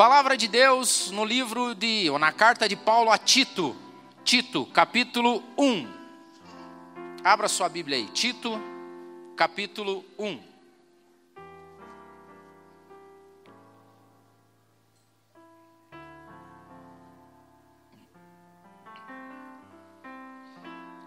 Palavra 0.00 0.34
de 0.34 0.48
Deus 0.48 1.10
no 1.10 1.26
livro 1.26 1.74
de, 1.74 2.08
ou 2.08 2.18
na 2.18 2.32
carta 2.32 2.66
de 2.66 2.74
Paulo 2.74 3.10
a 3.10 3.18
Tito, 3.18 3.76
Tito, 4.24 4.64
capítulo 4.64 5.42
1. 5.58 5.86
Abra 7.22 7.48
sua 7.48 7.68
Bíblia 7.68 7.98
aí, 7.98 8.06
Tito, 8.06 8.58
capítulo 9.36 10.02
1. 10.18 10.40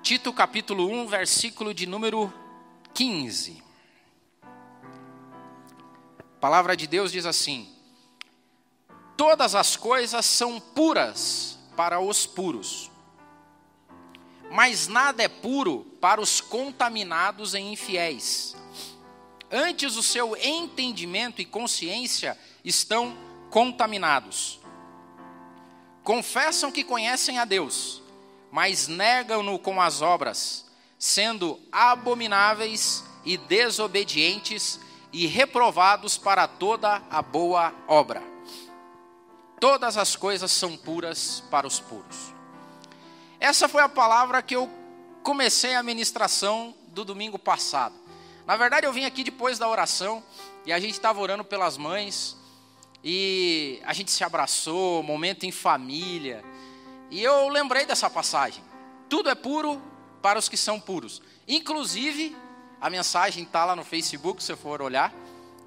Tito, 0.04 0.32
capítulo 0.32 0.88
1, 0.88 1.08
versículo 1.08 1.74
de 1.74 1.88
número 1.88 2.32
15. 2.94 3.64
A 4.44 6.40
palavra 6.40 6.78
de 6.78 6.86
Deus 6.86 7.12
diz 7.12 7.26
assim: 7.26 7.73
Todas 9.16 9.54
as 9.54 9.76
coisas 9.76 10.26
são 10.26 10.60
puras 10.60 11.58
para 11.76 12.00
os 12.00 12.26
puros, 12.26 12.90
mas 14.50 14.88
nada 14.88 15.24
é 15.24 15.28
puro 15.28 15.86
para 16.02 16.20
os 16.20 16.42
contaminados 16.42 17.54
e 17.54 17.60
infiéis. 17.60 18.56
Antes, 19.52 19.96
o 19.98 20.04
seu 20.04 20.36
entendimento 20.36 21.42
e 21.42 21.46
consciência 21.46 22.38
estão 22.66 23.16
contaminados. 23.52 24.60
Confessam 26.04 26.72
que 26.72 26.84
conhecem 26.84 27.38
a 27.38 27.46
Deus, 27.46 28.02
mas 28.52 28.88
negam-no 28.88 29.60
com 29.60 29.80
as 29.80 30.02
obras, 30.02 30.66
sendo 30.98 31.60
abomináveis 31.72 33.04
e 33.24 33.38
desobedientes 33.38 34.80
e 35.12 35.28
reprovados 35.28 36.18
para 36.18 36.48
toda 36.48 37.02
a 37.12 37.22
boa 37.22 37.74
obra 37.88 38.33
todas 39.64 39.96
as 39.96 40.14
coisas 40.14 40.52
são 40.52 40.76
puras 40.76 41.42
para 41.50 41.66
os 41.66 41.80
puros. 41.80 42.34
Essa 43.40 43.70
foi 43.70 43.82
a 43.82 43.88
palavra 43.88 44.42
que 44.42 44.54
eu 44.54 44.70
comecei 45.24 45.74
a 45.74 45.82
ministração 45.82 46.76
do 46.88 47.06
domingo 47.06 47.40
passado. 47.40 47.96
Na 48.46 48.58
verdade, 48.58 48.86
eu 48.86 48.92
vim 48.92 49.06
aqui 49.06 49.24
depois 49.24 49.58
da 49.58 49.70
oração 49.70 50.22
e 50.66 50.74
a 50.74 50.80
gente 50.82 50.96
estava 50.96 51.22
orando 51.22 51.46
pelas 51.46 51.78
mães 51.78 52.36
e 53.02 53.82
a 53.86 53.94
gente 53.94 54.12
se 54.12 54.22
abraçou, 54.22 55.02
momento 55.02 55.46
em 55.46 55.52
família. 55.54 56.44
E 57.10 57.24
eu 57.24 57.48
lembrei 57.48 57.86
dessa 57.86 58.10
passagem. 58.10 58.62
Tudo 59.08 59.30
é 59.30 59.36
puro 59.36 59.82
para 60.22 60.38
os 60.38 60.50
que 60.50 60.58
são 60.58 60.78
puros. 60.78 61.22
Inclusive, 61.48 62.36
a 62.82 62.90
mensagem 62.90 63.46
está 63.46 63.64
lá 63.64 63.78
no 63.78 63.86
Facebook, 63.86 64.44
se 64.44 64.58
for 64.58 64.82
olhar. 64.82 65.14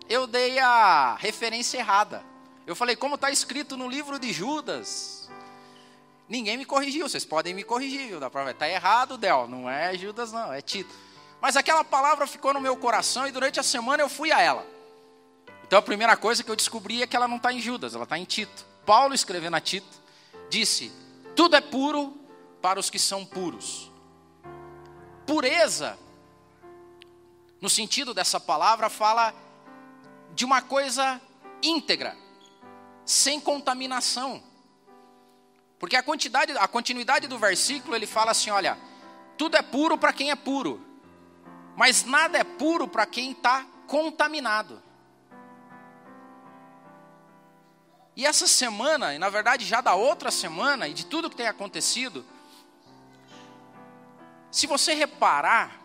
Eu 0.07 0.27
dei 0.27 0.59
a 0.59 1.17
referência 1.19 1.79
errada. 1.79 2.36
Eu 2.67 2.75
falei, 2.75 2.97
como 2.97 3.15
está 3.15 3.31
escrito 3.31 3.77
no 3.77 3.89
livro 3.89 4.19
de 4.19 4.33
Judas. 4.33 5.31
Ninguém 6.29 6.57
me 6.57 6.65
corrigiu, 6.65 7.09
vocês 7.09 7.25
podem 7.25 7.55
me 7.55 7.63
corrigir, 7.63 8.09
viu? 8.09 8.19
Está 8.51 8.69
errado, 8.69 9.17
Del, 9.17 9.47
não 9.47 9.71
é 9.71 9.97
Judas, 9.97 10.33
não, 10.33 10.53
é 10.53 10.61
Tito. 10.61 10.93
Mas 11.41 11.57
aquela 11.57 11.85
palavra 11.85 12.27
ficou 12.27 12.53
no 12.53 12.61
meu 12.61 12.77
coração 12.77 13.29
e 13.29 13.31
durante 13.31 13.61
a 13.61 13.63
semana 13.63 14.03
eu 14.03 14.09
fui 14.09 14.33
a 14.33 14.41
ela. 14.41 14.67
Então 15.65 15.79
a 15.79 15.83
primeira 15.83 16.17
coisa 16.17 16.43
que 16.43 16.51
eu 16.51 16.57
descobri 16.57 17.01
é 17.03 17.07
que 17.07 17.15
ela 17.15 17.29
não 17.29 17.37
está 17.37 17.53
em 17.53 17.61
Judas, 17.61 17.95
ela 17.95 18.03
está 18.03 18.19
em 18.19 18.25
Tito. 18.25 18.67
Paulo, 18.85 19.15
escrevendo 19.15 19.55
a 19.55 19.61
Tito, 19.61 19.87
disse: 20.51 20.91
Tudo 21.37 21.55
é 21.55 21.61
puro 21.61 22.19
para 22.61 22.81
os 22.81 22.91
que 22.91 22.99
são 22.99 23.25
puros. 23.25 23.93
Pureza, 25.25 25.97
no 27.61 27.71
sentido 27.71 28.13
dessa 28.13 28.41
palavra, 28.41 28.91
fala 28.91 29.33
de 30.35 30.45
uma 30.45 30.61
coisa 30.61 31.21
íntegra 31.63 32.26
sem 33.07 33.41
contaminação. 33.41 34.43
Porque 35.79 35.95
a 35.95 36.03
quantidade, 36.03 36.53
a 36.59 36.67
continuidade 36.67 37.29
do 37.29 37.39
versículo, 37.39 37.95
ele 37.95 38.07
fala 38.07 38.33
assim, 38.33 38.51
olha, 38.51 38.77
tudo 39.39 39.57
é 39.57 39.63
puro 39.63 39.97
para 39.97 40.13
quem 40.13 40.31
é 40.31 40.37
puro, 40.37 40.85
mas 41.77 42.05
nada 42.05 42.37
é 42.37 42.45
puro 42.45 42.89
para 42.89 43.07
quem 43.07 43.31
está 43.31 43.65
contaminado. 43.87 44.83
E 48.17 48.27
essa 48.27 48.47
semana, 48.47 49.15
e 49.15 49.19
na 49.19 49.29
verdade 49.29 49.65
já 49.65 49.81
da 49.81 49.95
outra 49.95 50.31
semana, 50.31 50.89
e 50.89 50.95
de 50.95 51.05
tudo 51.07 51.31
que 51.31 51.37
tem 51.37 51.47
acontecido, 51.47 52.25
se 54.51 54.67
você 54.67 54.95
reparar, 54.95 55.79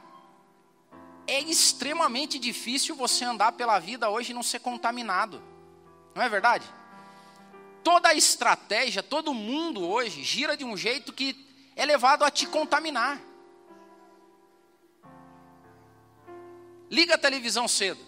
é 1.27 1.41
extremamente 1.41 2.39
difícil 2.39 2.95
você 2.95 3.25
andar 3.25 3.51
pela 3.51 3.77
vida 3.79 4.09
hoje 4.09 4.31
e 4.31 4.33
não 4.33 4.41
ser 4.41 4.59
contaminado. 4.59 5.43
Não 6.15 6.23
é 6.23 6.29
verdade? 6.29 6.65
Toda 7.83 8.09
a 8.09 8.13
estratégia, 8.13 9.03
todo 9.03 9.33
mundo 9.33 9.87
hoje 9.87 10.23
gira 10.23 10.55
de 10.55 10.63
um 10.63 10.75
jeito 10.75 11.13
que 11.13 11.35
é 11.75 11.85
levado 11.85 12.23
a 12.23 12.31
te 12.31 12.45
contaminar. 12.45 13.21
Liga 16.89 17.15
a 17.15 17.17
televisão 17.17 17.67
cedo. 17.67 17.99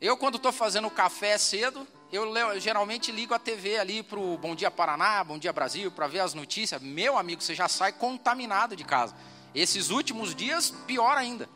Eu, 0.00 0.16
quando 0.16 0.36
estou 0.36 0.52
fazendo 0.52 0.90
café 0.90 1.38
cedo, 1.38 1.86
eu, 2.12 2.34
eu 2.36 2.60
geralmente 2.60 3.12
ligo 3.12 3.34
a 3.34 3.38
TV 3.38 3.78
ali 3.78 4.02
para 4.02 4.18
o 4.18 4.36
Bom 4.38 4.54
Dia 4.54 4.70
Paraná, 4.70 5.22
Bom 5.22 5.38
Dia 5.38 5.52
Brasil, 5.52 5.90
para 5.90 6.06
ver 6.06 6.20
as 6.20 6.34
notícias. 6.34 6.80
Meu 6.80 7.18
amigo, 7.18 7.42
você 7.42 7.54
já 7.54 7.68
sai 7.68 7.92
contaminado 7.92 8.74
de 8.74 8.84
casa. 8.84 9.14
Esses 9.54 9.90
últimos 9.90 10.34
dias, 10.34 10.70
pior 10.86 11.16
ainda. 11.16 11.48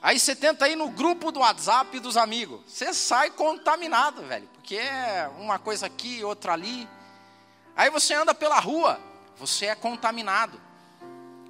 Aí 0.00 0.18
você 0.18 0.34
tenta 0.36 0.68
ir 0.68 0.76
no 0.76 0.90
grupo 0.90 1.32
do 1.32 1.40
WhatsApp 1.40 1.98
dos 1.98 2.16
amigos. 2.16 2.60
Você 2.66 2.94
sai 2.94 3.30
contaminado, 3.30 4.22
velho. 4.22 4.48
Porque 4.54 4.76
é 4.76 5.28
uma 5.38 5.58
coisa 5.58 5.86
aqui, 5.86 6.22
outra 6.22 6.52
ali. 6.52 6.88
Aí 7.76 7.90
você 7.90 8.14
anda 8.14 8.34
pela 8.34 8.60
rua, 8.60 9.00
você 9.36 9.66
é 9.66 9.74
contaminado. 9.74 10.60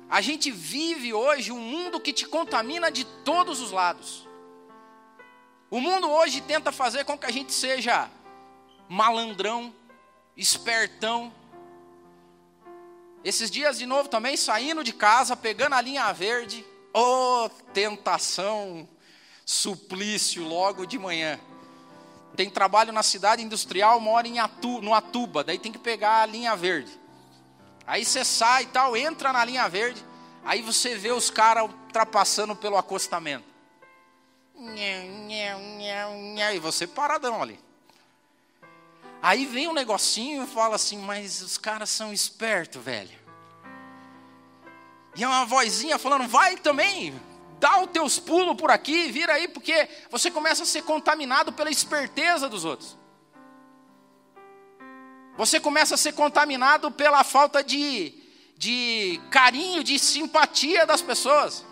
A 0.08 0.22
gente 0.22 0.50
vive 0.50 1.12
hoje 1.12 1.52
um 1.52 1.60
mundo 1.60 2.00
que 2.00 2.12
te 2.12 2.26
contamina 2.26 2.90
de 2.90 3.04
todos 3.04 3.60
os 3.60 3.70
lados. 3.70 4.26
O 5.70 5.80
mundo 5.80 6.10
hoje 6.10 6.40
tenta 6.40 6.72
fazer 6.72 7.04
com 7.04 7.18
que 7.18 7.26
a 7.26 7.30
gente 7.30 7.52
seja 7.52 8.10
malandrão, 8.88 9.74
espertão. 10.34 11.30
Esses 13.22 13.50
dias 13.50 13.78
de 13.78 13.84
novo 13.84 14.08
também 14.08 14.34
saindo 14.34 14.82
de 14.82 14.94
casa, 14.94 15.36
pegando 15.36 15.74
a 15.74 15.80
linha 15.82 16.10
verde 16.12 16.64
Oh, 16.92 17.48
tentação, 17.72 18.88
suplício 19.44 20.42
logo 20.42 20.86
de 20.86 20.98
manhã. 20.98 21.38
Tem 22.36 22.48
trabalho 22.48 22.92
na 22.92 23.02
cidade 23.02 23.42
industrial, 23.42 23.98
mora 23.98 24.28
em 24.28 24.38
Atu, 24.38 24.80
no 24.80 24.94
Atuba, 24.94 25.42
daí 25.42 25.58
tem 25.58 25.72
que 25.72 25.78
pegar 25.78 26.22
a 26.22 26.26
linha 26.26 26.54
verde. 26.54 26.90
Aí 27.86 28.04
você 28.04 28.24
sai 28.24 28.64
e 28.64 28.66
tal, 28.66 28.96
entra 28.96 29.32
na 29.32 29.44
linha 29.44 29.68
verde, 29.68 30.04
aí 30.44 30.62
você 30.62 30.96
vê 30.96 31.10
os 31.10 31.30
caras 31.30 31.64
ultrapassando 31.64 32.54
pelo 32.54 32.76
acostamento. 32.76 33.46
E 36.52 36.58
você 36.60 36.86
paradão 36.86 37.42
ali. 37.42 37.58
Aí 39.20 39.46
vem 39.46 39.66
um 39.66 39.72
negocinho 39.72 40.44
e 40.44 40.46
fala 40.46 40.76
assim, 40.76 40.98
mas 40.98 41.42
os 41.42 41.58
caras 41.58 41.90
são 41.90 42.12
espertos, 42.12 42.80
velho. 42.80 43.17
E 45.18 45.24
é 45.24 45.26
uma 45.26 45.44
vozinha 45.44 45.98
falando: 45.98 46.28
vai 46.28 46.56
também, 46.56 47.20
dá 47.58 47.82
os 47.82 47.90
teus 47.90 48.20
pulos 48.20 48.56
por 48.56 48.70
aqui, 48.70 49.10
vira 49.10 49.32
aí, 49.34 49.48
porque 49.48 49.88
você 50.08 50.30
começa 50.30 50.62
a 50.62 50.66
ser 50.66 50.82
contaminado 50.82 51.52
pela 51.52 51.70
esperteza 51.70 52.48
dos 52.48 52.64
outros. 52.64 52.96
Você 55.36 55.58
começa 55.58 55.96
a 55.96 55.98
ser 55.98 56.12
contaminado 56.12 56.90
pela 56.92 57.24
falta 57.24 57.64
de, 57.64 58.14
de 58.56 59.20
carinho, 59.28 59.82
de 59.82 59.98
simpatia 59.98 60.86
das 60.86 61.02
pessoas. 61.02 61.66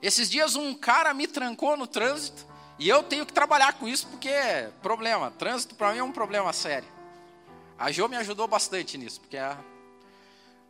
Esses 0.00 0.30
dias 0.30 0.56
um 0.56 0.74
cara 0.74 1.12
me 1.12 1.26
trancou 1.26 1.76
no 1.76 1.86
trânsito 1.86 2.46
e 2.78 2.88
eu 2.88 3.02
tenho 3.02 3.24
que 3.26 3.32
trabalhar 3.34 3.74
com 3.74 3.86
isso 3.86 4.06
porque 4.08 4.28
é 4.28 4.70
problema. 4.82 5.30
Trânsito 5.30 5.74
para 5.74 5.92
mim 5.92 5.98
é 5.98 6.04
um 6.04 6.12
problema 6.12 6.54
sério. 6.54 6.88
A 7.78 7.90
Jo 7.90 8.08
me 8.08 8.16
ajudou 8.16 8.46
bastante 8.46 8.96
nisso, 8.96 9.20
porque 9.20 9.36
a 9.36 9.58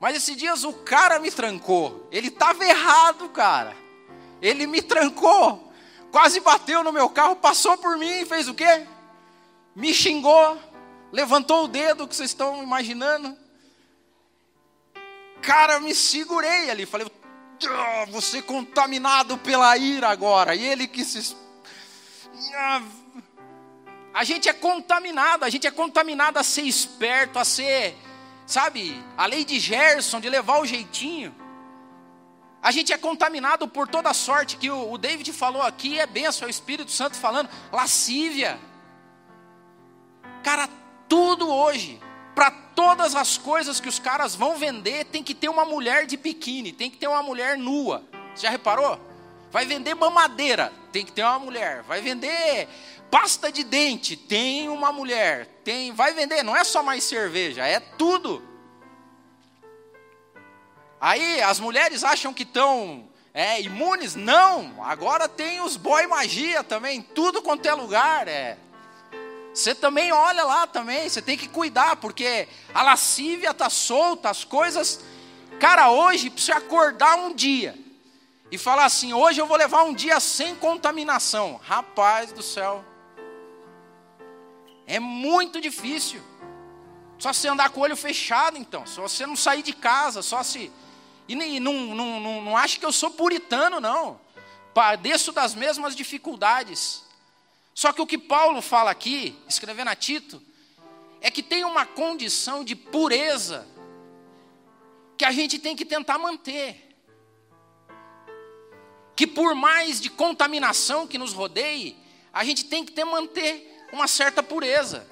mas 0.00 0.16
esses 0.16 0.36
dias 0.36 0.64
o 0.64 0.72
cara 0.72 1.18
me 1.18 1.30
trancou. 1.30 2.08
Ele 2.10 2.28
estava 2.28 2.64
errado, 2.64 3.28
cara. 3.30 3.76
Ele 4.40 4.66
me 4.66 4.82
trancou. 4.82 5.72
Quase 6.10 6.40
bateu 6.40 6.84
no 6.84 6.92
meu 6.92 7.08
carro, 7.08 7.36
passou 7.36 7.76
por 7.76 7.96
mim 7.96 8.24
fez 8.24 8.48
o 8.48 8.54
quê? 8.54 8.86
Me 9.74 9.92
xingou, 9.92 10.56
levantou 11.10 11.64
o 11.64 11.68
dedo 11.68 12.06
que 12.06 12.14
vocês 12.14 12.30
estão 12.30 12.62
imaginando. 12.62 13.36
Cara, 15.42 15.80
me 15.80 15.94
segurei 15.94 16.70
ali. 16.70 16.86
Falei, 16.86 17.06
oh, 17.06 18.10
você 18.12 18.40
contaminado 18.40 19.36
pela 19.38 19.76
ira 19.76 20.08
agora. 20.08 20.54
E 20.54 20.64
ele 20.64 20.86
que 20.86 21.04
se. 21.04 21.36
A 24.12 24.22
gente 24.22 24.48
é 24.48 24.52
contaminado, 24.52 25.44
a 25.44 25.50
gente 25.50 25.66
é 25.66 25.70
contaminado 25.70 26.38
a 26.38 26.44
ser 26.44 26.62
esperto, 26.62 27.38
a 27.38 27.44
ser 27.44 27.96
sabe, 28.46 29.02
a 29.16 29.26
lei 29.26 29.44
de 29.44 29.58
Gerson, 29.58 30.20
de 30.20 30.28
levar 30.28 30.60
o 30.60 30.66
jeitinho. 30.66 31.34
A 32.62 32.70
gente 32.70 32.92
é 32.92 32.98
contaminado 32.98 33.68
por 33.68 33.86
toda 33.86 34.14
sorte 34.14 34.56
que 34.56 34.70
o, 34.70 34.92
o 34.92 34.98
David 34.98 35.32
falou 35.32 35.60
aqui, 35.60 35.98
é 35.98 36.06
benção, 36.06 36.46
é 36.46 36.48
o 36.48 36.50
Espírito 36.50 36.90
Santo 36.90 37.16
falando, 37.16 37.48
lascívia. 37.70 38.58
Cara, 40.42 40.68
tudo 41.08 41.48
hoje, 41.48 42.00
para 42.34 42.50
todas 42.50 43.14
as 43.14 43.36
coisas 43.36 43.80
que 43.80 43.88
os 43.88 43.98
caras 43.98 44.34
vão 44.34 44.56
vender, 44.56 45.04
tem 45.04 45.22
que 45.22 45.34
ter 45.34 45.48
uma 45.48 45.64
mulher 45.64 46.06
de 46.06 46.16
biquíni, 46.16 46.72
tem 46.72 46.90
que 46.90 46.96
ter 46.96 47.06
uma 47.06 47.22
mulher 47.22 47.56
nua. 47.56 48.02
Você 48.34 48.42
já 48.42 48.50
reparou? 48.50 48.98
Vai 49.50 49.64
vender 49.66 49.94
mamadeira, 49.94 50.72
tem 50.90 51.04
que 51.04 51.12
ter 51.12 51.22
uma 51.22 51.38
mulher. 51.38 51.82
Vai 51.82 52.00
vender 52.00 52.68
pasta 53.14 53.52
de 53.52 53.62
dente, 53.62 54.16
tem 54.16 54.68
uma 54.68 54.90
mulher. 54.90 55.46
Tem, 55.62 55.92
vai 55.92 56.12
vender, 56.12 56.42
não 56.42 56.56
é 56.56 56.64
só 56.64 56.82
mais 56.82 57.04
cerveja, 57.04 57.64
é 57.64 57.78
tudo. 57.78 58.42
Aí 61.00 61.40
as 61.40 61.60
mulheres 61.60 62.02
acham 62.02 62.34
que 62.34 62.42
estão 62.42 63.08
é, 63.32 63.60
imunes? 63.60 64.16
Não, 64.16 64.82
agora 64.84 65.28
tem 65.28 65.60
os 65.60 65.76
boy 65.76 66.08
magia 66.08 66.64
também, 66.64 67.00
tudo 67.00 67.40
quanto 67.40 67.66
é 67.66 67.72
lugar. 67.72 68.26
É. 68.26 68.58
Você 69.54 69.76
também 69.76 70.10
olha 70.10 70.42
lá 70.42 70.66
também, 70.66 71.08
você 71.08 71.22
tem 71.22 71.38
que 71.38 71.46
cuidar, 71.46 71.94
porque 71.94 72.48
a 72.74 72.82
lascívia 72.82 73.52
está 73.52 73.70
solta, 73.70 74.28
as 74.28 74.42
coisas. 74.42 74.98
Cara, 75.60 75.88
hoje, 75.88 76.30
você 76.36 76.50
acordar 76.50 77.16
um 77.16 77.32
dia 77.32 77.78
e 78.50 78.58
falar 78.58 78.86
assim: 78.86 79.12
hoje 79.12 79.40
eu 79.40 79.46
vou 79.46 79.56
levar 79.56 79.84
um 79.84 79.94
dia 79.94 80.18
sem 80.18 80.56
contaminação. 80.56 81.60
Rapaz 81.62 82.32
do 82.32 82.42
céu, 82.42 82.84
é 84.86 85.00
muito 85.00 85.60
difícil. 85.60 86.22
Só 87.18 87.32
você 87.32 87.48
andar 87.48 87.70
com 87.70 87.80
o 87.80 87.82
olho 87.82 87.96
fechado, 87.96 88.58
então. 88.58 88.86
Só 88.86 89.02
você 89.02 89.26
não 89.26 89.36
sair 89.36 89.62
de 89.62 89.72
casa, 89.72 90.22
só 90.22 90.42
se. 90.42 90.70
E 91.26 91.34
não, 91.34 91.72
não, 91.94 92.20
não, 92.20 92.42
não 92.42 92.56
acho 92.56 92.78
que 92.78 92.84
eu 92.84 92.92
sou 92.92 93.10
puritano, 93.10 93.80
não. 93.80 94.20
Padeço 94.74 95.32
das 95.32 95.54
mesmas 95.54 95.94
dificuldades. 95.96 97.02
Só 97.74 97.92
que 97.92 98.02
o 98.02 98.06
que 98.06 98.18
Paulo 98.18 98.60
fala 98.60 98.90
aqui, 98.90 99.36
escrevendo 99.48 99.88
a 99.88 99.96
Tito, 99.96 100.42
é 101.20 101.30
que 101.30 101.42
tem 101.42 101.64
uma 101.64 101.86
condição 101.86 102.62
de 102.62 102.76
pureza 102.76 103.66
que 105.16 105.24
a 105.24 105.32
gente 105.32 105.58
tem 105.58 105.74
que 105.74 105.84
tentar 105.84 106.18
manter. 106.18 106.94
Que 109.16 109.26
por 109.26 109.54
mais 109.54 110.00
de 110.00 110.10
contaminação 110.10 111.06
que 111.06 111.16
nos 111.16 111.32
rodeie, 111.32 111.96
a 112.32 112.44
gente 112.44 112.64
tem 112.64 112.84
que 112.84 112.92
ter, 112.92 113.04
manter 113.04 113.73
uma 113.94 114.08
certa 114.08 114.42
pureza. 114.42 115.06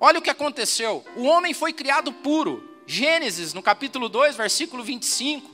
Olha 0.00 0.18
o 0.18 0.22
que 0.22 0.30
aconteceu. 0.30 1.04
O 1.16 1.24
homem 1.24 1.54
foi 1.54 1.72
criado 1.72 2.12
puro. 2.12 2.68
Gênesis, 2.86 3.54
no 3.54 3.62
capítulo 3.62 4.08
2, 4.08 4.34
versículo 4.36 4.82
25. 4.82 5.48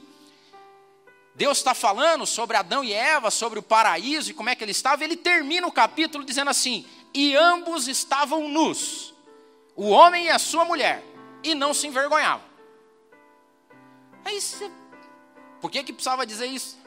Deus 1.34 1.58
está 1.58 1.75
falando 1.75 2.25
sobre 2.25 2.56
Adão 2.56 2.82
e 2.82 2.94
Eva, 2.94 3.31
sobre 3.31 3.58
o 3.58 3.62
paraíso 3.62 4.31
e 4.31 4.34
como 4.34 4.49
é 4.49 4.55
que 4.55 4.64
ele 4.64 4.70
estava. 4.70 5.05
Ele 5.05 5.17
termina 5.17 5.67
o 5.67 5.73
capítulo 5.73 6.25
dizendo 6.25 6.49
assim: 6.49 6.87
E 7.12 7.37
ambos 7.37 7.88
estavam 7.88 8.49
nus, 8.49 9.12
o 9.75 9.88
homem 9.88 10.26
e 10.26 10.31
a 10.31 10.38
sua 10.38 10.64
mulher, 10.64 11.05
e 11.43 11.55
não 11.55 11.75
se 11.75 11.87
envergonhavam. 11.87 12.46
Aí 14.25 14.40
você. 14.40 14.70
Por 15.61 15.70
que, 15.70 15.82
que 15.82 15.93
precisava 15.93 16.26
dizer 16.26 16.46
isso? 16.46 16.78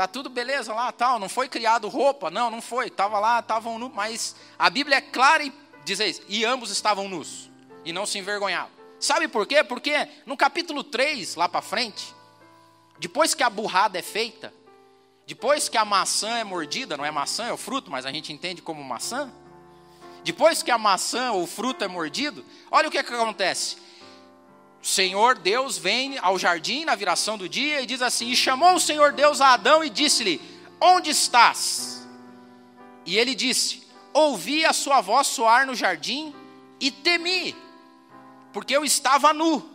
Tá 0.00 0.08
tudo 0.08 0.30
beleza 0.30 0.72
lá, 0.72 0.90
tal, 0.90 1.18
não 1.18 1.28
foi 1.28 1.46
criado 1.46 1.86
roupa, 1.86 2.30
não, 2.30 2.50
não 2.50 2.62
foi, 2.62 2.86
estava 2.86 3.18
lá, 3.18 3.40
estavam 3.40 3.78
nus, 3.78 3.92
mas 3.92 4.34
a 4.58 4.70
Bíblia 4.70 4.96
é 4.96 5.00
clara 5.02 5.44
e 5.44 5.52
diz 5.84 6.00
isso, 6.00 6.22
e 6.26 6.42
ambos 6.42 6.70
estavam 6.70 7.06
nus, 7.06 7.50
e 7.84 7.92
não 7.92 8.06
se 8.06 8.16
envergonhavam. 8.16 8.70
Sabe 8.98 9.28
por 9.28 9.46
quê? 9.46 9.62
Porque 9.62 10.08
no 10.24 10.38
capítulo 10.38 10.82
3, 10.82 11.34
lá 11.34 11.50
para 11.50 11.60
frente, 11.60 12.14
depois 12.98 13.34
que 13.34 13.42
a 13.42 13.50
burrada 13.50 13.98
é 13.98 14.02
feita, 14.02 14.54
depois 15.26 15.68
que 15.68 15.76
a 15.76 15.84
maçã 15.84 16.38
é 16.38 16.44
mordida, 16.44 16.96
não 16.96 17.04
é 17.04 17.10
maçã, 17.10 17.44
é 17.44 17.52
o 17.52 17.58
fruto, 17.58 17.90
mas 17.90 18.06
a 18.06 18.10
gente 18.10 18.32
entende 18.32 18.62
como 18.62 18.82
maçã. 18.82 19.30
Depois 20.24 20.62
que 20.62 20.70
a 20.70 20.78
maçã 20.78 21.32
ou 21.32 21.42
o 21.42 21.46
fruto 21.46 21.84
é 21.84 21.88
mordido, 21.88 22.42
olha 22.70 22.88
o 22.88 22.90
que, 22.90 22.96
é 22.96 23.02
que 23.02 23.12
acontece. 23.12 23.76
O 24.82 24.86
Senhor 24.86 25.38
Deus 25.38 25.76
vem 25.76 26.18
ao 26.18 26.38
jardim 26.38 26.84
na 26.84 26.94
viração 26.94 27.36
do 27.36 27.48
dia 27.48 27.82
e 27.82 27.86
diz 27.86 28.00
assim: 28.00 28.30
E 28.30 28.36
chamou 28.36 28.74
o 28.74 28.80
Senhor 28.80 29.12
Deus 29.12 29.40
a 29.40 29.52
Adão 29.52 29.84
e 29.84 29.90
disse-lhe: 29.90 30.40
Onde 30.80 31.10
estás? 31.10 32.06
E 33.04 33.18
ele 33.18 33.34
disse: 33.34 33.86
Ouvi 34.12 34.64
a 34.64 34.72
sua 34.72 35.00
voz 35.00 35.26
soar 35.26 35.66
no 35.66 35.74
jardim 35.74 36.34
e 36.80 36.90
temi, 36.90 37.54
porque 38.52 38.74
eu 38.74 38.84
estava 38.84 39.34
nu 39.34 39.68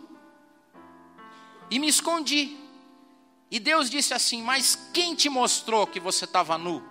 e 1.70 1.78
me 1.78 1.88
escondi. 1.88 2.56
E 3.48 3.60
Deus 3.60 3.88
disse 3.88 4.12
assim: 4.12 4.42
Mas 4.42 4.76
quem 4.92 5.14
te 5.14 5.28
mostrou 5.28 5.86
que 5.86 6.00
você 6.00 6.24
estava 6.24 6.58
nu? 6.58 6.82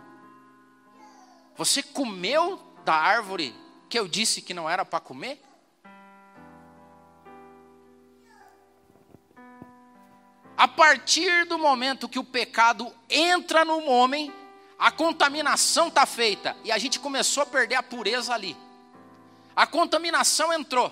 Você 1.57 1.83
comeu 1.83 2.62
da 2.83 2.94
árvore 2.94 3.53
que 3.89 4.00
eu 4.00 4.07
disse 4.07 4.41
que 4.41 4.53
não 4.53 4.69
era 4.69 4.85
para 4.85 5.00
comer? 5.00 5.41
A 10.57 10.67
partir 10.67 11.45
do 11.45 11.59
momento 11.59 12.07
que 12.07 12.19
o 12.19 12.23
pecado 12.23 12.93
entra 13.09 13.65
no 13.65 13.85
homem, 13.87 14.33
a 14.79 14.89
contaminação 14.89 15.89
está 15.89 16.05
feita 16.05 16.55
e 16.63 16.71
a 16.71 16.77
gente 16.77 16.99
começou 16.99 17.43
a 17.43 17.45
perder 17.45 17.75
a 17.75 17.83
pureza 17.83 18.33
ali. 18.33 18.55
A 19.55 19.67
contaminação 19.67 20.53
entrou. 20.53 20.91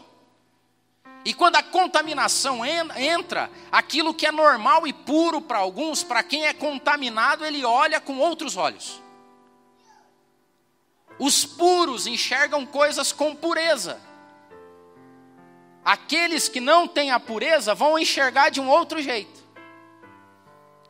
E 1.26 1.34
quando 1.34 1.56
a 1.56 1.64
contaminação 1.64 2.66
entra, 2.66 3.50
aquilo 3.72 4.14
que 4.14 4.26
é 4.26 4.32
normal 4.32 4.86
e 4.86 4.92
puro 4.92 5.42
para 5.42 5.60
alguns, 5.60 6.04
para 6.04 6.22
quem 6.22 6.46
é 6.46 6.54
contaminado, 6.54 7.46
ele 7.46 7.64
olha 7.64 8.02
com 8.02 8.18
outros 8.18 8.58
olhos. 8.58 9.02
Os 11.18 11.46
puros 11.46 12.08
enxergam 12.08 12.66
coisas 12.66 13.14
com 13.14 13.34
pureza. 13.34 14.02
Aqueles 15.86 16.50
que 16.50 16.60
não 16.60 16.88
têm 16.88 17.12
a 17.12 17.20
pureza 17.20 17.74
vão 17.74 17.98
enxergar 17.98 18.50
de 18.50 18.60
um 18.60 18.68
outro 18.68 19.02
jeito. 19.02 19.43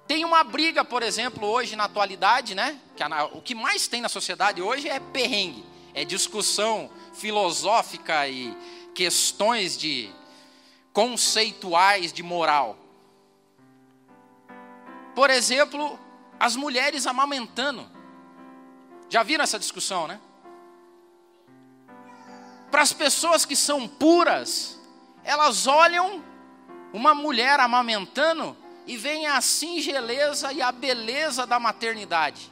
Tem 0.08 0.26
uma 0.26 0.44
briga, 0.44 0.84
por 0.84 1.02
exemplo, 1.02 1.48
hoje 1.48 1.76
na 1.76 1.86
atualidade, 1.86 2.54
né? 2.54 2.80
Que 2.96 3.04
o 3.34 3.42
que 3.42 3.56
mais 3.56 3.88
tem 3.88 4.02
na 4.02 4.10
sociedade 4.10 4.62
hoje 4.62 4.90
é 4.90 5.00
perrengue, 5.00 5.64
é 5.94 6.04
discussão 6.04 6.90
filosófica 7.14 8.28
e 8.28 8.56
questões 8.94 9.78
de 9.78 10.10
conceituais 10.92 12.12
de 12.12 12.22
moral. 12.22 12.78
Por 15.16 15.30
exemplo, 15.30 16.00
as 16.40 16.56
mulheres 16.56 17.08
amamentando. 17.08 17.90
Já 19.10 19.24
viram 19.24 19.44
essa 19.44 19.60
discussão, 19.60 20.08
né? 20.08 20.20
Para 22.70 22.82
as 22.82 22.92
pessoas 22.92 23.46
que 23.46 23.56
são 23.56 23.88
puras, 23.88 24.80
elas 25.24 25.68
olham 25.68 26.24
uma 26.92 27.14
mulher 27.14 27.60
amamentando 27.60 28.58
e 28.86 28.98
veem 28.98 29.28
a 29.28 29.40
singeleza 29.42 30.52
e 30.52 30.62
a 30.62 30.72
beleza 30.72 31.46
da 31.46 31.60
maternidade, 31.60 32.52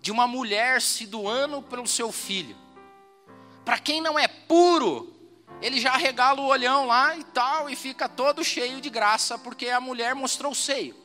de 0.00 0.10
uma 0.10 0.26
mulher 0.26 0.80
se 0.80 1.06
doando 1.06 1.60
pelo 1.62 1.86
seu 1.86 2.10
filho. 2.10 2.56
Para 3.64 3.78
quem 3.78 4.00
não 4.00 4.18
é 4.18 4.26
puro, 4.26 5.14
ele 5.60 5.80
já 5.80 5.96
regala 5.96 6.40
o 6.40 6.46
olhão 6.46 6.86
lá 6.86 7.16
e 7.16 7.24
tal, 7.24 7.68
e 7.68 7.76
fica 7.76 8.08
todo 8.08 8.44
cheio 8.44 8.80
de 8.80 8.88
graça, 8.88 9.38
porque 9.38 9.68
a 9.68 9.80
mulher 9.80 10.14
mostrou 10.14 10.52
o 10.52 10.56
seio. 10.56 10.96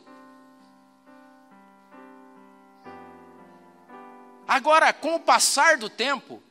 Agora, 4.48 4.93
com 4.93 5.15
o 5.15 5.20
passar 5.20 5.77
do 5.77 5.89
tempo, 5.89 6.41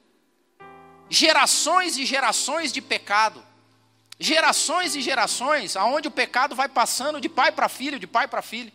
gerações 1.09 1.97
e 1.97 2.05
gerações 2.05 2.73
de 2.73 2.81
pecado, 2.81 3.45
gerações 4.23 4.95
e 4.95 5.01
gerações, 5.01 5.77
aonde 5.77 6.07
o 6.07 6.11
pecado 6.11 6.55
vai 6.55 6.69
passando 6.69 7.21
de 7.21 7.29
pai 7.29 7.51
para 7.51 7.69
filho, 7.69 7.99
de 7.99 8.07
pai 8.07 8.29
para 8.29 8.41
filho. 8.41 8.73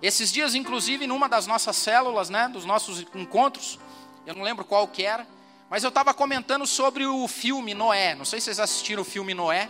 Esses 0.00 0.32
dias, 0.32 0.54
inclusive, 0.54 1.06
numa 1.06 1.28
das 1.28 1.46
nossas 1.46 1.76
células, 1.76 2.30
né, 2.30 2.48
dos 2.48 2.64
nossos 2.64 3.00
encontros, 3.14 3.78
eu 4.26 4.34
não 4.34 4.42
lembro 4.42 4.64
qual 4.64 4.88
que 4.88 5.04
era, 5.04 5.26
mas 5.68 5.84
eu 5.84 5.88
estava 5.88 6.14
comentando 6.14 6.66
sobre 6.66 7.06
o 7.06 7.28
filme 7.28 7.74
Noé. 7.74 8.14
Não 8.14 8.24
sei 8.24 8.40
se 8.40 8.46
vocês 8.46 8.58
assistiram 8.58 9.02
o 9.02 9.04
filme 9.04 9.34
Noé. 9.34 9.68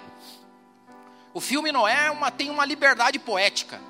O 1.34 1.40
filme 1.40 1.72
Noé 1.72 2.06
é 2.06 2.10
uma, 2.10 2.30
tem 2.30 2.48
uma 2.48 2.64
liberdade 2.64 3.18
poética. 3.18 3.80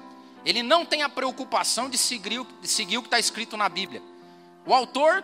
Ele 0.45 0.63
não 0.63 0.87
tem 0.87 1.03
a 1.03 1.09
preocupação 1.09 1.89
de 1.89 1.99
seguir, 1.99 2.45
de 2.61 2.69
seguir 2.69 2.99
o 2.99 3.03
que 3.03 3.09
está 3.09 3.19
escrito 3.19 3.57
na 3.57 3.69
Bíblia. 3.69 4.03
O 4.65 4.75
autor 4.75 5.23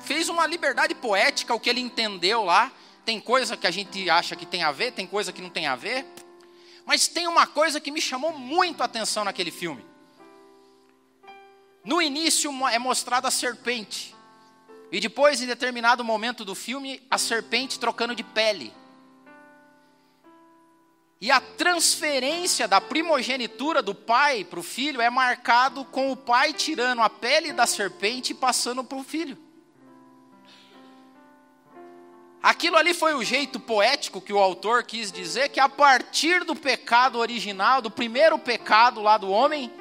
fez 0.00 0.28
uma 0.28 0.46
liberdade 0.46 0.94
poética, 0.94 1.54
o 1.54 1.60
que 1.60 1.68
ele 1.68 1.80
entendeu 1.80 2.44
lá. 2.44 2.72
Tem 3.08 3.18
coisa 3.18 3.56
que 3.56 3.66
a 3.66 3.70
gente 3.70 4.10
acha 4.10 4.36
que 4.36 4.44
tem 4.44 4.62
a 4.62 4.70
ver, 4.70 4.92
tem 4.92 5.06
coisa 5.06 5.32
que 5.32 5.40
não 5.40 5.48
tem 5.48 5.66
a 5.66 5.74
ver. 5.74 6.04
Mas 6.84 7.08
tem 7.08 7.26
uma 7.26 7.46
coisa 7.46 7.80
que 7.80 7.90
me 7.90 8.02
chamou 8.02 8.34
muito 8.34 8.82
a 8.82 8.84
atenção 8.84 9.24
naquele 9.24 9.50
filme. 9.50 9.82
No 11.82 12.02
início 12.02 12.50
é 12.68 12.78
mostrada 12.78 13.26
a 13.26 13.30
serpente. 13.30 14.14
E 14.92 15.00
depois, 15.00 15.40
em 15.40 15.46
determinado 15.46 16.04
momento 16.04 16.44
do 16.44 16.54
filme, 16.54 17.02
a 17.10 17.16
serpente 17.16 17.80
trocando 17.80 18.14
de 18.14 18.22
pele. 18.22 18.74
E 21.18 21.30
a 21.30 21.40
transferência 21.40 22.68
da 22.68 22.78
primogenitura 22.78 23.80
do 23.80 23.94
pai 23.94 24.44
para 24.44 24.60
o 24.60 24.62
filho 24.62 25.00
é 25.00 25.08
marcado 25.08 25.82
com 25.86 26.12
o 26.12 26.16
pai 26.16 26.52
tirando 26.52 27.00
a 27.00 27.08
pele 27.08 27.54
da 27.54 27.66
serpente 27.66 28.32
e 28.32 28.34
passando 28.34 28.84
para 28.84 28.98
o 28.98 29.02
filho. 29.02 29.47
Aquilo 32.42 32.76
ali 32.76 32.94
foi 32.94 33.14
o 33.14 33.24
jeito 33.24 33.58
poético 33.58 34.20
que 34.20 34.32
o 34.32 34.38
autor 34.38 34.84
quis 34.84 35.10
dizer 35.10 35.48
que 35.48 35.58
a 35.58 35.68
partir 35.68 36.44
do 36.44 36.54
pecado 36.54 37.18
original, 37.18 37.82
do 37.82 37.90
primeiro 37.90 38.38
pecado 38.38 39.02
lá 39.02 39.18
do 39.18 39.28
homem, 39.28 39.72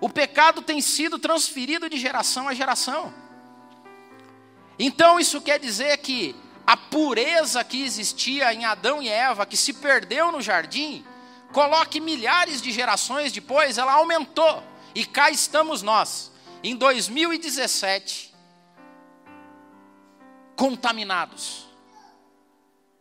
o 0.00 0.08
pecado 0.08 0.62
tem 0.62 0.80
sido 0.80 1.18
transferido 1.18 1.90
de 1.90 1.98
geração 1.98 2.46
a 2.48 2.54
geração. 2.54 3.12
Então 4.78 5.18
isso 5.18 5.40
quer 5.40 5.58
dizer 5.58 5.96
que 5.98 6.36
a 6.64 6.76
pureza 6.76 7.64
que 7.64 7.82
existia 7.82 8.54
em 8.54 8.64
Adão 8.64 9.02
e 9.02 9.08
Eva, 9.08 9.44
que 9.44 9.56
se 9.56 9.72
perdeu 9.72 10.30
no 10.30 10.40
jardim, 10.40 11.04
coloque 11.52 11.98
milhares 11.98 12.62
de 12.62 12.70
gerações 12.70 13.32
depois, 13.32 13.76
ela 13.76 13.94
aumentou. 13.94 14.62
E 14.94 15.04
cá 15.04 15.30
estamos 15.30 15.82
nós, 15.82 16.30
em 16.62 16.76
2017, 16.76 18.32
contaminados 20.54 21.67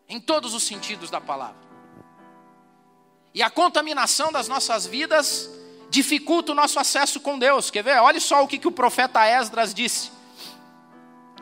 em 0.09 0.19
todos 0.19 0.53
os 0.53 0.63
sentidos 0.63 1.09
da 1.09 1.19
palavra. 1.19 1.67
E 3.33 3.41
a 3.43 3.49
contaminação 3.49 4.31
das 4.31 4.47
nossas 4.47 4.85
vidas 4.85 5.49
dificulta 5.89 6.51
o 6.51 6.55
nosso 6.55 6.79
acesso 6.79 7.19
com 7.19 7.37
Deus. 7.37 7.69
Quer 7.69 7.83
ver? 7.83 7.99
Olha 7.99 8.19
só 8.19 8.43
o 8.43 8.47
que, 8.47 8.57
que 8.57 8.67
o 8.67 8.71
profeta 8.71 9.25
Esdras 9.25 9.73
disse. 9.73 10.11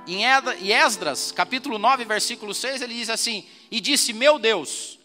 Em 0.08 0.24
Esdras, 0.72 1.32
capítulo 1.32 1.80
9, 1.80 2.06
versículo 2.06 2.54
6, 2.54 2.82
ele 2.82 2.94
diz 2.94 3.10
assim: 3.10 3.48
E 3.72 3.80
disse: 3.80 4.14
Meu 4.14 4.38
Deus, 4.38 5.00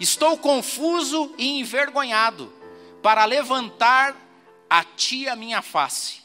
estou 0.00 0.36
confuso 0.36 1.32
e 1.38 1.60
envergonhado 1.60 2.52
para 3.02 3.24
levantar 3.24 4.16
a 4.68 4.82
ti 4.82 5.28
a 5.28 5.36
minha 5.36 5.62
face, 5.62 6.22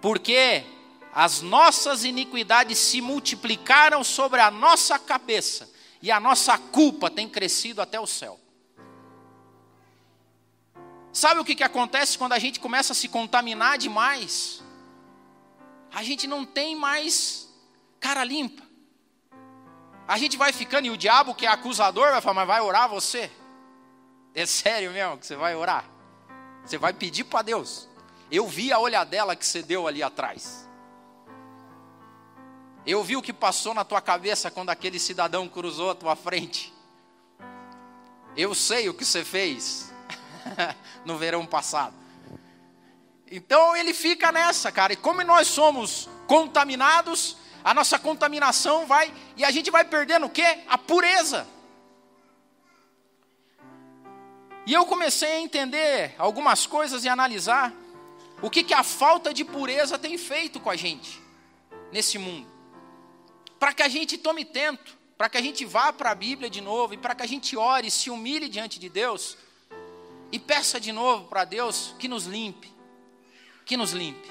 porque 0.00 0.64
as 1.12 1.42
nossas 1.42 2.04
iniquidades 2.04 2.78
se 2.78 3.02
multiplicaram 3.02 4.02
sobre 4.02 4.40
a 4.40 4.50
nossa 4.50 4.98
cabeça 4.98 5.68
e 6.00 6.10
a 6.10 6.20
nossa 6.20 6.56
culpa 6.56 7.10
tem 7.10 7.28
crescido 7.28 7.82
até 7.82 7.98
o 7.98 8.06
céu. 8.06 8.38
Sabe 11.12 11.40
o 11.40 11.44
que, 11.44 11.54
que 11.54 11.64
acontece 11.64 12.16
quando 12.16 12.32
a 12.32 12.38
gente 12.38 12.60
começa 12.60 12.92
a 12.92 12.96
se 12.96 13.08
contaminar 13.08 13.78
demais? 13.78 14.62
A 15.92 16.02
gente 16.02 16.26
não 16.26 16.44
tem 16.44 16.76
mais 16.76 17.48
cara 17.98 18.22
limpa. 18.22 18.62
A 20.06 20.16
gente 20.16 20.36
vai 20.36 20.52
ficando 20.52 20.86
e 20.86 20.90
o 20.90 20.96
diabo, 20.96 21.34
que 21.34 21.46
é 21.46 21.48
acusador, 21.48 22.10
vai 22.12 22.20
falar: 22.20 22.34
Mas 22.34 22.46
vai 22.46 22.60
orar 22.60 22.88
você? 22.88 23.30
É 24.34 24.46
sério 24.46 24.92
mesmo 24.92 25.18
que 25.18 25.26
você 25.26 25.34
vai 25.34 25.56
orar? 25.56 25.84
Você 26.64 26.78
vai 26.78 26.92
pedir 26.92 27.24
para 27.24 27.42
Deus. 27.42 27.88
Eu 28.30 28.46
vi 28.46 28.72
a 28.72 28.78
olhadela 28.78 29.34
que 29.34 29.44
você 29.44 29.62
deu 29.62 29.88
ali 29.88 30.02
atrás. 30.02 30.67
Eu 32.88 33.04
vi 33.04 33.18
o 33.18 33.22
que 33.22 33.34
passou 33.34 33.74
na 33.74 33.84
tua 33.84 34.00
cabeça 34.00 34.50
quando 34.50 34.70
aquele 34.70 34.98
cidadão 34.98 35.46
cruzou 35.46 35.90
a 35.90 35.94
tua 35.94 36.16
frente. 36.16 36.72
Eu 38.34 38.54
sei 38.54 38.88
o 38.88 38.94
que 38.94 39.04
você 39.04 39.22
fez 39.22 39.92
no 41.04 41.18
verão 41.18 41.44
passado. 41.44 41.94
Então 43.30 43.76
ele 43.76 43.92
fica 43.92 44.32
nessa, 44.32 44.72
cara. 44.72 44.94
E 44.94 44.96
como 44.96 45.22
nós 45.22 45.48
somos 45.48 46.08
contaminados, 46.26 47.36
a 47.62 47.74
nossa 47.74 47.98
contaminação 47.98 48.86
vai 48.86 49.12
e 49.36 49.44
a 49.44 49.50
gente 49.50 49.70
vai 49.70 49.84
perdendo 49.84 50.24
o 50.24 50.30
quê? 50.30 50.60
A 50.66 50.78
pureza. 50.78 51.46
E 54.64 54.72
eu 54.72 54.86
comecei 54.86 55.32
a 55.32 55.40
entender 55.40 56.14
algumas 56.16 56.64
coisas 56.64 57.04
e 57.04 57.08
analisar 57.10 57.70
o 58.40 58.48
que, 58.48 58.64
que 58.64 58.72
a 58.72 58.82
falta 58.82 59.34
de 59.34 59.44
pureza 59.44 59.98
tem 59.98 60.16
feito 60.16 60.58
com 60.58 60.70
a 60.70 60.76
gente 60.76 61.20
nesse 61.92 62.16
mundo 62.16 62.56
para 63.58 63.72
que 63.72 63.82
a 63.82 63.88
gente 63.88 64.16
tome 64.16 64.44
tento, 64.44 64.96
para 65.16 65.28
que 65.28 65.36
a 65.36 65.42
gente 65.42 65.64
vá 65.64 65.92
para 65.92 66.10
a 66.10 66.14
Bíblia 66.14 66.48
de 66.48 66.60
novo 66.60 66.94
e 66.94 66.96
para 66.96 67.14
que 67.14 67.22
a 67.22 67.26
gente 67.26 67.56
ore, 67.56 67.90
se 67.90 68.10
humilhe 68.10 68.48
diante 68.48 68.78
de 68.78 68.88
Deus 68.88 69.36
e 70.30 70.38
peça 70.38 70.78
de 70.78 70.92
novo 70.92 71.26
para 71.26 71.44
Deus 71.44 71.94
que 71.98 72.06
nos 72.06 72.24
limpe, 72.24 72.72
que 73.64 73.76
nos 73.76 73.92
limpe. 73.92 74.30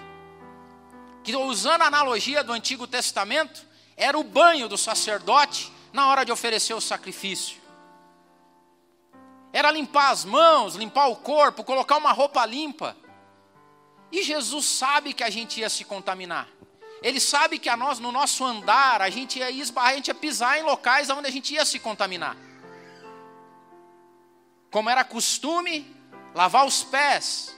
Que 1.23 1.35
usando 1.35 1.81
a 1.81 1.87
analogia 1.87 2.43
do 2.43 2.53
Antigo 2.53 2.87
Testamento, 2.87 3.65
era 3.97 4.17
o 4.17 4.23
banho 4.23 4.69
do 4.69 4.77
sacerdote 4.77 5.71
na 5.91 6.07
hora 6.07 6.23
de 6.23 6.31
oferecer 6.31 6.73
o 6.73 6.79
sacrifício. 6.79 7.57
Era 9.51 9.71
limpar 9.71 10.11
as 10.11 10.23
mãos, 10.23 10.75
limpar 10.75 11.07
o 11.07 11.15
corpo, 11.15 11.63
colocar 11.63 11.97
uma 11.97 12.11
roupa 12.11 12.45
limpa. 12.45 12.95
E 14.11 14.21
Jesus 14.21 14.65
sabe 14.65 15.13
que 15.13 15.23
a 15.23 15.29
gente 15.29 15.59
ia 15.59 15.69
se 15.69 15.83
contaminar. 15.83 16.47
Ele 17.01 17.19
sabe 17.19 17.59
que 17.59 17.69
a 17.69 17.77
nós, 17.77 17.99
no 17.99 18.11
nosso 18.11 18.43
andar, 18.43 19.01
a 19.01 19.09
gente 19.09 19.39
ia 19.39 19.51
esbarrar, 19.51 19.91
a 19.91 19.95
gente 19.95 20.07
ia 20.07 20.15
pisar 20.15 20.59
em 20.59 20.63
locais 20.63 21.09
onde 21.09 21.27
a 21.27 21.31
gente 21.31 21.53
ia 21.53 21.65
se 21.65 21.79
contaminar. 21.79 22.35
Como 24.71 24.89
era 24.89 25.03
costume, 25.03 25.95
lavar 26.33 26.65
os 26.65 26.83
pés. 26.83 27.55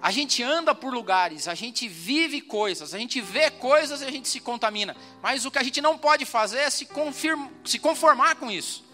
A 0.00 0.10
gente 0.10 0.42
anda 0.42 0.74
por 0.74 0.92
lugares, 0.92 1.48
a 1.48 1.54
gente 1.54 1.88
vive 1.88 2.40
coisas, 2.40 2.92
a 2.92 2.98
gente 2.98 3.20
vê 3.20 3.50
coisas 3.50 4.02
e 4.02 4.04
a 4.04 4.10
gente 4.10 4.28
se 4.28 4.40
contamina. 4.40 4.96
Mas 5.22 5.44
o 5.46 5.50
que 5.50 5.58
a 5.58 5.62
gente 5.62 5.80
não 5.80 5.96
pode 5.96 6.24
fazer 6.24 6.58
é 6.58 6.70
se, 6.70 6.86
confirma, 6.86 7.50
se 7.64 7.78
conformar 7.78 8.36
com 8.36 8.50
isso. 8.50 8.84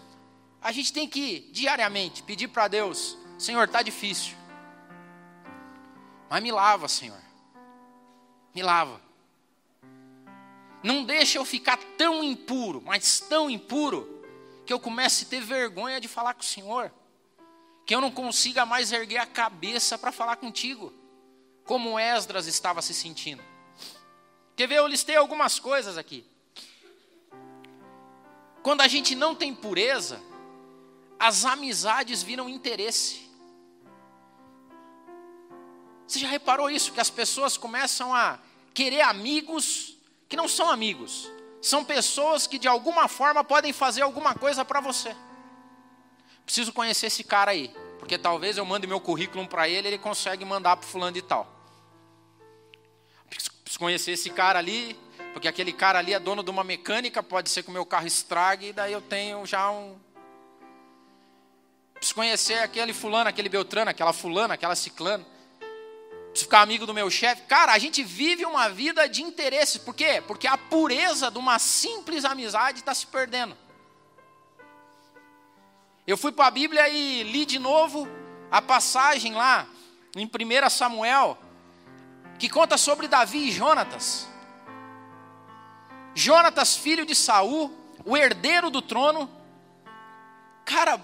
A 0.61 0.71
gente 0.71 0.93
tem 0.93 1.07
que, 1.07 1.49
diariamente, 1.51 2.23
pedir 2.23 2.47
para 2.49 2.67
Deus: 2.67 3.17
Senhor, 3.37 3.63
está 3.63 3.81
difícil. 3.81 4.35
Mas 6.29 6.41
me 6.41 6.51
lava, 6.51 6.87
Senhor 6.87 7.30
me 8.53 8.61
lava. 8.61 9.01
Não 10.83 11.03
deixa 11.03 11.37
eu 11.37 11.45
ficar 11.45 11.77
tão 11.97 12.23
impuro, 12.23 12.81
mas 12.83 13.19
tão 13.19 13.49
impuro, 13.49 14.21
que 14.65 14.73
eu 14.73 14.79
comece 14.79 15.25
a 15.25 15.27
ter 15.27 15.41
vergonha 15.41 15.99
de 15.99 16.07
falar 16.07 16.33
com 16.33 16.41
o 16.41 16.45
Senhor. 16.45 16.91
Que 17.85 17.93
eu 17.93 18.01
não 18.01 18.11
consiga 18.11 18.65
mais 18.65 18.91
erguer 18.91 19.17
a 19.17 19.25
cabeça 19.25 19.97
para 19.97 20.11
falar 20.11 20.37
contigo. 20.37 20.93
Como 21.65 21.99
Esdras 21.99 22.47
estava 22.47 22.81
se 22.81 22.93
sentindo. 22.93 23.43
Quer 24.55 24.67
ver? 24.67 24.75
Eu 24.75 24.87
listei 24.87 25.15
algumas 25.15 25.59
coisas 25.59 25.97
aqui. 25.97 26.25
Quando 28.63 28.81
a 28.81 28.87
gente 28.87 29.15
não 29.15 29.33
tem 29.33 29.53
pureza, 29.55 30.21
as 31.19 31.45
amizades 31.45 32.21
viram 32.21 32.49
interesse. 32.49 33.30
Você 36.11 36.19
já 36.19 36.27
reparou 36.27 36.69
isso? 36.69 36.91
Que 36.91 36.99
as 36.99 37.09
pessoas 37.09 37.55
começam 37.55 38.13
a 38.13 38.37
querer 38.73 38.99
amigos 38.99 39.95
que 40.27 40.35
não 40.35 40.45
são 40.45 40.69
amigos. 40.69 41.31
São 41.61 41.85
pessoas 41.85 42.45
que 42.45 42.59
de 42.59 42.67
alguma 42.67 43.07
forma 43.07 43.45
podem 43.45 43.71
fazer 43.71 44.01
alguma 44.01 44.35
coisa 44.35 44.65
para 44.65 44.81
você. 44.81 45.15
Preciso 46.43 46.73
conhecer 46.73 47.07
esse 47.07 47.23
cara 47.23 47.51
aí, 47.51 47.73
porque 47.97 48.17
talvez 48.17 48.57
eu 48.57 48.65
mande 48.65 48.85
meu 48.85 48.99
currículo 48.99 49.47
para 49.47 49.69
ele, 49.69 49.87
ele 49.87 49.97
consegue 49.97 50.43
mandar 50.43 50.75
para 50.75 50.85
fulano 50.85 51.13
de 51.13 51.21
tal. 51.21 51.47
Preciso 53.29 53.79
conhecer 53.79 54.11
esse 54.11 54.29
cara 54.31 54.59
ali, 54.59 54.99
porque 55.31 55.47
aquele 55.47 55.71
cara 55.71 55.99
ali 55.99 56.13
é 56.13 56.19
dono 56.19 56.43
de 56.43 56.49
uma 56.49 56.61
mecânica, 56.65 57.23
pode 57.23 57.49
ser 57.49 57.63
que 57.63 57.69
o 57.69 57.71
meu 57.71 57.85
carro 57.85 58.05
estrague 58.05 58.67
e 58.67 58.73
daí 58.73 58.91
eu 58.91 59.01
tenho 59.01 59.45
já 59.45 59.71
um 59.71 59.97
Preciso 61.93 62.15
conhecer 62.15 62.55
aquele 62.55 62.91
fulano, 62.91 63.29
aquele 63.29 63.47
Beltrano, 63.47 63.89
aquela 63.89 64.11
fulana, 64.11 64.55
aquela 64.55 64.75
ciclana 64.75 65.25
preciso 66.31 66.45
ficar 66.45 66.61
amigo 66.61 66.85
do 66.85 66.93
meu 66.93 67.09
chefe. 67.09 67.43
Cara, 67.43 67.73
a 67.73 67.77
gente 67.77 68.03
vive 68.03 68.45
uma 68.45 68.69
vida 68.69 69.07
de 69.07 69.21
interesses. 69.21 69.77
Por 69.77 69.93
quê? 69.93 70.23
Porque 70.25 70.47
a 70.47 70.57
pureza 70.57 71.29
de 71.29 71.37
uma 71.37 71.59
simples 71.59 72.25
amizade 72.25 72.79
está 72.79 72.93
se 72.93 73.05
perdendo. 73.05 73.55
Eu 76.07 76.17
fui 76.17 76.31
para 76.31 76.47
a 76.47 76.51
Bíblia 76.51 76.89
e 76.89 77.23
li 77.23 77.45
de 77.45 77.59
novo 77.59 78.07
a 78.49 78.61
passagem 78.61 79.33
lá 79.33 79.67
em 80.15 80.25
1 80.25 80.69
Samuel, 80.69 81.37
que 82.39 82.49
conta 82.49 82.77
sobre 82.77 83.07
Davi 83.07 83.47
e 83.47 83.51
Jonatas. 83.51 84.27
Jonatas, 86.13 86.75
filho 86.75 87.05
de 87.05 87.15
Saul, 87.15 87.71
o 88.03 88.17
herdeiro 88.17 88.69
do 88.69 88.81
trono. 88.81 89.29
Cara, 90.65 90.99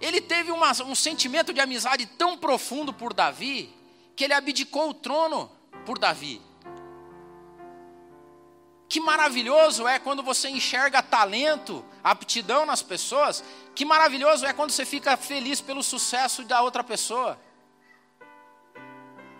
ele 0.00 0.20
teve 0.20 0.50
uma, 0.52 0.70
um 0.84 0.94
sentimento 0.94 1.52
de 1.52 1.60
amizade 1.60 2.06
tão 2.06 2.36
profundo 2.36 2.92
por 2.92 3.12
Davi, 3.12 3.74
que 4.16 4.24
ele 4.24 4.34
abdicou 4.34 4.90
o 4.90 4.94
trono 4.94 5.50
por 5.84 5.98
Davi. 5.98 6.40
Que 8.88 9.00
maravilhoso 9.00 9.88
é 9.88 9.98
quando 9.98 10.22
você 10.22 10.50
enxerga 10.50 11.02
talento, 11.02 11.82
aptidão 12.04 12.66
nas 12.66 12.82
pessoas. 12.82 13.42
Que 13.74 13.86
maravilhoso 13.86 14.44
é 14.44 14.52
quando 14.52 14.70
você 14.70 14.84
fica 14.84 15.16
feliz 15.16 15.62
pelo 15.62 15.82
sucesso 15.82 16.44
da 16.44 16.60
outra 16.60 16.84
pessoa. 16.84 17.38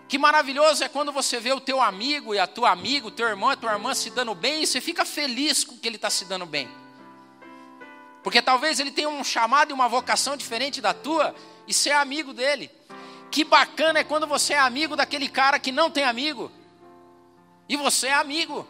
Que 0.07 0.17
maravilhoso 0.17 0.83
é 0.83 0.89
quando 0.89 1.11
você 1.11 1.39
vê 1.39 1.53
o 1.53 1.59
teu 1.59 1.81
amigo 1.81 2.33
e 2.33 2.39
a 2.39 2.47
tua 2.47 2.71
amiga, 2.71 3.07
o 3.07 3.11
teu 3.11 3.27
irmão 3.27 3.49
a 3.49 3.55
tua 3.55 3.73
irmã 3.73 3.93
se 3.93 4.09
dando 4.09 4.33
bem 4.33 4.63
e 4.63 4.67
você 4.67 4.81
fica 4.81 5.05
feliz 5.05 5.63
com 5.63 5.77
que 5.77 5.87
ele 5.87 5.97
está 5.97 6.09
se 6.09 6.25
dando 6.25 6.45
bem. 6.45 6.67
Porque 8.23 8.41
talvez 8.41 8.79
ele 8.79 8.89
tenha 8.89 9.09
um 9.09 9.23
chamado 9.23 9.69
e 9.69 9.73
uma 9.73 9.87
vocação 9.87 10.37
diferente 10.37 10.81
da 10.81 10.93
tua 10.93 11.35
e 11.67 11.73
ser 11.73 11.91
amigo 11.91 12.33
dele. 12.33 12.71
Que 13.33 13.43
bacana 13.43 13.97
é 13.97 14.03
quando 14.03 14.27
você 14.27 14.53
é 14.53 14.59
amigo 14.59 14.95
daquele 14.95 15.27
cara 15.27 15.57
que 15.57 15.71
não 15.71 15.89
tem 15.89 16.03
amigo. 16.03 16.51
E 17.67 17.75
você 17.75 18.05
é 18.05 18.13
amigo. 18.13 18.67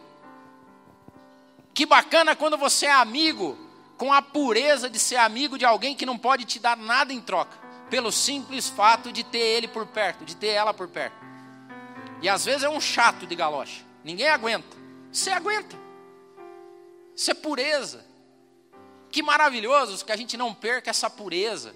Que 1.74 1.84
bacana 1.84 2.34
quando 2.34 2.56
você 2.56 2.86
é 2.86 2.92
amigo 2.92 3.58
com 3.98 4.10
a 4.10 4.22
pureza 4.22 4.88
de 4.88 4.98
ser 4.98 5.16
amigo 5.16 5.58
de 5.58 5.66
alguém 5.66 5.94
que 5.94 6.06
não 6.06 6.16
pode 6.16 6.46
te 6.46 6.58
dar 6.58 6.78
nada 6.78 7.12
em 7.12 7.20
troca, 7.20 7.54
pelo 7.90 8.10
simples 8.10 8.66
fato 8.66 9.12
de 9.12 9.22
ter 9.22 9.36
ele 9.36 9.68
por 9.68 9.84
perto, 9.84 10.24
de 10.24 10.34
ter 10.34 10.48
ela 10.48 10.72
por 10.72 10.88
perto. 10.88 11.16
E 12.22 12.28
às 12.30 12.46
vezes 12.46 12.62
é 12.62 12.68
um 12.70 12.80
chato 12.80 13.26
de 13.26 13.34
galocha, 13.34 13.82
ninguém 14.02 14.30
aguenta. 14.30 14.74
Você 15.12 15.30
aguenta. 15.30 15.76
Isso 17.14 17.30
é 17.30 17.34
pureza. 17.34 18.02
Que 19.10 19.22
maravilhoso 19.22 20.02
que 20.06 20.10
a 20.10 20.16
gente 20.16 20.38
não 20.38 20.54
perca 20.54 20.88
essa 20.88 21.10
pureza. 21.10 21.74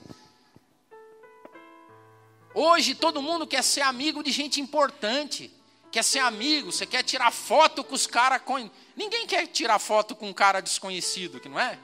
Hoje 2.55 2.95
todo 2.95 3.23
mundo 3.23 3.47
quer 3.47 3.63
ser 3.63 3.83
amigo 3.83 4.23
de 4.23 4.31
gente 4.31 4.61
importante. 4.61 5.53
Quer 5.91 6.05
ser 6.05 6.19
amigo, 6.21 6.71
você 6.71 6.87
quer 6.87 7.03
tirar 7.03 7.31
foto 7.31 7.83
com 7.83 7.95
os 7.95 8.07
caras. 8.07 8.43
Com... 8.43 8.71
Ninguém 8.97 9.27
quer 9.27 9.47
tirar 9.47 9.79
foto 9.79 10.15
com 10.15 10.29
um 10.29 10.33
cara 10.33 10.61
desconhecido, 10.61 11.41
que 11.41 11.49
não 11.49 11.59
é? 11.59 11.79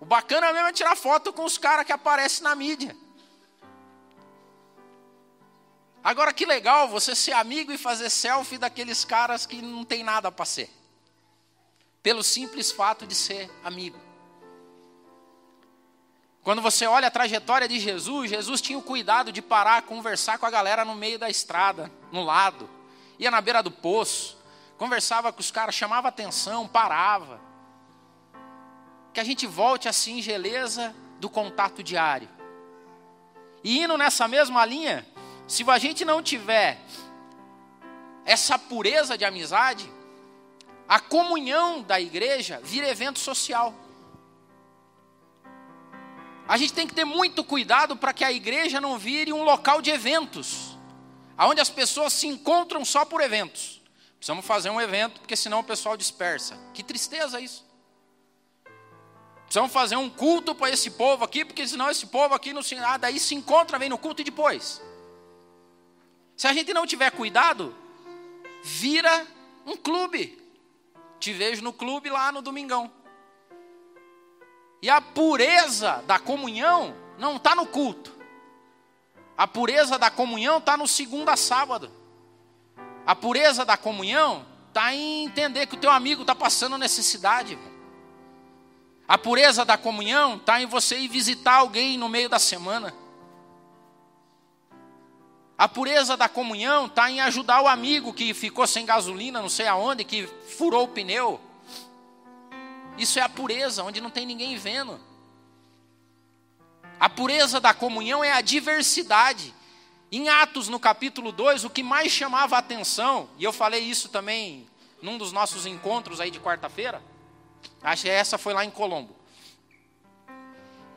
O 0.00 0.04
bacana 0.04 0.52
mesmo 0.52 0.68
é 0.68 0.72
tirar 0.72 0.96
foto 0.96 1.32
com 1.32 1.44
os 1.44 1.56
caras 1.56 1.86
que 1.86 1.92
aparecem 1.92 2.42
na 2.42 2.54
mídia. 2.54 2.96
Agora 6.02 6.32
que 6.32 6.44
legal 6.44 6.88
você 6.88 7.14
ser 7.14 7.32
amigo 7.32 7.70
e 7.70 7.78
fazer 7.78 8.10
selfie 8.10 8.58
daqueles 8.58 9.04
caras 9.04 9.46
que 9.46 9.62
não 9.62 9.84
tem 9.84 10.02
nada 10.02 10.32
para 10.32 10.44
ser. 10.44 10.68
Pelo 12.02 12.24
simples 12.24 12.72
fato 12.72 13.06
de 13.06 13.14
ser 13.14 13.48
amigo. 13.62 13.96
Quando 16.42 16.60
você 16.60 16.86
olha 16.86 17.06
a 17.06 17.10
trajetória 17.10 17.68
de 17.68 17.78
Jesus, 17.78 18.30
Jesus 18.30 18.60
tinha 18.60 18.78
o 18.78 18.82
cuidado 18.82 19.30
de 19.30 19.40
parar, 19.40 19.82
conversar 19.82 20.38
com 20.38 20.46
a 20.46 20.50
galera 20.50 20.84
no 20.84 20.94
meio 20.94 21.18
da 21.18 21.30
estrada, 21.30 21.90
no 22.10 22.24
lado. 22.24 22.68
Ia 23.18 23.30
na 23.30 23.40
beira 23.40 23.62
do 23.62 23.70
poço, 23.70 24.36
conversava 24.76 25.32
com 25.32 25.40
os 25.40 25.52
caras, 25.52 25.74
chamava 25.74 26.08
atenção, 26.08 26.66
parava. 26.66 27.40
Que 29.12 29.20
a 29.20 29.24
gente 29.24 29.46
volte 29.46 29.88
à 29.88 29.92
singeleza 29.92 30.92
do 31.20 31.30
contato 31.30 31.80
diário. 31.80 32.28
E 33.62 33.78
indo 33.80 33.96
nessa 33.96 34.26
mesma 34.26 34.64
linha, 34.64 35.06
se 35.46 35.68
a 35.70 35.78
gente 35.78 36.04
não 36.04 36.20
tiver 36.20 36.80
essa 38.24 38.58
pureza 38.58 39.16
de 39.16 39.24
amizade, 39.24 39.88
a 40.88 40.98
comunhão 40.98 41.82
da 41.82 42.00
igreja 42.00 42.60
vira 42.64 42.88
evento 42.88 43.20
social. 43.20 43.72
A 46.52 46.58
gente 46.58 46.74
tem 46.74 46.86
que 46.86 46.92
ter 46.92 47.06
muito 47.06 47.42
cuidado 47.42 47.96
para 47.96 48.12
que 48.12 48.22
a 48.22 48.30
igreja 48.30 48.78
não 48.78 48.98
vire 48.98 49.32
um 49.32 49.42
local 49.42 49.80
de 49.80 49.88
eventos, 49.88 50.76
onde 51.38 51.62
as 51.62 51.70
pessoas 51.70 52.12
se 52.12 52.26
encontram 52.26 52.84
só 52.84 53.06
por 53.06 53.22
eventos. 53.22 53.80
Precisamos 54.18 54.44
fazer 54.44 54.68
um 54.68 54.78
evento, 54.78 55.18
porque 55.18 55.34
senão 55.34 55.60
o 55.60 55.64
pessoal 55.64 55.96
dispersa. 55.96 56.58
Que 56.74 56.82
tristeza 56.82 57.40
isso. 57.40 57.64
Precisamos 59.44 59.72
fazer 59.72 59.96
um 59.96 60.10
culto 60.10 60.54
para 60.54 60.68
esse 60.68 60.90
povo 60.90 61.24
aqui, 61.24 61.42
porque 61.42 61.66
senão 61.66 61.88
esse 61.88 62.04
povo 62.08 62.34
aqui 62.34 62.52
no 62.52 62.60
ah, 62.84 62.98
daí 62.98 63.18
se 63.18 63.34
encontra, 63.34 63.78
vem 63.78 63.88
no 63.88 63.96
culto 63.96 64.20
e 64.20 64.24
depois. 64.26 64.82
Se 66.36 66.46
a 66.46 66.52
gente 66.52 66.74
não 66.74 66.86
tiver 66.86 67.12
cuidado, 67.12 67.74
vira 68.62 69.26
um 69.64 69.74
clube. 69.74 70.38
Te 71.18 71.32
vejo 71.32 71.62
no 71.62 71.72
clube 71.72 72.10
lá 72.10 72.30
no 72.30 72.42
domingão. 72.42 72.92
E 74.82 74.90
a 74.90 75.00
pureza 75.00 76.02
da 76.08 76.18
comunhão 76.18 76.92
não 77.16 77.36
está 77.36 77.54
no 77.54 77.64
culto. 77.64 78.12
A 79.38 79.46
pureza 79.46 79.96
da 79.96 80.10
comunhão 80.10 80.58
está 80.58 80.76
no 80.76 80.88
segunda 80.88 81.36
sábado. 81.36 81.88
A 83.06 83.14
pureza 83.14 83.64
da 83.64 83.76
comunhão 83.76 84.44
está 84.68 84.92
em 84.92 85.24
entender 85.24 85.66
que 85.66 85.76
o 85.76 85.78
teu 85.78 85.90
amigo 85.90 86.22
está 86.22 86.34
passando 86.34 86.76
necessidade. 86.76 87.56
A 89.06 89.16
pureza 89.16 89.64
da 89.64 89.78
comunhão 89.78 90.36
está 90.36 90.60
em 90.60 90.66
você 90.66 90.98
ir 90.98 91.08
visitar 91.08 91.54
alguém 91.54 91.96
no 91.96 92.08
meio 92.08 92.28
da 92.28 92.40
semana. 92.40 92.92
A 95.56 95.68
pureza 95.68 96.16
da 96.16 96.28
comunhão 96.28 96.86
está 96.86 97.08
em 97.08 97.20
ajudar 97.20 97.62
o 97.62 97.68
amigo 97.68 98.12
que 98.12 98.34
ficou 98.34 98.66
sem 98.66 98.84
gasolina, 98.84 99.40
não 99.40 99.48
sei 99.48 99.68
aonde, 99.68 100.02
que 100.02 100.26
furou 100.26 100.84
o 100.84 100.88
pneu. 100.88 101.40
Isso 102.98 103.18
é 103.18 103.22
a 103.22 103.28
pureza, 103.28 103.82
onde 103.82 104.00
não 104.00 104.10
tem 104.10 104.26
ninguém 104.26 104.56
vendo. 104.56 105.00
A 107.00 107.08
pureza 107.08 107.58
da 107.58 107.74
comunhão 107.74 108.22
é 108.22 108.32
a 108.32 108.40
diversidade. 108.40 109.54
Em 110.10 110.28
Atos, 110.28 110.68
no 110.68 110.78
capítulo 110.78 111.32
2, 111.32 111.64
o 111.64 111.70
que 111.70 111.82
mais 111.82 112.12
chamava 112.12 112.56
a 112.56 112.58
atenção, 112.58 113.28
e 113.38 113.44
eu 113.44 113.52
falei 113.52 113.80
isso 113.80 114.08
também 114.08 114.68
num 115.00 115.18
dos 115.18 115.32
nossos 115.32 115.66
encontros 115.66 116.20
aí 116.20 116.30
de 116.30 116.38
quarta-feira, 116.38 117.02
acho 117.82 118.02
que 118.02 118.10
essa 118.10 118.38
foi 118.38 118.52
lá 118.52 118.64
em 118.64 118.70
Colombo. 118.70 119.16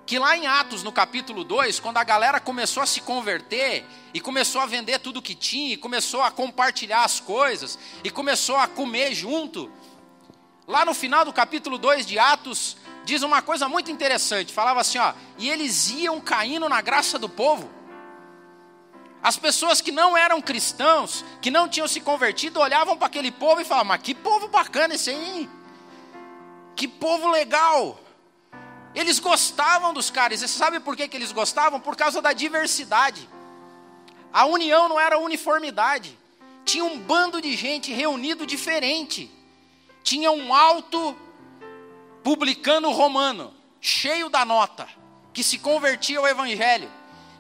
Que 0.06 0.20
lá 0.20 0.38
em 0.38 0.46
Atos, 0.46 0.84
no 0.84 0.92
capítulo 0.92 1.44
2, 1.44 1.80
quando 1.80 1.98
a 1.98 2.04
galera 2.04 2.40
começou 2.40 2.84
a 2.84 2.86
se 2.86 3.02
converter, 3.02 3.84
e 4.14 4.22
começou 4.22 4.62
a 4.62 4.68
vender 4.68 5.00
tudo 5.00 5.22
que 5.22 5.34
tinha, 5.34 5.74
e 5.74 5.78
começou 5.78 6.22
a 6.22 6.30
compartilhar 6.30 7.04
as 7.04 7.20
coisas, 7.20 7.80
e 8.04 8.12
começou 8.12 8.58
a 8.58 8.68
comer 8.68 9.16
junto, 9.16 9.72
Lá 10.68 10.84
no 10.84 10.96
final 10.96 11.24
do 11.24 11.32
capítulo 11.32 11.78
2 11.78 12.06
de 12.08 12.18
Atos, 12.18 12.76
diz 13.04 13.22
uma 13.22 13.42
coisa 13.42 13.70
muito 13.70 13.92
interessante. 13.92 14.52
Falava 14.52 14.82
assim, 14.82 14.98
ó, 14.98 15.14
e 15.38 15.48
eles 15.50 15.92
iam 15.92 16.20
caindo 16.20 16.68
na 16.68 16.82
graça 16.82 17.20
do 17.20 17.30
povo. 17.30 17.70
As 19.22 19.38
pessoas 19.38 19.80
que 19.80 19.92
não 19.92 20.18
eram 20.18 20.42
cristãos, 20.42 21.24
que 21.42 21.52
não 21.52 21.70
tinham 21.70 21.88
se 21.88 22.00
convertido, 22.00 22.60
olhavam 22.60 22.98
para 22.98 23.08
aquele 23.08 23.32
povo 23.32 23.62
e 23.62 23.66
falavam: 23.66 23.90
Mas 23.90 24.02
que 24.02 24.14
povo 24.14 24.48
bacana 24.48 24.96
esse 24.96 25.10
aí, 25.10 25.50
que 26.76 26.88
povo 26.88 27.30
legal. 27.30 28.00
Eles 28.94 29.20
gostavam 29.20 29.94
dos 29.94 30.10
caras, 30.10 30.42
e 30.42 30.48
sabe 30.48 30.80
por 30.80 30.96
que, 30.96 31.08
que 31.08 31.18
eles 31.18 31.32
gostavam? 31.32 31.80
Por 31.80 31.96
causa 31.98 32.22
da 32.22 32.34
diversidade. 32.34 33.28
A 34.32 34.46
união 34.46 34.88
não 34.88 35.00
era 35.00 35.18
uniformidade, 35.18 36.18
tinha 36.64 36.84
um 36.84 36.98
bando 36.98 37.42
de 37.42 37.56
gente 37.56 37.92
reunido 37.92 38.46
diferente 38.46 39.35
tinha 40.06 40.32
um 40.32 40.54
alto 40.54 41.18
publicano 42.24 42.92
romano, 42.92 43.52
cheio 43.82 44.30
da 44.30 44.46
nota, 44.46 44.88
que 45.34 45.44
se 45.44 45.58
convertia 45.58 46.20
ao 46.20 46.28
evangelho. 46.28 46.90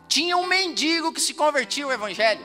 Tinha 0.07 0.35
um 0.35 0.47
mendigo 0.47 1.13
que 1.13 1.21
se 1.21 1.35
convertia 1.35 1.85
ao 1.85 1.91
evangelho. 1.91 2.43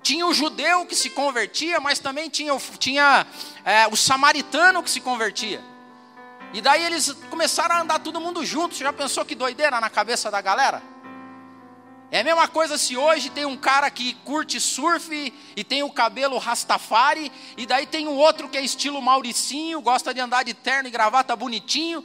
Tinha 0.00 0.24
o 0.24 0.32
judeu 0.32 0.86
que 0.86 0.94
se 0.94 1.10
convertia, 1.10 1.80
mas 1.80 1.98
também 1.98 2.30
tinha, 2.30 2.56
tinha 2.78 3.26
é, 3.64 3.88
o 3.88 3.96
samaritano 3.96 4.80
que 4.80 4.90
se 4.90 5.00
convertia. 5.00 5.60
E 6.52 6.60
daí 6.60 6.84
eles 6.84 7.12
começaram 7.28 7.74
a 7.74 7.80
andar 7.80 7.98
todo 7.98 8.20
mundo 8.20 8.46
junto. 8.46 8.76
Você 8.76 8.84
já 8.84 8.92
pensou 8.92 9.24
que 9.24 9.34
doideira 9.34 9.80
na 9.80 9.90
cabeça 9.90 10.30
da 10.30 10.40
galera? 10.40 10.80
É 12.14 12.20
a 12.20 12.22
mesma 12.22 12.46
coisa 12.46 12.78
se 12.78 12.96
hoje 12.96 13.28
tem 13.28 13.44
um 13.44 13.56
cara 13.56 13.90
que 13.90 14.14
curte 14.24 14.60
surf 14.60 15.34
e 15.56 15.64
tem 15.64 15.82
o 15.82 15.90
cabelo 15.90 16.38
rastafari, 16.38 17.32
e 17.56 17.66
daí 17.66 17.86
tem 17.86 18.06
um 18.06 18.14
outro 18.14 18.48
que 18.48 18.56
é 18.56 18.62
estilo 18.62 19.02
Mauricinho, 19.02 19.80
gosta 19.80 20.14
de 20.14 20.20
andar 20.20 20.44
de 20.44 20.54
terno 20.54 20.86
e 20.86 20.92
gravata 20.92 21.34
bonitinho. 21.34 22.04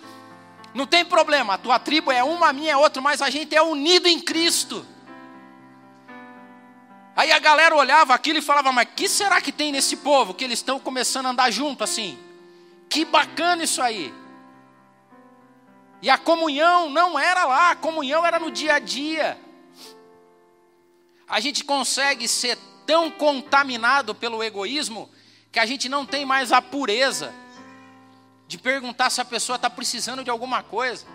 Não 0.74 0.88
tem 0.88 1.06
problema, 1.06 1.54
a 1.54 1.58
tua 1.60 1.78
tribo 1.78 2.12
é 2.12 2.24
uma, 2.24 2.50
a 2.50 2.54
minha 2.54 2.72
é 2.72 2.76
outra, 2.76 3.00
mas 3.00 3.22
a 3.22 3.30
gente 3.30 3.56
é 3.56 3.62
unido 3.62 4.08
em 4.08 4.20
Cristo. 4.20 4.84
Aí 7.16 7.32
a 7.32 7.38
galera 7.38 7.76
olhava 7.76 8.16
aquilo 8.16 8.40
e 8.40 8.42
falava: 8.42 8.72
Mas 8.72 8.88
que 8.96 9.08
será 9.08 9.40
que 9.40 9.52
tem 9.52 9.72
nesse 9.72 9.98
povo 9.98 10.34
que 10.34 10.44
eles 10.44 10.58
estão 10.58 10.80
começando 10.80 11.28
a 11.28 11.30
andar 11.30 11.52
junto 11.52 11.84
assim? 11.84 12.18
Que 12.90 13.06
bacana 13.06 13.64
isso 13.64 13.80
aí. 13.80 14.12
E 16.02 16.10
a 16.10 16.18
comunhão 16.18 16.90
não 16.90 17.20
era 17.20 17.46
lá, 17.46 17.70
a 17.70 17.76
comunhão 17.76 18.26
era 18.26 18.40
no 18.40 18.50
dia 18.50 18.74
a 18.74 18.80
dia 18.80 19.40
a 21.30 21.40
gente 21.40 21.64
consegue 21.64 22.28
ser 22.28 22.58
tão 22.86 23.12
contaminado 23.12 24.16
pelo 24.16 24.44
egoísmo 24.44 25.10
que 25.52 25.60
a 25.60 25.66
gente 25.66 25.88
não 25.88 26.06
tem 26.06 26.26
mais 26.26 26.52
a 26.52 26.62
pureza 26.62 27.34
de 28.48 28.58
perguntar 28.58 29.12
se 29.12 29.22
a 29.22 29.26
pessoa 29.26 29.56
está 29.56 29.70
precisando 29.70 30.24
de 30.24 30.30
alguma 30.32 30.64
coisa. 30.64 31.06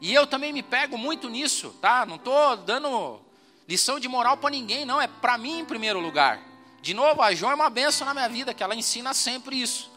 E 0.00 0.12
eu 0.12 0.26
também 0.26 0.52
me 0.52 0.62
pego 0.62 0.98
muito 0.98 1.30
nisso, 1.30 1.70
tá? 1.80 2.04
Não 2.04 2.16
estou 2.16 2.56
dando 2.56 3.20
lição 3.68 4.00
de 4.00 4.08
moral 4.08 4.36
para 4.36 4.50
ninguém, 4.50 4.84
não. 4.84 5.00
É 5.00 5.06
para 5.06 5.38
mim 5.38 5.60
em 5.60 5.64
primeiro 5.64 6.00
lugar. 6.00 6.40
De 6.82 6.92
novo, 6.92 7.22
a 7.22 7.32
João 7.32 7.52
é 7.52 7.54
uma 7.54 7.70
benção 7.70 8.04
na 8.04 8.12
minha 8.12 8.28
vida, 8.28 8.52
que 8.52 8.62
ela 8.62 8.74
ensina 8.74 9.14
sempre 9.14 9.62
isso. 9.62 9.90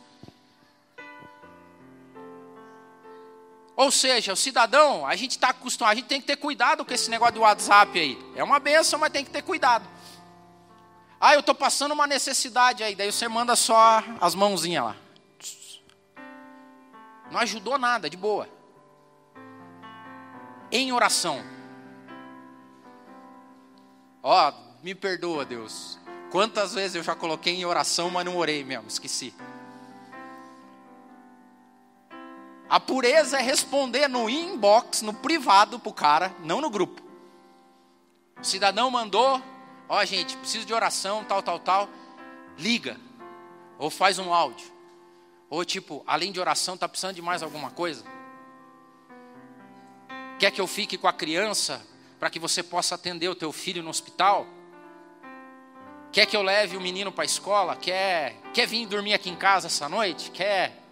Ou 3.78 3.92
seja, 3.92 4.34
o 4.34 4.36
cidadão, 4.36 5.06
a 5.06 5.16
gente 5.16 5.32
está 5.32 5.50
acostumado, 5.50 5.92
a 5.92 5.96
gente 5.96 6.08
tem 6.08 6.20
que 6.20 6.26
ter 6.26 6.38
cuidado 6.38 6.84
com 6.84 6.92
esse 6.92 7.12
negócio 7.12 7.36
do 7.36 7.42
WhatsApp 7.42 7.98
aí. 8.00 8.18
É 8.36 8.44
uma 8.44 8.60
benção, 8.60 9.00
mas 9.00 9.12
tem 9.12 9.24
que 9.24 9.30
ter 9.30 9.44
cuidado. 9.44 9.88
Ah, 11.20 11.36
eu 11.36 11.42
estou 11.42 11.54
passando 11.54 11.92
uma 11.92 12.08
necessidade 12.08 12.84
aí, 12.84 12.96
daí 12.96 13.12
você 13.12 13.28
manda 13.28 13.56
só 13.56 14.04
as 14.20 14.34
mãozinhas 14.34 14.84
lá. 14.84 14.96
Não 17.30 17.40
ajudou 17.42 17.78
nada, 17.78 18.10
de 18.10 18.18
boa. 18.18 18.50
Em 20.72 20.92
oração. 20.92 21.44
Ó, 24.24 24.50
oh, 24.50 24.84
me 24.84 24.96
perdoa, 24.96 25.46
Deus. 25.46 26.00
Quantas 26.32 26.74
vezes 26.74 26.96
eu 26.96 27.04
já 27.04 27.16
coloquei 27.16 27.54
em 27.54 27.66
oração, 27.66 28.10
mas 28.10 28.26
não 28.26 28.38
orei 28.38 28.64
mesmo, 28.64 28.88
esqueci. 28.88 29.36
A 32.70 32.80
pureza 32.80 33.40
é 33.40 33.42
responder 33.42 34.10
no 34.10 34.30
inbox, 34.30 35.02
no 35.02 35.14
privado 35.14 35.80
pro 35.80 35.94
cara, 35.94 36.36
não 36.44 36.60
no 36.60 36.70
grupo. 36.70 37.02
O 38.40 38.44
cidadão 38.44 38.92
mandou, 38.92 39.42
ó 39.88 40.00
oh, 40.00 40.06
gente, 40.06 40.36
preciso 40.38 40.66
de 40.66 40.74
oração, 40.74 41.24
tal, 41.24 41.42
tal, 41.42 41.60
tal. 41.60 41.90
Liga. 42.58 43.00
Ou 43.80 43.90
faz 43.90 44.20
um 44.20 44.34
áudio. 44.34 44.68
Ou 45.50 45.64
tipo, 45.64 46.04
além 46.06 46.32
de 46.32 46.40
oração, 46.40 46.78
tá 46.78 46.90
precisando 46.90 47.16
de 47.16 47.22
mais 47.22 47.42
alguma 47.42 47.72
coisa? 47.72 48.04
Quer 50.38 50.52
que 50.52 50.60
eu 50.60 50.68
fique 50.68 50.98
com 50.98 51.08
a 51.08 51.14
criança 51.14 51.82
para 52.20 52.30
que 52.30 52.40
você 52.40 52.62
possa 52.62 52.96
atender 52.96 53.30
o 53.30 53.36
teu 53.36 53.52
filho 53.52 53.82
no 53.82 53.90
hospital? 53.90 54.46
Quer 56.12 56.26
que 56.26 56.36
eu 56.36 56.42
leve 56.42 56.76
o 56.76 56.82
menino 56.82 57.12
para 57.12 57.24
a 57.24 57.26
escola? 57.26 57.76
Quer, 57.76 58.36
quer 58.54 58.68
vir 58.68 58.86
dormir 58.88 59.14
aqui 59.14 59.30
em 59.30 59.36
casa 59.36 59.68
essa 59.68 59.88
noite? 59.88 60.32
Quer? 60.32 60.87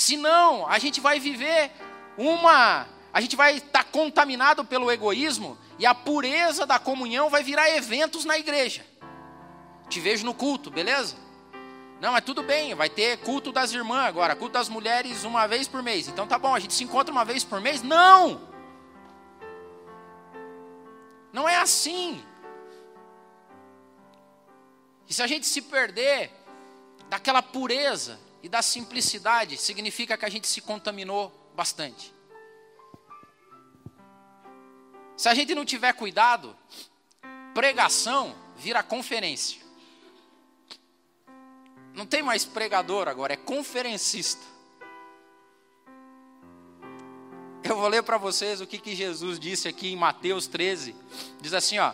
Senão, 0.00 0.66
a 0.66 0.78
gente 0.78 0.98
vai 0.98 1.20
viver 1.20 1.70
uma. 2.16 2.86
A 3.12 3.20
gente 3.20 3.36
vai 3.36 3.58
estar 3.58 3.84
tá 3.84 3.84
contaminado 3.84 4.64
pelo 4.64 4.90
egoísmo 4.90 5.58
e 5.78 5.84
a 5.84 5.94
pureza 5.94 6.64
da 6.64 6.78
comunhão 6.78 7.28
vai 7.28 7.42
virar 7.42 7.68
eventos 7.76 8.24
na 8.24 8.38
igreja. 8.38 8.82
Te 9.90 10.00
vejo 10.00 10.24
no 10.24 10.32
culto, 10.32 10.70
beleza? 10.70 11.16
Não, 12.00 12.12
mas 12.12 12.24
tudo 12.24 12.42
bem, 12.42 12.74
vai 12.74 12.88
ter 12.88 13.18
culto 13.18 13.52
das 13.52 13.72
irmãs 13.72 14.06
agora, 14.06 14.34
culto 14.34 14.54
das 14.54 14.70
mulheres 14.70 15.22
uma 15.24 15.46
vez 15.46 15.68
por 15.68 15.82
mês. 15.82 16.08
Então 16.08 16.26
tá 16.26 16.38
bom, 16.38 16.54
a 16.54 16.60
gente 16.60 16.72
se 16.72 16.82
encontra 16.82 17.12
uma 17.12 17.26
vez 17.26 17.44
por 17.44 17.60
mês? 17.60 17.82
Não! 17.82 18.40
Não 21.30 21.46
é 21.46 21.56
assim. 21.56 22.24
E 25.06 25.12
se 25.12 25.22
a 25.22 25.26
gente 25.26 25.46
se 25.46 25.60
perder 25.60 26.30
daquela 27.10 27.42
pureza 27.42 28.18
e 28.42 28.48
da 28.48 28.62
simplicidade, 28.62 29.56
significa 29.56 30.16
que 30.16 30.24
a 30.24 30.30
gente 30.30 30.46
se 30.46 30.60
contaminou 30.60 31.32
bastante. 31.54 32.14
Se 35.16 35.28
a 35.28 35.34
gente 35.34 35.54
não 35.54 35.64
tiver 35.64 35.92
cuidado, 35.92 36.56
pregação 37.54 38.34
vira 38.56 38.82
conferência. 38.82 39.60
Não 41.94 42.06
tem 42.06 42.22
mais 42.22 42.44
pregador 42.44 43.08
agora, 43.08 43.34
é 43.34 43.36
conferencista. 43.36 44.42
Eu 47.62 47.76
vou 47.76 47.88
ler 47.88 48.02
para 48.02 48.16
vocês 48.16 48.60
o 48.60 48.66
que, 48.66 48.78
que 48.78 48.96
Jesus 48.96 49.38
disse 49.38 49.68
aqui 49.68 49.92
em 49.92 49.96
Mateus 49.96 50.46
13. 50.46 50.96
Diz 51.40 51.52
assim, 51.52 51.78
ó. 51.78 51.92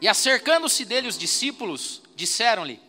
E 0.00 0.08
acercando-se 0.08 0.84
dele 0.84 1.08
os 1.08 1.16
discípulos, 1.16 2.02
disseram-lhe: 2.16 2.80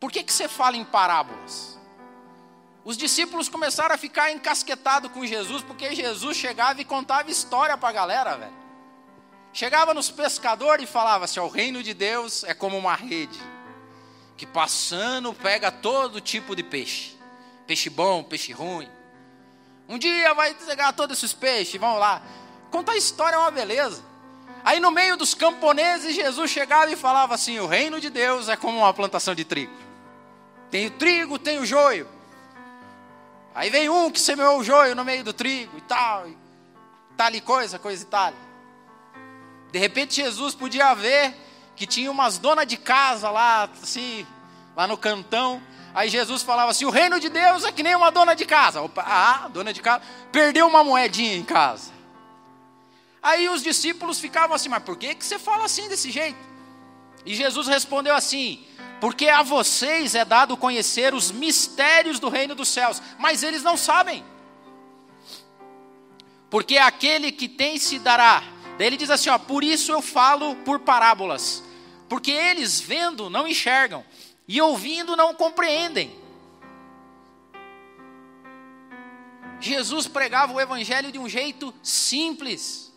por 0.00 0.12
que, 0.12 0.22
que 0.22 0.32
você 0.32 0.48
fala 0.48 0.76
em 0.76 0.84
parábolas? 0.84 1.78
Os 2.84 2.96
discípulos 2.96 3.48
começaram 3.48 3.94
a 3.94 3.98
ficar 3.98 4.32
encasquetados 4.32 5.10
com 5.12 5.26
Jesus, 5.26 5.62
porque 5.62 5.94
Jesus 5.94 6.36
chegava 6.36 6.80
e 6.80 6.84
contava 6.84 7.30
história 7.30 7.76
para 7.76 7.88
a 7.88 7.92
galera, 7.92 8.36
velho. 8.36 8.56
Chegava 9.52 9.92
nos 9.92 10.10
pescadores 10.10 10.88
e 10.88 10.90
falava 10.90 11.24
assim: 11.24 11.40
o 11.40 11.48
reino 11.48 11.82
de 11.82 11.92
Deus 11.92 12.44
é 12.44 12.54
como 12.54 12.78
uma 12.78 12.94
rede, 12.94 13.38
que 14.36 14.46
passando 14.46 15.34
pega 15.34 15.70
todo 15.70 16.20
tipo 16.20 16.54
de 16.54 16.62
peixe. 16.62 17.18
Peixe 17.66 17.90
bom, 17.90 18.22
peixe 18.22 18.52
ruim. 18.52 18.88
Um 19.88 19.98
dia 19.98 20.32
vai 20.32 20.54
pegar 20.54 20.92
todos 20.92 21.18
esses 21.18 21.32
peixes, 21.32 21.80
vamos 21.80 21.98
lá. 21.98 22.22
Contar 22.70 22.96
história 22.96 23.36
é 23.36 23.38
uma 23.38 23.50
beleza. 23.50 24.02
Aí 24.64 24.80
no 24.80 24.90
meio 24.90 25.16
dos 25.16 25.34
camponeses, 25.34 26.14
Jesus 26.14 26.50
chegava 26.50 26.90
e 26.90 26.96
falava 26.96 27.34
assim: 27.34 27.58
o 27.58 27.66
reino 27.66 28.00
de 28.00 28.10
Deus 28.10 28.48
é 28.48 28.56
como 28.56 28.78
uma 28.78 28.94
plantação 28.94 29.34
de 29.34 29.44
trigo. 29.44 29.87
Tem 30.70 30.86
o 30.86 30.90
trigo, 30.90 31.38
tem 31.38 31.58
o 31.58 31.66
joio. 31.66 32.08
Aí 33.54 33.70
vem 33.70 33.88
um 33.88 34.10
que 34.10 34.20
semeou 34.20 34.58
o 34.58 34.64
joio 34.64 34.94
no 34.94 35.04
meio 35.04 35.24
do 35.24 35.32
trigo 35.32 35.76
e 35.76 35.80
tal. 35.80 36.28
E 36.28 36.36
tal 37.16 37.32
e 37.32 37.40
coisa, 37.40 37.78
coisa 37.78 38.02
e 38.02 38.06
tal. 38.06 38.32
De 39.72 39.78
repente 39.78 40.16
Jesus 40.16 40.54
podia 40.54 40.94
ver 40.94 41.34
que 41.74 41.86
tinha 41.86 42.10
umas 42.10 42.38
donas 42.38 42.66
de 42.66 42.76
casa 42.76 43.30
lá, 43.30 43.68
assim, 43.82 44.26
lá 44.76 44.86
no 44.86 44.96
cantão. 44.96 45.62
Aí 45.94 46.08
Jesus 46.08 46.42
falava 46.42 46.70
assim: 46.70 46.84
o 46.84 46.90
reino 46.90 47.18
de 47.18 47.28
Deus 47.28 47.64
é 47.64 47.72
que 47.72 47.82
nem 47.82 47.94
uma 47.94 48.10
dona 48.10 48.34
de 48.34 48.44
casa. 48.44 48.80
Opa, 48.82 49.02
ah, 49.06 49.48
dona 49.48 49.72
de 49.72 49.80
casa, 49.80 50.02
perdeu 50.30 50.66
uma 50.66 50.84
moedinha 50.84 51.36
em 51.36 51.44
casa. 51.44 51.92
Aí 53.22 53.48
os 53.48 53.62
discípulos 53.62 54.20
ficavam 54.20 54.54
assim, 54.54 54.68
mas 54.68 54.82
por 54.82 54.96
que, 54.96 55.14
que 55.14 55.24
você 55.24 55.38
fala 55.38 55.64
assim 55.64 55.88
desse 55.88 56.10
jeito? 56.10 56.38
E 57.26 57.34
Jesus 57.34 57.66
respondeu 57.66 58.14
assim: 58.14 58.64
porque 59.00 59.28
a 59.28 59.42
vocês 59.42 60.14
é 60.14 60.24
dado 60.24 60.56
conhecer 60.56 61.14
os 61.14 61.30
mistérios 61.30 62.18
do 62.18 62.28
reino 62.28 62.54
dos 62.54 62.68
céus, 62.68 63.00
mas 63.18 63.42
eles 63.42 63.62
não 63.62 63.76
sabem. 63.76 64.24
Porque 66.50 66.78
aquele 66.78 67.30
que 67.30 67.48
tem 67.48 67.78
se 67.78 67.98
dará. 67.98 68.42
Daí 68.76 68.86
ele 68.86 68.96
diz 68.96 69.10
assim: 69.10 69.30
ó, 69.30 69.38
por 69.38 69.62
isso 69.62 69.92
eu 69.92 70.02
falo 70.02 70.56
por 70.56 70.80
parábolas. 70.80 71.62
Porque 72.08 72.30
eles 72.30 72.80
vendo 72.80 73.28
não 73.28 73.46
enxergam, 73.46 74.04
e 74.46 74.60
ouvindo 74.62 75.14
não 75.14 75.34
compreendem. 75.34 76.18
Jesus 79.60 80.06
pregava 80.06 80.52
o 80.52 80.60
evangelho 80.60 81.12
de 81.12 81.18
um 81.18 81.28
jeito 81.28 81.74
simples, 81.82 82.92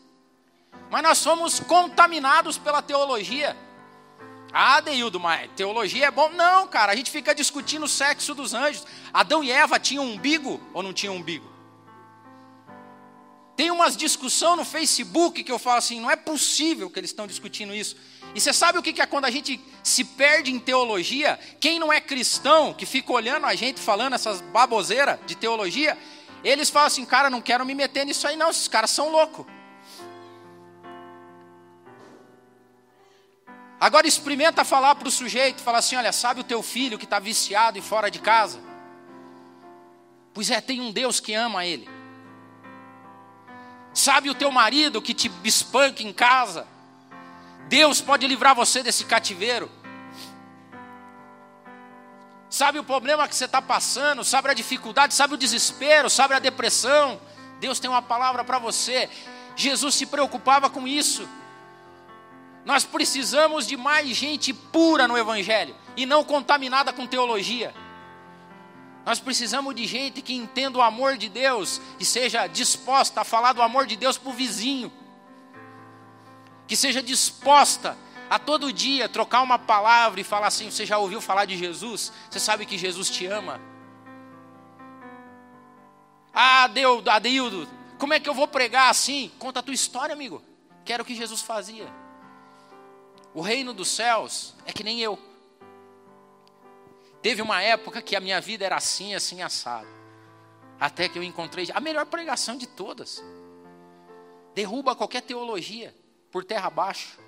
mas 0.89 1.03
nós 1.03 1.17
somos 1.17 1.59
contaminados 1.59 2.57
pela 2.57 2.81
teologia. 2.81 3.57
Ah, 4.53 4.81
Deildo, 4.81 5.19
mas 5.19 5.49
teologia 5.55 6.07
é 6.07 6.11
bom? 6.11 6.29
Não, 6.29 6.67
cara, 6.67 6.91
a 6.91 6.95
gente 6.95 7.09
fica 7.09 7.33
discutindo 7.33 7.83
o 7.83 7.87
sexo 7.87 8.35
dos 8.35 8.53
anjos. 8.53 8.85
Adão 9.13 9.43
e 9.43 9.51
Eva 9.51 9.79
tinham 9.79 10.03
um 10.03 10.13
umbigo 10.13 10.59
ou 10.73 10.83
não 10.83 10.91
tinham 10.91 11.15
um 11.15 11.17
umbigo? 11.17 11.49
Tem 13.55 13.69
umas 13.69 13.95
discussão 13.95 14.55
no 14.55 14.65
Facebook 14.65 15.43
que 15.43 15.51
eu 15.51 15.59
falo 15.59 15.77
assim, 15.77 16.01
não 16.01 16.09
é 16.09 16.15
possível 16.15 16.89
que 16.89 16.99
eles 16.99 17.11
estão 17.11 17.27
discutindo 17.27 17.73
isso. 17.73 17.95
E 18.33 18.41
você 18.41 18.51
sabe 18.51 18.77
o 18.77 18.81
que 18.81 19.01
é 19.01 19.05
quando 19.05 19.25
a 19.25 19.31
gente 19.31 19.61
se 19.83 20.03
perde 20.03 20.51
em 20.51 20.59
teologia? 20.59 21.39
Quem 21.59 21.77
não 21.79 21.91
é 21.93 22.01
cristão, 22.01 22.73
que 22.73 22.85
fica 22.85 23.11
olhando 23.11 23.45
a 23.45 23.55
gente 23.55 23.79
falando 23.79 24.13
essas 24.13 24.41
baboseiras 24.41 25.19
de 25.25 25.35
teologia, 25.35 25.97
eles 26.43 26.69
falam 26.69 26.87
assim, 26.87 27.05
cara, 27.05 27.29
não 27.29 27.41
quero 27.41 27.65
me 27.65 27.75
meter 27.75 28.05
nisso 28.05 28.27
aí 28.27 28.35
não, 28.35 28.49
esses 28.49 28.67
caras 28.67 28.89
são 28.89 29.09
loucos. 29.09 29.45
Agora 33.81 34.05
experimenta 34.05 34.63
falar 34.63 34.93
para 34.93 35.07
o 35.07 35.11
sujeito, 35.11 35.59
fala 35.59 35.79
assim, 35.79 35.95
olha, 35.95 36.11
sabe 36.11 36.41
o 36.41 36.43
teu 36.43 36.61
filho 36.61 36.99
que 36.99 37.05
está 37.05 37.17
viciado 37.17 37.79
e 37.79 37.81
fora 37.81 38.11
de 38.11 38.19
casa? 38.19 38.61
Pois 40.35 40.51
é, 40.51 40.61
tem 40.61 40.79
um 40.79 40.91
Deus 40.91 41.19
que 41.19 41.33
ama 41.33 41.65
ele. 41.65 41.89
Sabe 43.91 44.29
o 44.29 44.35
teu 44.35 44.51
marido 44.51 45.01
que 45.01 45.15
te 45.15 45.31
espanca 45.43 46.03
em 46.03 46.13
casa? 46.13 46.67
Deus 47.69 47.99
pode 47.99 48.27
livrar 48.27 48.53
você 48.53 48.83
desse 48.83 49.03
cativeiro. 49.03 49.67
Sabe 52.51 52.77
o 52.77 52.83
problema 52.83 53.27
que 53.27 53.35
você 53.35 53.45
está 53.45 53.63
passando, 53.63 54.23
sabe 54.23 54.51
a 54.51 54.53
dificuldade, 54.53 55.15
sabe 55.15 55.33
o 55.33 55.37
desespero, 55.37 56.07
sabe 56.07 56.35
a 56.35 56.39
depressão. 56.39 57.19
Deus 57.59 57.79
tem 57.79 57.89
uma 57.89 58.03
palavra 58.03 58.43
para 58.43 58.59
você. 58.59 59.09
Jesus 59.55 59.95
se 59.95 60.05
preocupava 60.05 60.69
com 60.69 60.87
isso. 60.87 61.27
Nós 62.65 62.83
precisamos 62.83 63.65
de 63.65 63.75
mais 63.75 64.09
gente 64.09 64.53
pura 64.53 65.07
no 65.07 65.17
Evangelho 65.17 65.75
e 65.97 66.05
não 66.05 66.23
contaminada 66.23 66.93
com 66.93 67.07
teologia. 67.07 67.73
Nós 69.05 69.19
precisamos 69.19 69.73
de 69.75 69.87
gente 69.87 70.21
que 70.21 70.33
entenda 70.33 70.77
o 70.77 70.81
amor 70.81 71.17
de 71.17 71.27
Deus 71.27 71.81
e 71.99 72.05
seja 72.05 72.45
disposta 72.45 73.21
a 73.21 73.23
falar 73.23 73.53
do 73.53 73.61
amor 73.61 73.87
de 73.87 73.95
Deus 73.95 74.17
para 74.17 74.29
o 74.29 74.33
vizinho. 74.33 74.91
Que 76.67 76.75
seja 76.75 77.01
disposta 77.01 77.97
a 78.29 78.37
todo 78.37 78.71
dia 78.71 79.09
trocar 79.09 79.41
uma 79.41 79.57
palavra 79.57 80.21
e 80.21 80.23
falar 80.23 80.47
assim: 80.47 80.69
Você 80.69 80.85
já 80.85 80.99
ouviu 80.99 81.19
falar 81.19 81.45
de 81.45 81.57
Jesus? 81.57 82.13
Você 82.29 82.39
sabe 82.39 82.65
que 82.65 82.77
Jesus 82.77 83.09
te 83.09 83.25
ama? 83.25 83.59
Ah, 86.33 86.63
Adeildo, 86.63 87.67
como 87.97 88.13
é 88.13 88.19
que 88.19 88.29
eu 88.29 88.33
vou 88.33 88.47
pregar 88.47 88.89
assim? 88.89 89.31
Conta 89.37 89.59
a 89.59 89.63
tua 89.63 89.73
história, 89.73 90.13
amigo. 90.13 90.43
Que 90.85 90.93
era 90.93 91.03
o 91.03 91.05
que 91.05 91.15
Jesus 91.15 91.41
fazia. 91.41 92.00
O 93.33 93.41
reino 93.41 93.73
dos 93.73 93.89
céus 93.89 94.53
é 94.65 94.73
que 94.73 94.83
nem 94.83 94.99
eu. 94.99 95.17
Teve 97.21 97.41
uma 97.41 97.61
época 97.61 98.01
que 98.01 98.15
a 98.15 98.19
minha 98.19 98.41
vida 98.41 98.65
era 98.65 98.75
assim, 98.75 99.13
assim, 99.13 99.41
assado. 99.41 99.87
Até 100.79 101.07
que 101.07 101.17
eu 101.17 101.23
encontrei 101.23 101.67
a 101.73 101.79
melhor 101.79 102.05
pregação 102.07 102.57
de 102.57 102.67
todas. 102.67 103.23
Derruba 104.53 104.95
qualquer 104.95 105.21
teologia 105.21 105.95
por 106.31 106.43
terra 106.43 106.67
abaixo. 106.67 107.19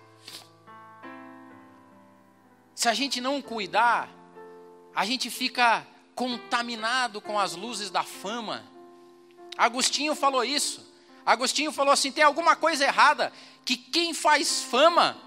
Se 2.73 2.89
a 2.89 2.93
gente 2.93 3.21
não 3.21 3.41
cuidar, 3.41 4.09
a 4.95 5.05
gente 5.05 5.29
fica 5.29 5.85
contaminado 6.15 7.21
com 7.21 7.39
as 7.39 7.55
luzes 7.55 7.89
da 7.89 8.03
fama. 8.03 8.63
Agostinho 9.57 10.15
falou 10.15 10.43
isso. 10.43 10.91
Agostinho 11.25 11.71
falou 11.71 11.93
assim: 11.93 12.11
tem 12.11 12.23
alguma 12.23 12.55
coisa 12.55 12.83
errada 12.83 13.31
que 13.63 13.77
quem 13.77 14.13
faz 14.13 14.63
fama 14.63 15.17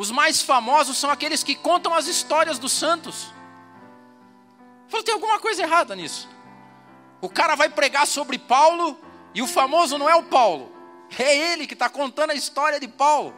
Os 0.00 0.10
mais 0.10 0.40
famosos 0.40 0.96
são 0.96 1.10
aqueles 1.10 1.42
que 1.42 1.54
contam 1.54 1.92
as 1.92 2.06
histórias 2.06 2.58
dos 2.58 2.72
santos. 2.72 3.30
Falei, 4.88 5.04
tem 5.04 5.12
alguma 5.12 5.38
coisa 5.38 5.60
errada 5.60 5.94
nisso. 5.94 6.26
O 7.20 7.28
cara 7.28 7.54
vai 7.54 7.68
pregar 7.68 8.06
sobre 8.06 8.38
Paulo 8.38 8.98
e 9.34 9.42
o 9.42 9.46
famoso 9.46 9.98
não 9.98 10.08
é 10.08 10.14
o 10.16 10.22
Paulo, 10.22 10.72
é 11.18 11.52
ele 11.52 11.66
que 11.66 11.74
está 11.74 11.90
contando 11.90 12.30
a 12.30 12.34
história 12.34 12.80
de 12.80 12.88
Paulo. 12.88 13.34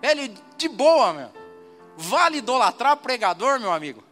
Ele, 0.00 0.38
de 0.56 0.68
boa, 0.68 1.12
meu. 1.12 1.32
Vale 1.96 2.38
idolatrar 2.38 2.96
pregador, 2.98 3.58
meu 3.58 3.72
amigo? 3.72 4.04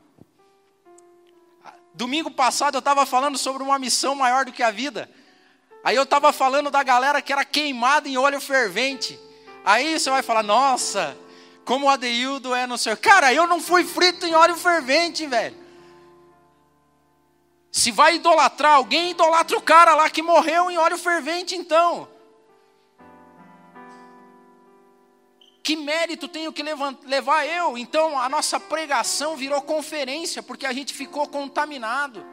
Domingo 1.94 2.32
passado 2.32 2.74
eu 2.74 2.80
estava 2.80 3.06
falando 3.06 3.38
sobre 3.38 3.62
uma 3.62 3.78
missão 3.78 4.16
maior 4.16 4.44
do 4.44 4.52
que 4.52 4.60
a 4.60 4.72
vida. 4.72 5.08
Aí 5.84 5.94
eu 5.94 6.02
estava 6.02 6.32
falando 6.32 6.68
da 6.68 6.82
galera 6.82 7.22
que 7.22 7.32
era 7.32 7.44
queimada 7.44 8.08
em 8.08 8.16
óleo 8.16 8.40
fervente. 8.40 9.24
Aí 9.66 9.98
você 9.98 10.08
vai 10.08 10.22
falar, 10.22 10.44
nossa, 10.44 11.18
como 11.64 11.86
o 11.86 11.88
Adeildo 11.88 12.54
é 12.54 12.68
no 12.68 12.78
seu. 12.78 12.96
Cara, 12.96 13.34
eu 13.34 13.48
não 13.48 13.60
fui 13.60 13.84
frito 13.84 14.24
em 14.24 14.32
óleo 14.32 14.54
fervente, 14.54 15.26
velho. 15.26 15.56
Se 17.72 17.90
vai 17.90 18.14
idolatrar 18.14 18.76
alguém, 18.76 19.10
idolatra 19.10 19.58
o 19.58 19.60
cara 19.60 19.96
lá 19.96 20.08
que 20.08 20.22
morreu 20.22 20.70
em 20.70 20.78
óleo 20.78 20.96
fervente, 20.96 21.56
então. 21.56 22.08
Que 25.64 25.74
mérito 25.74 26.28
tenho 26.28 26.52
que 26.52 26.62
levar 27.04 27.44
eu? 27.44 27.76
Então 27.76 28.16
a 28.16 28.28
nossa 28.28 28.60
pregação 28.60 29.36
virou 29.36 29.60
conferência, 29.60 30.44
porque 30.44 30.64
a 30.64 30.72
gente 30.72 30.94
ficou 30.94 31.26
contaminado. 31.26 32.24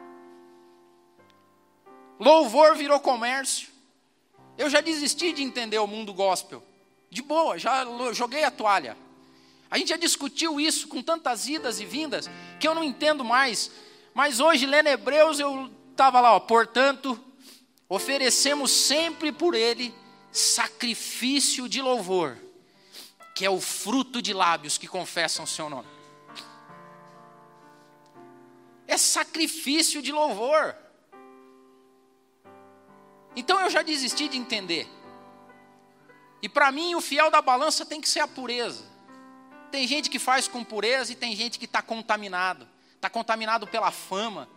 Louvor 2.19 2.76
virou 2.76 3.00
comércio. 3.00 3.69
Eu 4.56 4.69
já 4.69 4.82
desisti 4.82 5.34
de 5.34 5.41
entender 5.41 5.80
o 5.80 5.88
mundo 5.88 6.13
gospel. 6.13 6.63
De 7.13 7.21
boa, 7.21 7.58
já 7.58 7.86
joguei 8.12 8.43
a 8.43 8.52
toalha. 8.52 8.97
A 9.69 9.78
gente 9.78 9.89
já 9.89 9.97
discutiu 9.97 10.60
isso 10.60 10.88
com 10.88 11.02
tantas 11.02 11.47
idas 11.47 11.80
e 11.80 11.86
vindas 11.86 12.30
que 12.60 12.67
eu 12.67 12.76
não 12.76 12.84
entendo 12.84 13.23
mais. 13.23 13.71
Mas 14.13 14.39
hoje, 14.39 14.65
lendo 14.65 14.88
Hebreus, 14.88 15.39
eu 15.39 15.69
estava 15.91 16.19
lá, 16.19 16.36
ó, 16.36 16.39
portanto, 16.39 17.19
oferecemos 17.88 18.71
sempre 18.71 19.32
por 19.32 19.56
ele 19.56 19.93
sacrifício 20.32 21.69
de 21.69 21.82
louvor 21.82 22.38
que 23.34 23.45
é 23.45 23.49
o 23.49 23.60
fruto 23.60 24.21
de 24.21 24.34
lábios 24.34 24.78
que 24.78 24.88
confessam 24.88 25.45
o 25.45 25.47
seu 25.47 25.69
nome. 25.69 25.88
É 28.88 28.97
sacrifício 28.97 30.02
de 30.02 30.12
louvor. 30.12 30.76
Então 33.36 33.60
eu 33.62 33.69
já 33.69 33.82
desisti 33.82 34.28
de 34.28 34.38
entender. 34.38 34.88
E 36.44 36.50
para 36.50 36.74
mim, 36.74 36.94
o 36.94 37.00
fiel 37.00 37.32
da 37.32 37.42
balança 37.42 37.86
tem 37.86 38.02
que 38.02 38.10
ser 38.10 38.20
a 38.20 38.28
pureza. 38.28 38.84
Tem 39.72 39.88
gente 39.88 40.10
que 40.10 40.20
faz 40.20 40.46
com 40.46 40.62
pureza 40.62 41.14
e 41.14 41.16
tem 41.16 41.34
gente 41.38 41.58
que 41.58 41.64
está 41.64 41.82
contaminado. 41.82 42.68
Está 42.96 43.10
contaminado 43.10 43.66
pela 43.66 43.92
fama. 43.92 44.50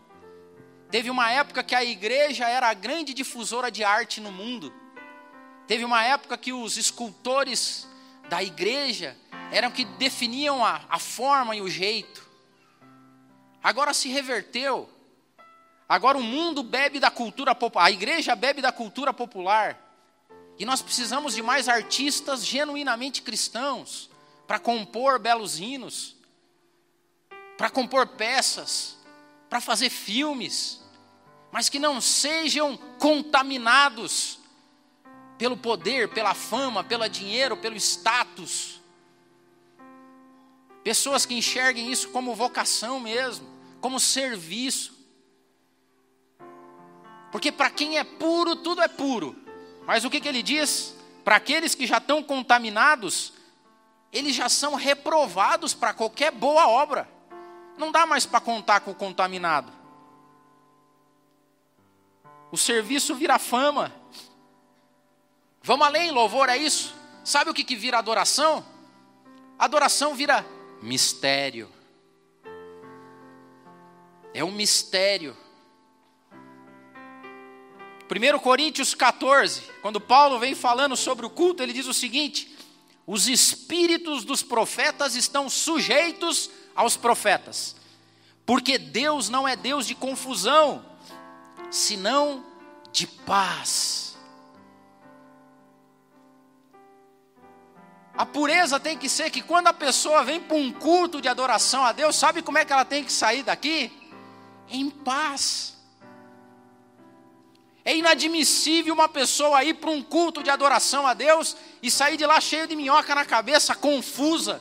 Teve 0.91 1.11
uma 1.11 1.31
época 1.31 1.63
que 1.63 1.77
a 1.77 1.85
igreja 1.85 2.49
era 2.49 2.69
a 2.69 2.75
grande 2.75 3.15
difusora 3.15 3.71
de 3.71 3.85
arte 3.85 4.21
no 4.21 4.33
mundo. 4.33 4.75
Teve 5.69 5.85
uma 5.85 6.03
época 6.03 6.37
que 6.37 6.53
os 6.53 6.77
escultores 6.77 7.89
da 8.29 8.43
igreja 8.43 9.17
eram 9.53 9.71
que 9.71 9.85
definiam 9.85 10.65
a, 10.65 10.81
a 10.89 10.99
forma 10.99 11.55
e 11.55 11.61
o 11.61 11.71
jeito. 11.71 12.29
Agora 13.63 13.95
se 13.95 14.09
reverteu. 14.09 14.91
Agora 15.89 16.19
o 16.19 16.23
mundo 16.23 16.65
bebe 16.65 16.99
da 16.99 17.13
cultura 17.13 17.55
popular, 17.55 17.85
a 17.85 17.91
igreja 17.93 18.35
bebe 18.35 18.61
da 18.61 18.73
cultura 18.73 19.13
popular. 19.13 19.86
E 20.59 20.65
nós 20.65 20.81
precisamos 20.81 21.35
de 21.35 21.43
mais 21.43 21.69
artistas 21.69 22.45
genuinamente 22.45 23.23
cristãos 23.23 24.09
para 24.47 24.59
compor 24.59 25.19
belos 25.19 25.59
hinos, 25.59 26.17
para 27.59 27.69
compor 27.69 28.07
peças, 28.07 28.97
para 29.51 29.61
fazer 29.61 29.91
filmes, 29.91 30.81
mas 31.53 31.69
que 31.69 31.79
não 31.79 32.01
sejam 32.01 32.77
contaminados 32.99 34.39
pelo 35.39 35.57
poder, 35.57 36.09
pela 36.09 36.35
fama, 36.35 36.83
pelo 36.83 37.07
dinheiro, 37.09 37.57
pelo 37.57 37.77
status. 37.77 38.81
Pessoas 40.83 41.27
que 41.27 41.35
enxerguem 41.35 41.91
isso 41.91 42.09
como 42.11 42.35
vocação 42.35 42.99
mesmo, 42.99 43.47
como 43.81 44.01
serviço. 44.01 44.97
Porque 47.31 47.53
para 47.53 47.71
quem 47.71 47.99
é 47.99 48.05
puro, 48.05 48.57
tudo 48.57 48.81
é 48.81 48.89
puro. 48.89 49.46
Mas 49.87 50.05
o 50.05 50.11
que, 50.11 50.21
que 50.21 50.29
ele 50.29 50.43
diz? 50.43 50.95
Para 51.25 51.37
aqueles 51.37 51.75
que 51.75 51.87
já 51.87 51.99
estão 51.99 52.23
contaminados, 52.23 53.33
eles 54.13 54.35
já 54.35 54.49
são 54.49 54.75
reprovados 54.75 55.75
para 55.75 55.95
qualquer 55.95 56.33
boa 56.33 56.69
obra. 56.69 57.09
Não 57.79 57.93
dá 57.93 58.05
mais 58.05 58.27
para 58.27 58.41
contar 58.41 58.81
com 58.81 58.91
o 58.91 58.95
contaminado. 58.95 59.73
O 62.51 62.57
serviço 62.57 63.15
vira 63.15 63.39
fama. 63.39 63.93
Vamos 65.63 65.87
além, 65.87 66.11
louvor 66.11 66.49
é 66.49 66.57
isso? 66.57 66.95
Sabe 67.25 67.51
o 67.51 67.55
que, 67.55 67.65
que 67.65 67.77
vira 67.77 67.99
adoração? 67.99 68.65
Adoração 69.59 70.15
vira 70.15 70.45
mistério. 70.83 71.71
É 74.33 74.45
um 74.45 74.53
mistério. 74.53 75.37
1 78.09 78.39
Coríntios 78.39 78.95
14, 78.95 79.63
quando 79.83 80.01
Paulo 80.01 80.39
vem 80.39 80.55
falando 80.55 80.97
sobre 80.97 81.27
o 81.27 81.31
culto, 81.31 81.63
ele 81.63 81.73
diz 81.73 81.87
o 81.87 81.95
seguinte: 81.95 82.57
os 83.07 83.29
espíritos 83.29 84.25
dos 84.25 84.43
profetas 84.43 85.17
estão 85.17 85.51
sujeitos 85.51 86.51
aos 86.75 86.97
profetas, 86.97 87.75
porque 88.45 88.79
Deus 88.79 89.29
não 89.29 89.47
é 89.47 89.57
Deus 89.57 89.87
de 89.87 89.95
confusão, 89.95 90.85
senão 91.71 92.45
de 92.93 93.07
paz. 93.07 94.17
A 98.17 98.25
pureza 98.25 98.81
tem 98.81 98.97
que 98.97 99.09
ser 99.11 99.31
que 99.31 99.43
quando 99.43 99.67
a 99.67 99.75
pessoa 99.75 100.25
vem 100.25 100.41
para 100.41 100.57
um 100.57 100.73
culto 100.73 101.21
de 101.21 101.29
adoração 101.29 101.85
a 101.85 101.93
Deus, 101.93 102.17
sabe 102.17 102.41
como 102.41 102.57
é 102.57 102.65
que 102.65 102.73
ela 102.73 102.85
tem 102.85 103.05
que 103.05 103.13
sair 103.13 103.43
daqui? 103.43 103.93
Em 104.71 104.89
paz. 104.89 105.76
É 107.87 107.97
inadmissível 107.97 108.93
uma 108.93 109.09
pessoa 109.09 109.65
ir 109.65 109.75
para 109.75 109.91
um 109.91 110.03
culto 110.03 110.43
de 110.43 110.51
adoração 110.51 111.07
a 111.07 111.15
Deus 111.15 111.57
e 111.83 111.91
sair 111.91 112.19
de 112.19 112.27
lá 112.27 112.41
cheio 112.41 112.67
de 112.67 112.77
minhoca 112.77 113.15
na 113.15 113.25
cabeça, 113.25 113.75
confusa. 113.75 114.61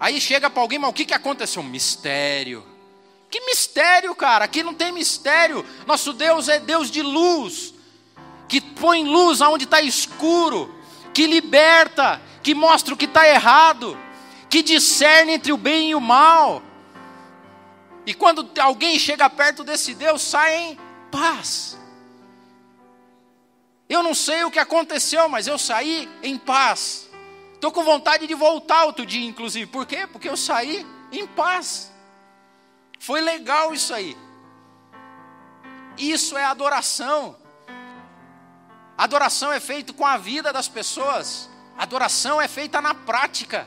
Aí 0.00 0.20
chega 0.20 0.50
para 0.50 0.62
alguém, 0.62 0.78
mas 0.78 0.90
o 0.90 0.94
que, 0.94 1.04
que 1.04 1.14
aconteceu? 1.14 1.62
Mistério. 1.62 2.66
Que 3.30 3.40
mistério, 3.42 4.12
cara? 4.16 4.46
Aqui 4.46 4.62
não 4.62 4.74
tem 4.74 4.90
mistério. 4.90 5.64
Nosso 5.86 6.12
Deus 6.12 6.48
é 6.48 6.58
Deus 6.58 6.90
de 6.90 7.02
luz, 7.02 7.74
que 8.48 8.60
põe 8.60 9.04
luz 9.04 9.40
aonde 9.40 9.64
está 9.64 9.80
escuro 9.80 10.74
que 11.12 11.26
liberta, 11.26 12.20
que 12.42 12.54
mostra 12.54 12.94
o 12.94 12.96
que 12.96 13.04
está 13.04 13.28
errado, 13.28 13.98
que 14.48 14.62
discerne 14.62 15.32
entre 15.32 15.52
o 15.52 15.56
bem 15.56 15.90
e 15.90 15.94
o 15.94 16.00
mal. 16.00 16.62
E 18.06 18.14
quando 18.14 18.48
alguém 18.58 18.98
chega 18.98 19.28
perto 19.28 19.62
desse 19.62 19.94
Deus, 19.94 20.22
sai 20.22 20.56
em 20.56 20.78
paz. 21.10 21.78
Eu 23.90 24.04
não 24.04 24.14
sei 24.14 24.44
o 24.44 24.52
que 24.52 24.58
aconteceu, 24.60 25.28
mas 25.28 25.48
eu 25.48 25.58
saí 25.58 26.08
em 26.22 26.38
paz. 26.38 27.10
Estou 27.54 27.72
com 27.72 27.82
vontade 27.82 28.24
de 28.24 28.34
voltar 28.34 28.84
outro 28.84 29.04
dia, 29.04 29.26
inclusive. 29.26 29.66
Por 29.66 29.84
quê? 29.84 30.06
Porque 30.06 30.28
eu 30.28 30.36
saí 30.36 30.86
em 31.10 31.26
paz. 31.26 31.90
Foi 33.00 33.20
legal 33.20 33.74
isso 33.74 33.92
aí. 33.92 34.16
Isso 35.98 36.38
é 36.38 36.44
adoração. 36.44 37.36
Adoração 38.96 39.52
é 39.52 39.58
feita 39.58 39.92
com 39.92 40.06
a 40.06 40.16
vida 40.16 40.52
das 40.52 40.68
pessoas. 40.68 41.50
Adoração 41.76 42.40
é 42.40 42.46
feita 42.46 42.80
na 42.80 42.94
prática. 42.94 43.66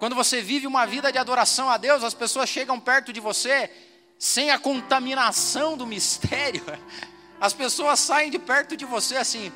Quando 0.00 0.16
você 0.16 0.42
vive 0.42 0.66
uma 0.66 0.84
vida 0.84 1.12
de 1.12 1.18
adoração 1.18 1.70
a 1.70 1.76
Deus, 1.76 2.02
as 2.02 2.12
pessoas 2.12 2.48
chegam 2.48 2.80
perto 2.80 3.12
de 3.12 3.20
você 3.20 3.70
sem 4.18 4.50
a 4.50 4.58
contaminação 4.58 5.76
do 5.76 5.86
mistério. 5.86 6.64
As 7.40 7.52
pessoas 7.52 8.00
saem 8.00 8.30
de 8.30 8.38
perto 8.38 8.76
de 8.76 8.84
você 8.84 9.16
assim: 9.16 9.52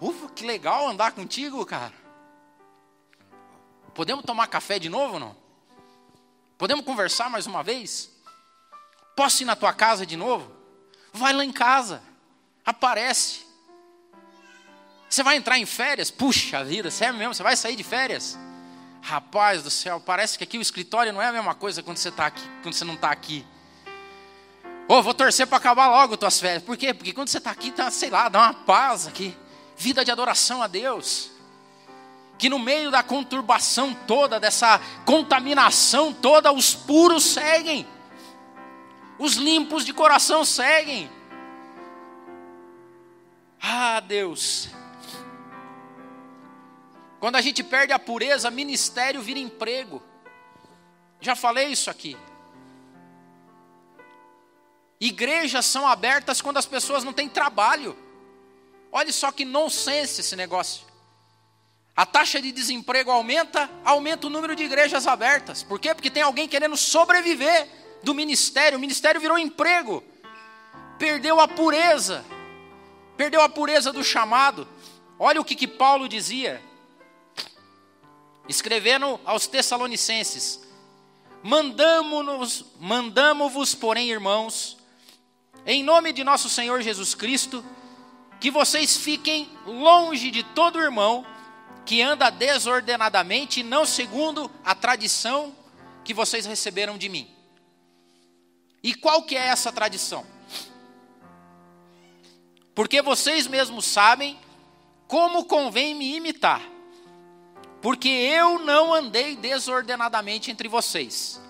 Ufa, 0.00 0.28
que 0.30 0.46
legal 0.46 0.88
andar 0.88 1.12
contigo, 1.12 1.64
cara. 1.66 1.92
Podemos 3.94 4.24
tomar 4.24 4.46
café 4.46 4.78
de 4.78 4.88
novo 4.88 5.18
não? 5.18 5.36
Podemos 6.56 6.84
conversar 6.84 7.28
mais 7.28 7.46
uma 7.46 7.62
vez? 7.62 8.10
Posso 9.16 9.42
ir 9.42 9.46
na 9.46 9.56
tua 9.56 9.72
casa 9.72 10.06
de 10.06 10.16
novo? 10.16 10.50
Vai 11.12 11.32
lá 11.32 11.44
em 11.44 11.52
casa, 11.52 12.02
aparece. 12.64 13.44
Você 15.08 15.22
vai 15.22 15.36
entrar 15.36 15.58
em 15.58 15.66
férias? 15.66 16.10
Puxa 16.10 16.64
vida, 16.64 16.90
sério 16.90 17.18
mesmo? 17.18 17.34
Você 17.34 17.42
vai 17.42 17.54
sair 17.54 17.76
de 17.76 17.84
férias? 17.84 18.38
Rapaz 19.02 19.62
do 19.62 19.70
céu, 19.70 20.00
parece 20.00 20.38
que 20.38 20.44
aqui 20.44 20.56
o 20.56 20.62
escritório 20.62 21.12
não 21.12 21.20
é 21.20 21.26
a 21.26 21.32
mesma 21.32 21.54
coisa 21.54 21.82
quando 21.82 21.98
você 21.98 22.08
está 22.08 22.26
aqui, 22.26 22.48
quando 22.62 22.74
você 22.74 22.84
não 22.84 22.94
está 22.94 23.10
aqui. 23.10 23.44
Oh, 24.94 25.00
vou 25.00 25.14
torcer 25.14 25.46
para 25.46 25.56
acabar 25.56 25.88
logo 25.88 26.18
tuas 26.18 26.38
férias. 26.38 26.62
Por 26.62 26.76
quê? 26.76 26.92
Porque 26.92 27.14
quando 27.14 27.28
você 27.28 27.38
está 27.38 27.50
aqui, 27.50 27.70
tá, 27.70 27.90
sei 27.90 28.10
lá, 28.10 28.28
dá 28.28 28.40
uma 28.40 28.52
paz 28.52 29.06
aqui. 29.06 29.34
Vida 29.74 30.04
de 30.04 30.10
adoração 30.10 30.62
a 30.62 30.66
Deus. 30.66 31.30
que 32.36 32.50
no 32.50 32.58
meio 32.58 32.90
da 32.90 33.02
conturbação 33.02 33.94
toda, 34.06 34.38
dessa 34.38 34.78
contaminação 35.06 36.12
toda, 36.12 36.52
os 36.52 36.74
puros 36.74 37.24
seguem, 37.24 37.86
os 39.18 39.36
limpos 39.36 39.82
de 39.82 39.94
coração 39.94 40.44
seguem. 40.44 41.10
Ah, 43.62 43.98
Deus. 44.00 44.68
Quando 47.18 47.36
a 47.36 47.40
gente 47.40 47.62
perde 47.62 47.94
a 47.94 47.98
pureza, 47.98 48.50
ministério 48.50 49.22
vira 49.22 49.38
emprego. 49.38 50.02
Já 51.18 51.34
falei 51.34 51.68
isso 51.68 51.88
aqui. 51.88 52.14
Igrejas 55.04 55.66
são 55.66 55.84
abertas 55.84 56.40
quando 56.40 56.58
as 56.58 56.64
pessoas 56.64 57.02
não 57.02 57.12
têm 57.12 57.28
trabalho. 57.28 57.98
Olha 58.92 59.12
só 59.12 59.32
que 59.32 59.44
nonsense 59.44 60.20
esse 60.20 60.36
negócio. 60.36 60.86
A 61.96 62.06
taxa 62.06 62.40
de 62.40 62.52
desemprego 62.52 63.10
aumenta, 63.10 63.68
aumenta 63.84 64.28
o 64.28 64.30
número 64.30 64.54
de 64.54 64.62
igrejas 64.62 65.08
abertas. 65.08 65.64
Por 65.64 65.80
quê? 65.80 65.92
Porque 65.92 66.08
tem 66.08 66.22
alguém 66.22 66.46
querendo 66.46 66.76
sobreviver 66.76 67.68
do 68.04 68.14
ministério. 68.14 68.78
O 68.78 68.80
ministério 68.80 69.20
virou 69.20 69.36
emprego. 69.36 70.04
Perdeu 71.00 71.40
a 71.40 71.48
pureza. 71.48 72.24
Perdeu 73.16 73.42
a 73.42 73.48
pureza 73.48 73.92
do 73.92 74.04
chamado. 74.04 74.68
Olha 75.18 75.40
o 75.40 75.44
que, 75.44 75.56
que 75.56 75.66
Paulo 75.66 76.08
dizia. 76.08 76.62
Escrevendo 78.48 79.18
aos 79.24 79.48
Tessalonicenses: 79.48 80.60
Mandamo-vos, 81.42 82.66
mandamo-vos, 82.78 83.74
porém, 83.74 84.08
irmãos, 84.08 84.80
em 85.66 85.82
nome 85.82 86.12
de 86.12 86.24
nosso 86.24 86.48
Senhor 86.48 86.82
Jesus 86.82 87.14
Cristo, 87.14 87.64
que 88.40 88.50
vocês 88.50 88.96
fiquem 88.96 89.50
longe 89.66 90.30
de 90.30 90.42
todo 90.42 90.80
irmão 90.80 91.24
que 91.84 92.02
anda 92.02 92.30
desordenadamente 92.30 93.62
não 93.62 93.84
segundo 93.84 94.50
a 94.64 94.74
tradição 94.74 95.54
que 96.04 96.14
vocês 96.14 96.46
receberam 96.46 96.96
de 96.98 97.08
mim. 97.08 97.28
E 98.82 98.94
qual 98.94 99.22
que 99.22 99.36
é 99.36 99.46
essa 99.46 99.72
tradição? 99.72 100.26
Porque 102.74 103.02
vocês 103.02 103.46
mesmos 103.46 103.84
sabem 103.84 104.38
como 105.06 105.44
convém 105.44 105.94
me 105.94 106.16
imitar. 106.16 106.62
Porque 107.80 108.08
eu 108.08 108.60
não 108.60 108.94
andei 108.94 109.36
desordenadamente 109.36 110.50
entre 110.50 110.68
vocês, 110.68 111.40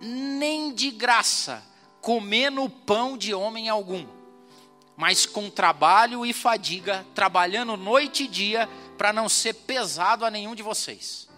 nem 0.00 0.72
de 0.72 0.90
graça, 0.90 1.64
comendo 2.00 2.68
pão 2.68 3.16
de 3.16 3.34
homem 3.34 3.68
algum, 3.68 4.06
mas 4.96 5.26
com 5.26 5.50
trabalho 5.50 6.24
e 6.24 6.32
fadiga, 6.32 7.06
trabalhando 7.14 7.76
noite 7.76 8.24
e 8.24 8.28
dia, 8.28 8.68
para 8.96 9.12
não 9.12 9.28
ser 9.28 9.54
pesado 9.54 10.24
a 10.24 10.30
nenhum 10.30 10.54
de 10.54 10.62
vocês. 10.62 11.28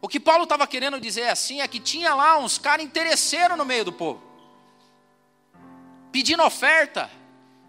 O 0.00 0.08
que 0.08 0.18
Paulo 0.18 0.44
estava 0.44 0.66
querendo 0.66 0.98
dizer 0.98 1.28
assim 1.28 1.60
é 1.60 1.68
que 1.68 1.78
tinha 1.78 2.14
lá 2.14 2.38
uns 2.38 2.56
caras 2.56 2.84
interesseiros 2.84 3.58
no 3.58 3.64
meio 3.64 3.84
do 3.84 3.92
povo, 3.92 4.22
pedindo 6.10 6.42
oferta, 6.42 7.10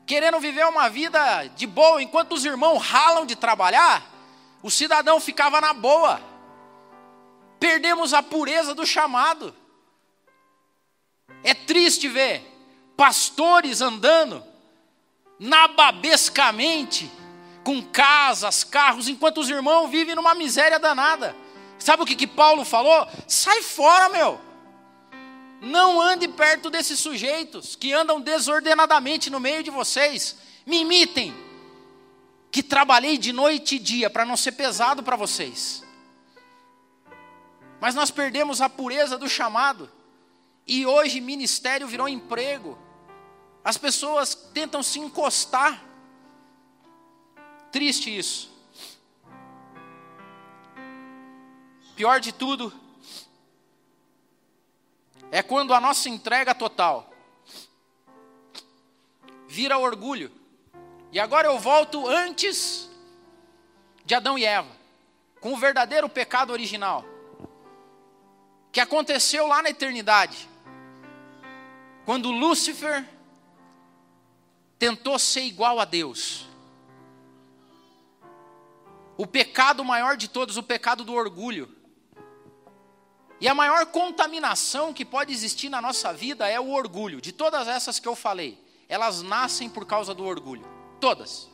querendo 0.06 0.40
viver 0.40 0.66
uma 0.66 0.90
vida 0.90 1.48
de 1.56 1.68
boa, 1.68 2.02
enquanto 2.02 2.34
os 2.34 2.46
irmãos 2.46 2.78
ralam 2.78 3.26
de 3.26 3.36
trabalhar, 3.36 4.10
o 4.64 4.72
cidadão 4.72 5.20
ficava 5.20 5.60
na 5.60 5.74
boa. 5.74 6.22
Perdemos 7.60 8.14
a 8.14 8.24
pureza 8.24 8.74
do 8.74 8.86
chamado. 8.86 9.54
É 11.44 11.54
triste 11.54 12.08
ver 12.08 12.48
pastores 12.96 13.82
andando 13.82 14.44
nababescamente 15.40 17.12
com 17.64 17.82
casas, 17.82 18.64
carros, 18.64 19.08
enquanto 19.08 19.40
os 19.40 19.50
irmãos 19.50 19.90
vivem 19.90 20.16
numa 20.16 20.36
miséria 20.36 20.80
danada. 20.80 21.36
Sabe 21.80 22.04
o 22.04 22.06
que, 22.06 22.16
que 22.16 22.28
Paulo 22.28 22.64
falou? 22.64 23.08
Sai 23.28 23.64
fora, 23.64 24.10
meu. 24.10 24.40
Não 25.62 26.02
ande 26.02 26.28
perto 26.28 26.70
desses 26.70 27.00
sujeitos 27.00 27.76
que 27.76 27.94
andam 27.94 28.20
desordenadamente 28.20 29.30
no 29.30 29.40
meio 29.40 29.64
de 29.64 29.72
vocês. 29.72 30.38
Me 30.66 30.82
imitem. 30.82 31.34
Que 32.52 32.62
trabalhei 32.62 33.18
de 33.18 33.32
noite 33.32 33.76
e 33.76 33.80
dia 33.80 34.10
para 34.10 34.26
não 34.26 34.36
ser 34.36 34.52
pesado 34.54 35.02
para 35.02 35.16
vocês. 35.16 35.84
Mas 37.80 37.96
nós 37.96 38.12
perdemos 38.12 38.62
a 38.62 38.70
pureza 38.70 39.18
do 39.18 39.30
chamado. 39.30 39.90
E 40.72 40.86
hoje 40.86 41.20
ministério 41.20 41.88
virou 41.88 42.08
emprego. 42.08 42.78
As 43.64 43.78
pessoas 43.78 44.34
tentam 44.34 44.82
se 44.82 45.00
encostar 45.00 45.92
Triste 47.72 48.16
isso. 48.16 48.52
Pior 51.96 52.20
de 52.20 52.34
tudo 52.34 52.74
é 55.32 55.42
quando 55.42 55.74
a 55.74 55.80
nossa 55.80 56.10
entrega 56.10 56.54
total 56.54 57.10
vira 59.48 59.78
orgulho. 59.78 60.32
E 61.14 61.20
agora 61.20 61.48
eu 61.48 61.58
volto 61.58 62.08
antes 62.08 62.90
de 64.04 64.16
Adão 64.16 64.38
e 64.38 64.44
Eva, 64.44 64.72
com 65.40 65.54
o 65.54 65.58
verdadeiro 65.58 66.10
pecado 66.10 66.52
original, 66.52 67.06
que 68.72 68.82
aconteceu 68.82 69.48
lá 69.48 69.62
na 69.62 69.70
eternidade, 69.70 70.50
quando 72.06 72.32
Lúcifer 72.32 73.08
tentou 74.78 75.20
ser 75.20 75.42
igual 75.42 75.80
a 75.80 75.86
Deus. 75.86 76.48
O 79.18 79.28
pecado 79.28 79.84
maior 79.86 80.18
de 80.18 80.28
todos, 80.28 80.58
o 80.58 80.64
pecado 80.64 81.04
do 81.04 81.14
orgulho. 81.14 81.70
E 83.40 83.48
a 83.48 83.56
maior 83.56 83.86
contaminação 83.88 84.94
que 84.94 85.06
pode 85.06 85.34
existir 85.34 85.70
na 85.70 85.82
nossa 85.82 86.14
vida 86.14 86.48
é 86.48 86.60
o 86.60 86.72
orgulho. 86.72 87.22
De 87.22 87.32
todas 87.32 87.68
essas 87.68 88.00
que 88.00 88.08
eu 88.08 88.16
falei, 88.16 88.58
elas 88.88 89.22
nascem 89.22 89.70
por 89.70 89.86
causa 89.86 90.14
do 90.14 90.24
orgulho. 90.24 90.66
Todas. 91.00 91.50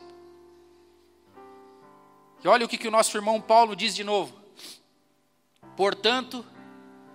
E 2.42 2.48
olha 2.48 2.66
o 2.66 2.68
que, 2.68 2.78
que 2.78 2.88
o 2.88 2.90
nosso 2.90 3.16
irmão 3.16 3.40
Paulo 3.40 3.76
diz 3.76 3.94
de 3.94 4.04
novo. 4.04 4.34
Portanto, 5.76 6.44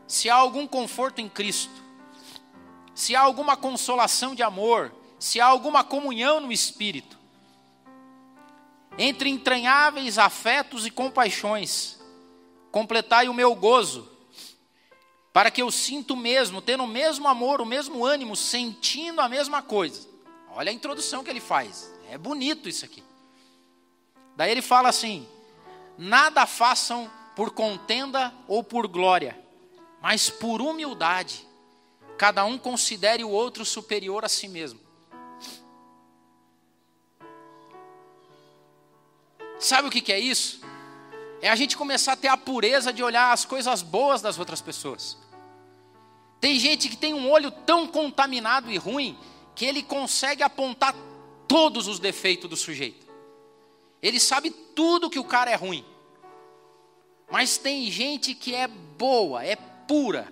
se 0.08 0.30
há 0.30 0.36
algum 0.36 0.66
conforto 0.68 1.20
em 1.20 1.30
Cristo, 1.30 1.83
se 2.94 3.16
há 3.16 3.22
alguma 3.22 3.58
consolação 3.58 4.36
de 4.36 4.44
amor, 4.44 4.94
se 5.20 5.40
há 5.40 5.46
alguma 5.46 5.84
comunhão 5.84 6.40
no 6.40 6.52
Espírito, 6.52 7.18
entre 8.98 9.30
entranháveis 9.30 10.18
afetos 10.18 10.86
e 10.86 10.92
compaixões, 10.92 12.00
completai 12.72 13.28
o 13.28 13.34
meu 13.34 13.56
gozo, 13.56 14.10
para 15.32 15.50
que 15.50 15.62
eu 15.62 15.72
sinta 15.72 16.14
o 16.14 16.18
mesmo, 16.18 16.62
tendo 16.62 16.84
o 16.84 16.88
mesmo 16.88 17.28
amor, 17.28 17.60
o 17.60 17.66
mesmo 17.66 18.06
ânimo, 18.06 18.36
sentindo 18.36 19.20
a 19.20 19.28
mesma 19.28 19.64
coisa. 19.64 20.08
Olha 20.56 20.70
a 20.70 20.74
introdução 20.74 21.24
que 21.24 21.30
ele 21.30 21.40
faz, 21.40 21.92
é 22.10 22.18
bonito 22.18 22.70
isso 22.70 22.86
aqui. 22.86 23.04
Daí 24.36 24.52
ele 24.52 24.62
fala 24.62 24.90
assim: 24.90 25.28
nada 25.98 26.46
façam 26.46 27.10
por 27.36 27.52
contenda 27.52 28.32
ou 28.48 28.64
por 28.64 28.88
glória, 28.88 29.40
mas 30.02 30.30
por 30.30 30.62
humildade, 30.62 31.48
cada 32.18 32.46
um 32.46 32.58
considere 32.58 33.24
o 33.24 33.30
outro 33.30 33.66
superior 33.66 34.24
a 34.24 34.30
si 34.30 34.48
mesmo. 34.48 34.80
Sabe 39.60 39.88
o 39.88 39.92
que, 39.92 40.12
é 40.12 40.20
isso? 40.20 40.62
É 41.42 41.50
a 41.50 41.56
gente 41.56 41.78
começar 41.78 42.14
a 42.14 42.18
ter 42.18 42.28
a 42.28 42.38
pureza 42.38 42.92
de 42.92 43.02
olhar 43.02 43.32
as 43.32 43.46
coisas 43.46 43.82
boas 43.82 44.22
das 44.22 44.38
outras 44.38 44.62
pessoas. 44.62 45.18
Tem 46.42 46.60
gente 46.60 46.90
que 46.90 46.98
tem 46.98 47.14
um 47.14 47.32
olho 47.32 47.50
tão 47.50 47.88
contaminado 47.88 48.70
e 48.70 48.78
ruim 48.78 49.18
que 49.56 49.66
ele 49.66 49.82
consegue 49.82 50.44
apontar 50.44 50.94
todos 51.48 51.88
os 51.88 52.00
defeitos 52.00 52.50
do 52.50 52.58
sujeito. 52.58 53.08
Ele 54.02 54.20
sabe 54.20 54.52
tudo 54.52 55.10
que 55.10 55.20
o 55.20 55.24
cara 55.24 55.50
é 55.50 55.56
ruim. 55.56 55.86
Mas 57.32 57.58
tem 57.58 57.90
gente 57.90 58.36
que 58.36 58.54
é 58.54 58.68
boa, 58.68 59.46
é 59.46 59.56
pura 59.56 60.32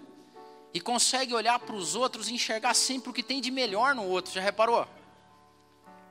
e 0.74 0.80
consegue 0.80 1.34
olhar 1.34 1.59
para 1.59 1.76
os 1.76 1.95
outros 1.95 2.30
e 2.30 2.34
enxergar 2.34 2.74
sempre 2.74 3.09
o 3.09 3.13
que 3.13 3.24
tem 3.24 3.41
de 3.41 3.51
melhor 3.51 3.93
no 3.93 4.05
outro. 4.05 4.32
Já 4.32 4.41
reparou? 4.41 4.88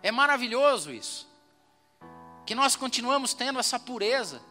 É 0.03 0.11
maravilhoso 0.11 0.93
isso 0.93 1.31
que 2.51 2.55
nós 2.55 2.75
continuamos 2.75 3.33
tendo 3.33 3.61
essa 3.61 3.79
pureza 3.79 4.43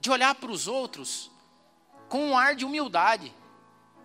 de 0.00 0.10
olhar 0.10 0.34
para 0.34 0.50
os 0.50 0.66
outros 0.66 1.30
com 2.08 2.30
um 2.30 2.38
ar 2.38 2.54
de 2.54 2.64
humildade 2.64 3.30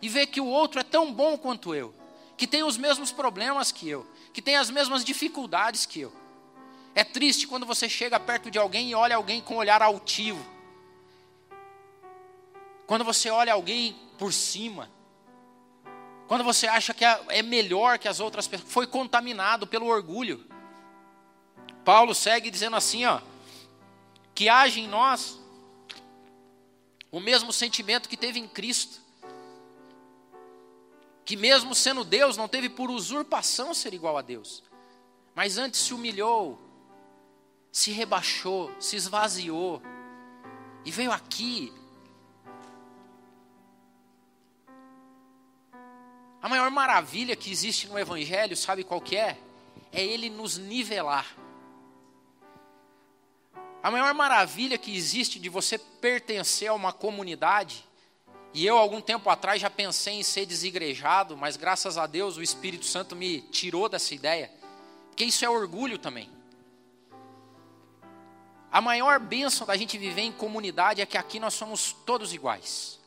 e 0.01 0.09
ver 0.09 0.28
que 0.28 0.41
o 0.41 0.45
outro 0.45 0.82
é 0.82 0.84
tão 0.84 1.13
bom 1.13 1.38
quanto 1.38 1.73
eu, 1.73 1.95
que 2.36 2.45
tem 2.45 2.63
os 2.63 2.76
mesmos 2.76 3.13
problemas 3.13 3.71
que 3.71 3.88
eu, 3.88 4.05
que 4.34 4.41
tem 4.41 4.57
as 4.57 4.69
mesmas 4.69 5.03
dificuldades 5.03 5.86
que 5.86 6.01
eu. 6.01 6.13
É 6.93 7.05
triste 7.05 7.47
quando 7.47 7.65
você 7.65 7.88
chega 7.88 8.19
perto 8.19 8.51
de 8.51 8.59
alguém 8.59 8.89
e 8.89 8.95
olha 8.95 9.15
alguém 9.15 9.41
com 9.41 9.55
um 9.55 9.59
olhar 9.59 9.82
altivo. 9.82 10.45
Quando 12.86 13.05
você 13.05 13.30
olha 13.30 13.53
alguém 13.53 13.95
por 14.17 14.34
cima. 14.34 14.91
Quando 16.28 16.43
você 16.43 16.67
acha 16.67 16.93
que 16.93 17.05
é, 17.05 17.21
é 17.30 17.41
melhor 17.41 17.99
que 17.99 18.07
as 18.07 18.19
outras 18.19 18.47
pessoas, 18.47 18.71
foi 18.71 18.88
contaminado 18.88 19.67
pelo 19.67 19.86
orgulho. 19.86 20.45
Paulo 21.84 22.15
segue 22.15 22.49
dizendo 22.49 22.76
assim, 22.76 23.05
ó: 23.05 23.21
que 24.34 24.49
age 24.49 24.82
em 24.82 24.88
nós 24.88 25.39
o 27.11 27.19
mesmo 27.19 27.53
sentimento 27.53 28.09
que 28.09 28.17
teve 28.17 28.39
em 28.39 28.47
Cristo. 28.47 28.99
Que 31.23 31.38
mesmo 31.38 31.73
sendo 31.73 32.03
Deus, 32.03 32.36
não 32.36 32.47
teve 32.47 32.69
por 32.69 32.91
usurpação 32.91 33.73
ser 33.73 33.93
igual 33.93 34.17
a 34.17 34.21
Deus, 34.21 34.61
mas 35.34 35.57
antes 35.57 35.80
se 35.80 35.93
humilhou, 35.93 36.59
se 37.71 37.91
rebaixou, 37.91 38.69
se 38.80 38.95
esvaziou 38.95 39.82
e 40.84 40.91
veio 40.91 41.11
aqui. 41.11 41.73
A 46.45 46.47
maior 46.47 46.69
maravilha 46.69 47.35
que 47.35 47.51
existe 47.51 47.87
no 47.87 47.97
Evangelho, 47.97 48.55
sabe 48.55 48.83
qual 48.83 49.01
que 49.01 49.17
é? 49.17 49.35
É 49.91 50.05
ele 50.05 50.29
nos 50.29 50.59
nivelar. 50.59 51.25
A 53.81 53.89
maior 53.89 54.13
maravilha 54.13 54.77
que 54.77 54.95
existe 54.95 55.39
de 55.39 55.49
você 55.49 55.79
pertencer 55.79 56.67
a 56.67 56.75
uma 56.75 56.93
comunidade, 56.93 57.83
e 58.53 58.63
eu, 58.63 58.77
algum 58.77 59.01
tempo 59.01 59.27
atrás, 59.27 59.59
já 59.59 59.71
pensei 59.71 60.19
em 60.19 60.21
ser 60.21 60.45
desigrejado, 60.45 61.35
mas 61.35 61.57
graças 61.57 61.97
a 61.97 62.05
Deus 62.05 62.37
o 62.37 62.43
Espírito 62.43 62.85
Santo 62.85 63.15
me 63.15 63.41
tirou 63.41 63.89
dessa 63.89 64.13
ideia, 64.13 64.51
porque 65.07 65.23
isso 65.23 65.43
é 65.43 65.49
orgulho 65.49 65.97
também. 65.97 66.29
A 68.71 68.79
maior 68.81 69.19
bênção 69.19 69.65
da 69.65 69.75
gente 69.75 69.97
viver 69.97 70.21
em 70.21 70.31
comunidade 70.31 71.01
é 71.01 71.07
que 71.07 71.17
aqui 71.17 71.39
nós 71.39 71.55
somos 71.55 71.91
todos 72.05 72.35
iguais. 72.35 73.03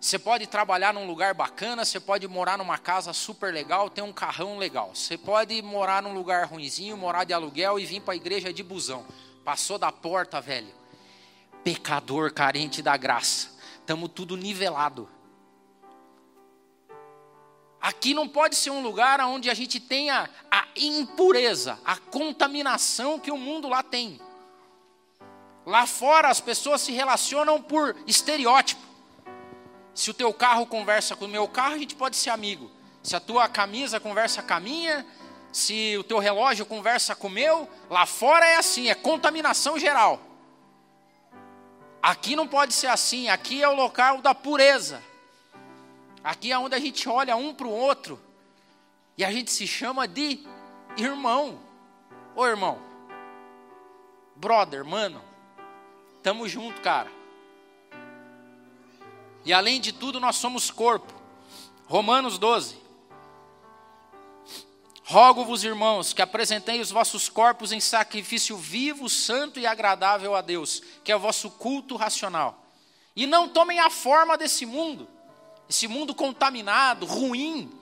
Você 0.00 0.18
pode 0.18 0.46
trabalhar 0.46 0.94
num 0.94 1.06
lugar 1.06 1.34
bacana, 1.34 1.84
você 1.84 2.00
pode 2.00 2.26
morar 2.26 2.56
numa 2.56 2.78
casa 2.78 3.12
super 3.12 3.52
legal, 3.52 3.90
ter 3.90 4.00
um 4.00 4.14
carrão 4.14 4.56
legal. 4.56 4.92
Você 4.94 5.18
pode 5.18 5.60
morar 5.60 6.02
num 6.02 6.14
lugar 6.14 6.46
ruinzinho, 6.46 6.96
morar 6.96 7.24
de 7.24 7.34
aluguel 7.34 7.78
e 7.78 7.84
vir 7.84 8.00
para 8.00 8.14
a 8.14 8.16
igreja 8.16 8.50
de 8.50 8.62
busão. 8.62 9.04
Passou 9.44 9.76
da 9.76 9.92
porta, 9.92 10.40
velho. 10.40 10.72
Pecador 11.62 12.32
carente 12.32 12.80
da 12.80 12.96
graça. 12.96 13.50
Estamos 13.74 14.10
tudo 14.14 14.38
nivelado. 14.38 15.06
Aqui 17.78 18.14
não 18.14 18.26
pode 18.26 18.56
ser 18.56 18.70
um 18.70 18.80
lugar 18.80 19.20
onde 19.20 19.50
a 19.50 19.54
gente 19.54 19.78
tenha 19.78 20.30
a 20.50 20.66
impureza, 20.76 21.78
a 21.84 21.98
contaminação 21.98 23.18
que 23.18 23.30
o 23.30 23.36
mundo 23.36 23.68
lá 23.68 23.82
tem. 23.82 24.18
Lá 25.66 25.86
fora 25.86 26.30
as 26.30 26.40
pessoas 26.40 26.80
se 26.80 26.92
relacionam 26.92 27.60
por 27.60 27.94
estereótipo. 28.06 28.89
Se 29.94 30.10
o 30.10 30.14
teu 30.14 30.32
carro 30.32 30.66
conversa 30.66 31.16
com 31.16 31.24
o 31.24 31.28
meu 31.28 31.46
carro, 31.48 31.74
a 31.74 31.78
gente 31.78 31.94
pode 31.94 32.16
ser 32.16 32.30
amigo. 32.30 32.70
Se 33.02 33.16
a 33.16 33.20
tua 33.20 33.48
camisa 33.48 33.98
conversa 33.98 34.42
com 34.42 34.54
a 34.54 34.60
minha, 34.60 35.06
se 35.52 35.96
o 35.98 36.04
teu 36.04 36.18
relógio 36.18 36.64
conversa 36.64 37.14
com 37.14 37.26
o 37.26 37.30
meu, 37.30 37.68
lá 37.88 38.06
fora 38.06 38.46
é 38.46 38.56
assim, 38.56 38.88
é 38.88 38.94
contaminação 38.94 39.78
geral. 39.78 40.20
Aqui 42.02 42.34
não 42.34 42.46
pode 42.46 42.72
ser 42.72 42.86
assim, 42.86 43.28
aqui 43.28 43.62
é 43.62 43.68
o 43.68 43.74
local 43.74 44.22
da 44.22 44.34
pureza. 44.34 45.02
Aqui 46.22 46.52
é 46.52 46.58
onde 46.58 46.74
a 46.74 46.78
gente 46.78 47.08
olha 47.08 47.36
um 47.36 47.54
para 47.54 47.66
o 47.66 47.72
outro 47.72 48.20
e 49.16 49.24
a 49.24 49.30
gente 49.32 49.50
se 49.50 49.66
chama 49.66 50.06
de 50.06 50.46
irmão. 50.96 51.60
Ô 52.34 52.46
irmão, 52.46 52.78
brother, 54.36 54.84
mano, 54.84 55.22
tamo 56.22 56.48
junto, 56.48 56.80
cara. 56.80 57.19
E 59.44 59.52
além 59.52 59.80
de 59.80 59.92
tudo, 59.92 60.20
nós 60.20 60.36
somos 60.36 60.70
corpo. 60.70 61.12
Romanos 61.86 62.38
12. 62.38 62.78
Rogo-vos, 65.02 65.64
irmãos, 65.64 66.12
que 66.12 66.22
apresentei 66.22 66.80
os 66.80 66.92
vossos 66.92 67.28
corpos 67.28 67.72
em 67.72 67.80
sacrifício 67.80 68.56
vivo, 68.56 69.08
santo 69.08 69.58
e 69.58 69.66
agradável 69.66 70.36
a 70.36 70.40
Deus, 70.40 70.82
que 71.02 71.10
é 71.10 71.16
o 71.16 71.18
vosso 71.18 71.50
culto 71.50 71.96
racional. 71.96 72.64
E 73.16 73.26
não 73.26 73.48
tomem 73.48 73.80
a 73.80 73.90
forma 73.90 74.38
desse 74.38 74.64
mundo, 74.64 75.08
esse 75.68 75.88
mundo 75.88 76.14
contaminado, 76.14 77.06
ruim. 77.06 77.72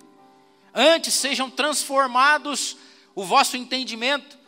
Antes 0.73 1.13
sejam 1.13 1.51
transformados 1.51 2.79
o 3.15 3.23
vosso 3.25 3.59
entendimento, 3.59 4.39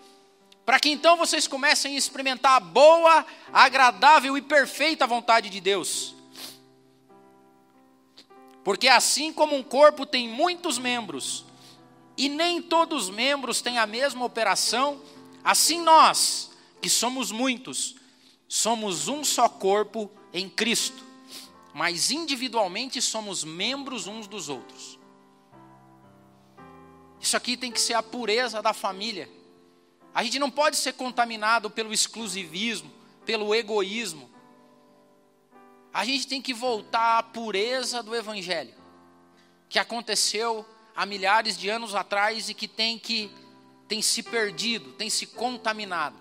para 0.64 0.80
que 0.80 0.88
então 0.88 1.18
vocês 1.18 1.46
comecem 1.46 1.96
a 1.96 1.98
experimentar 1.98 2.52
a 2.52 2.60
boa, 2.60 3.26
agradável 3.52 4.38
e 4.38 4.40
perfeita 4.40 5.06
vontade 5.06 5.50
de 5.50 5.60
Deus. 5.60 6.14
Porque 8.62 8.88
assim 8.88 9.32
como 9.32 9.56
um 9.56 9.62
corpo 9.62 10.04
tem 10.04 10.28
muitos 10.28 10.78
membros, 10.78 11.44
e 12.16 12.28
nem 12.28 12.60
todos 12.60 13.04
os 13.04 13.10
membros 13.10 13.62
têm 13.62 13.78
a 13.78 13.86
mesma 13.86 14.24
operação, 14.24 15.00
assim 15.42 15.80
nós, 15.80 16.50
que 16.80 16.90
somos 16.90 17.30
muitos, 17.30 17.96
somos 18.46 19.08
um 19.08 19.24
só 19.24 19.48
corpo 19.48 20.10
em 20.32 20.48
Cristo, 20.48 21.02
mas 21.72 22.10
individualmente 22.10 23.00
somos 23.00 23.44
membros 23.44 24.06
uns 24.06 24.26
dos 24.26 24.48
outros. 24.48 24.98
Isso 27.20 27.36
aqui 27.36 27.56
tem 27.56 27.70
que 27.70 27.80
ser 27.80 27.94
a 27.94 28.02
pureza 28.02 28.60
da 28.60 28.72
família. 28.72 29.30
A 30.14 30.24
gente 30.24 30.38
não 30.38 30.50
pode 30.50 30.76
ser 30.76 30.94
contaminado 30.94 31.70
pelo 31.70 31.92
exclusivismo, 31.92 32.90
pelo 33.24 33.54
egoísmo, 33.54 34.30
a 35.92 36.04
gente 36.04 36.26
tem 36.26 36.40
que 36.40 36.54
voltar 36.54 37.18
à 37.18 37.22
pureza 37.22 38.02
do 38.02 38.14
Evangelho, 38.14 38.74
que 39.68 39.78
aconteceu 39.78 40.64
há 40.94 41.04
milhares 41.04 41.58
de 41.58 41.68
anos 41.68 41.94
atrás 41.94 42.48
e 42.48 42.54
que 42.54 42.68
tem 42.68 42.98
que 42.98 43.30
tem 43.88 44.00
se 44.00 44.22
perdido, 44.22 44.92
tem 44.92 45.10
se 45.10 45.26
contaminado. 45.26 46.16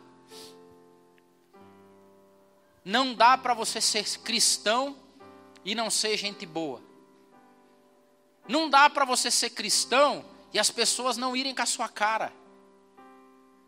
Não 2.83 3.13
dá 3.13 3.37
para 3.37 3.53
você 3.53 3.79
ser 3.79 4.03
cristão 4.21 4.97
e 5.63 5.75
não 5.75 5.91
ser 5.91 6.17
gente 6.17 6.47
boa. 6.47 6.81
Não 8.47 8.67
dá 8.67 8.89
para 8.89 9.05
você 9.05 9.29
ser 9.29 9.51
cristão 9.51 10.25
e 10.51 10.57
as 10.57 10.71
pessoas 10.71 11.15
não 11.15 11.35
irem 11.35 11.53
com 11.53 11.61
a 11.61 11.67
sua 11.67 11.87
cara. 11.87 12.33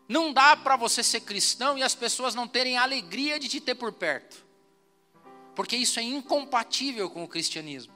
Não 0.08 0.32
dá 0.32 0.56
para 0.56 0.74
você 0.74 1.04
ser 1.04 1.20
cristão 1.20 1.78
e 1.78 1.82
as 1.84 1.94
pessoas 1.94 2.34
não 2.34 2.48
terem 2.48 2.76
a 2.76 2.82
alegria 2.82 3.38
de 3.38 3.48
te 3.48 3.60
ter 3.60 3.76
por 3.76 3.92
perto 3.92 4.51
porque 5.54 5.76
isso 5.76 5.98
é 5.98 6.02
incompatível 6.02 7.10
com 7.10 7.24
o 7.24 7.28
cristianismo. 7.28 7.92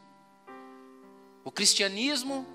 O 1.45 1.51
cristianismo 1.51 2.47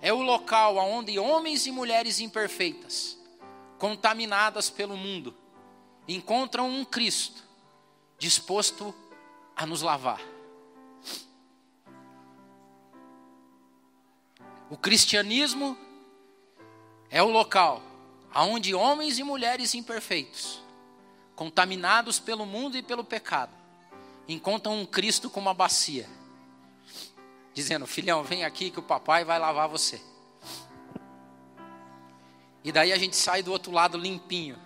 é 0.00 0.12
o 0.12 0.22
local 0.22 0.76
onde 0.76 1.18
homens 1.18 1.66
e 1.66 1.70
mulheres 1.70 2.20
imperfeitas, 2.20 3.18
contaminadas 3.78 4.70
pelo 4.70 4.96
mundo, 4.96 5.34
encontram 6.08 6.68
um 6.68 6.84
Cristo 6.84 7.44
disposto 8.18 8.94
a 9.54 9.66
nos 9.66 9.82
lavar. 9.82 10.20
O 14.70 14.76
cristianismo 14.76 15.76
é 17.10 17.22
o 17.22 17.28
local 17.28 17.82
onde 18.34 18.74
homens 18.74 19.18
e 19.18 19.24
mulheres 19.24 19.74
imperfeitos, 19.74 20.62
contaminados 21.34 22.18
pelo 22.18 22.46
mundo 22.46 22.76
e 22.76 22.82
pelo 22.82 23.02
pecado, 23.02 23.52
encontram 24.34 24.80
um 24.80 24.86
Cristo 24.86 25.28
com 25.28 25.40
uma 25.40 25.54
bacia, 25.54 26.08
dizendo: 27.52 27.86
Filhão, 27.86 28.22
vem 28.22 28.44
aqui 28.44 28.70
que 28.70 28.78
o 28.78 28.82
papai 28.82 29.24
vai 29.24 29.38
lavar 29.38 29.68
você. 29.68 30.00
E 32.62 32.70
daí 32.70 32.92
a 32.92 32.98
gente 32.98 33.16
sai 33.16 33.42
do 33.42 33.50
outro 33.50 33.72
lado 33.72 33.96
limpinho. 33.96 34.58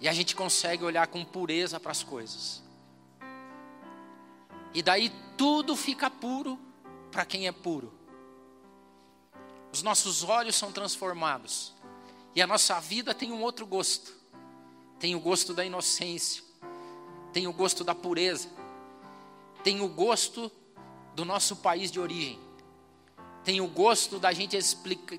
E 0.00 0.08
a 0.08 0.12
gente 0.12 0.36
consegue 0.36 0.84
olhar 0.84 1.06
com 1.06 1.24
pureza 1.24 1.80
para 1.80 1.92
as 1.92 2.02
coisas. 2.02 2.62
E 4.74 4.82
daí 4.82 5.10
tudo 5.38 5.74
fica 5.74 6.10
puro 6.10 6.58
para 7.10 7.24
quem 7.24 7.46
é 7.46 7.52
puro. 7.52 7.94
Os 9.72 9.82
nossos 9.82 10.22
olhos 10.22 10.56
são 10.56 10.70
transformados. 10.70 11.72
E 12.34 12.42
a 12.42 12.46
nossa 12.46 12.78
vida 12.80 13.14
tem 13.14 13.32
um 13.32 13.42
outro 13.42 13.66
gosto. 13.66 14.12
Tem 14.98 15.14
o 15.14 15.20
gosto 15.20 15.54
da 15.54 15.64
inocência 15.64 16.45
tem 17.36 17.46
o 17.46 17.52
gosto 17.52 17.84
da 17.84 17.94
pureza, 17.94 18.48
tem 19.62 19.82
o 19.82 19.88
gosto 19.88 20.50
do 21.14 21.22
nosso 21.22 21.56
país 21.56 21.90
de 21.92 22.00
origem, 22.00 22.40
tem 23.44 23.60
o 23.60 23.66
gosto 23.66 24.18
da 24.18 24.32
gente 24.32 24.56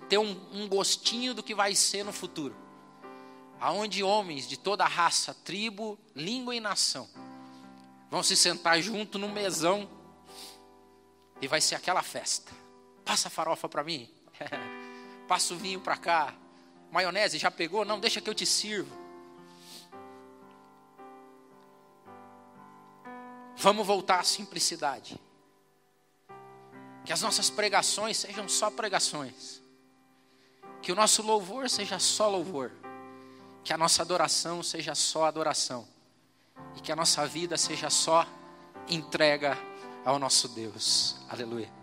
ter 0.09 0.17
um, 0.17 0.35
um 0.51 0.67
gostinho 0.67 1.35
do 1.35 1.43
que 1.43 1.53
vai 1.53 1.75
ser 1.75 2.03
no 2.03 2.11
futuro, 2.11 2.55
aonde 3.59 4.01
homens 4.01 4.47
de 4.47 4.57
toda 4.57 4.83
raça, 4.83 5.31
tribo, 5.31 5.95
língua 6.15 6.55
e 6.55 6.59
nação 6.59 7.07
vão 8.09 8.23
se 8.23 8.35
sentar 8.35 8.81
junto 8.81 9.19
no 9.19 9.29
mesão 9.29 9.87
e 11.39 11.47
vai 11.47 11.61
ser 11.61 11.75
aquela 11.75 12.01
festa. 12.01 12.51
Passa 13.05 13.29
farofa 13.29 13.69
para 13.69 13.83
mim, 13.83 14.09
passa 15.29 15.53
o 15.53 15.57
vinho 15.57 15.79
para 15.79 15.97
cá, 15.97 16.33
maionese 16.89 17.37
já 17.37 17.51
pegou? 17.51 17.85
Não, 17.85 17.99
deixa 17.99 18.19
que 18.19 18.27
eu 18.27 18.33
te 18.33 18.43
sirvo. 18.43 19.06
Vamos 23.57 23.85
voltar 23.85 24.19
à 24.19 24.23
simplicidade. 24.23 25.19
Que 27.03 27.11
as 27.11 27.21
nossas 27.21 27.49
pregações 27.49 28.17
sejam 28.17 28.47
só 28.47 28.69
pregações. 28.69 29.61
Que 30.81 30.91
o 30.91 30.95
nosso 30.95 31.21
louvor 31.23 31.69
seja 31.69 31.99
só 31.99 32.29
louvor. 32.29 32.71
que 33.67 33.73
a 33.73 33.77
nossa 33.77 34.01
adoração 34.01 34.63
seja 34.63 34.95
só 34.95 35.25
adoração 35.25 35.85
e 36.77 36.79
que 36.79 36.89
a 36.89 36.95
nossa 36.95 37.27
vida 37.27 37.57
seja 37.57 37.89
só 37.89 38.25
entrega 38.87 39.57
ao 40.05 40.17
nosso 40.17 40.47
Deus. 40.47 41.17
Aleluia. 41.27 41.76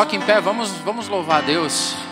Coloque 0.00 0.16
em 0.16 0.20
pé, 0.20 0.40
vamos, 0.40 0.70
vamos 0.82 1.08
louvar 1.08 1.42
a 1.42 1.46
Deus. 1.46 2.09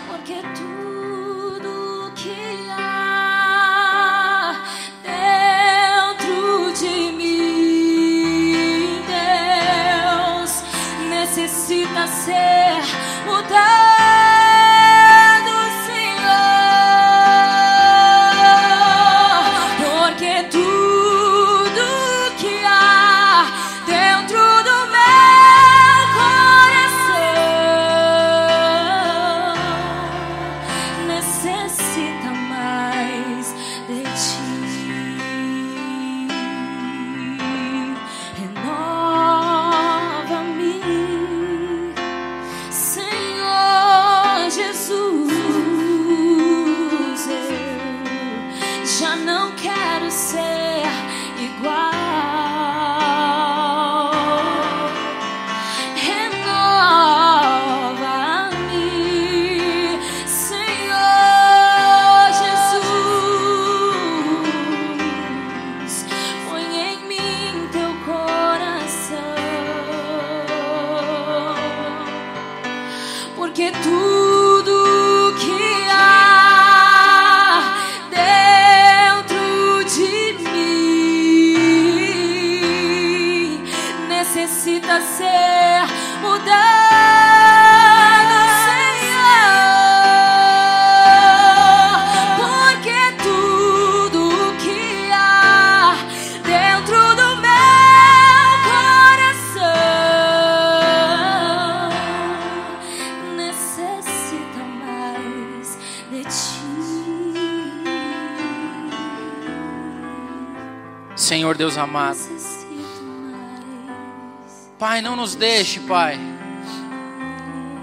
Nos 115.29 115.35
deixe, 115.35 115.79
Pai. 115.81 116.17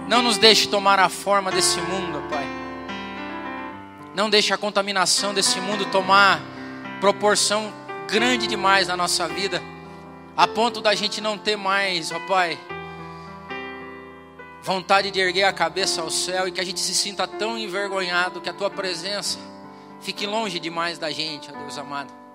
Não 0.08 0.20
nos 0.20 0.36
deixe 0.36 0.66
tomar 0.66 0.98
a 0.98 1.08
forma 1.08 1.52
desse 1.52 1.80
mundo, 1.80 2.20
Pai. 2.28 2.44
Não 4.16 4.28
deixe 4.28 4.52
a 4.52 4.58
contaminação 4.58 5.32
desse 5.32 5.60
mundo 5.60 5.84
tomar 5.92 6.40
proporção 7.00 7.72
grande 8.08 8.48
demais 8.48 8.88
na 8.88 8.96
nossa 8.96 9.28
vida, 9.28 9.62
a 10.36 10.48
ponto 10.48 10.80
da 10.80 10.92
gente 10.96 11.20
não 11.20 11.38
ter 11.38 11.56
mais, 11.56 12.10
ó 12.10 12.18
Pai, 12.26 12.58
vontade 14.60 15.12
de 15.12 15.20
erguer 15.20 15.44
a 15.44 15.52
cabeça 15.52 16.02
ao 16.02 16.10
céu 16.10 16.48
e 16.48 16.52
que 16.52 16.60
a 16.60 16.64
gente 16.64 16.80
se 16.80 16.94
sinta 16.94 17.28
tão 17.28 17.56
envergonhado 17.56 18.40
que 18.40 18.48
a 18.48 18.54
tua 18.54 18.70
presença 18.70 19.38
fique 20.00 20.26
longe 20.26 20.58
demais 20.58 20.98
da 20.98 21.12
gente, 21.12 21.48
ó 21.48 21.56
Deus 21.56 21.78
amado. 21.78 22.25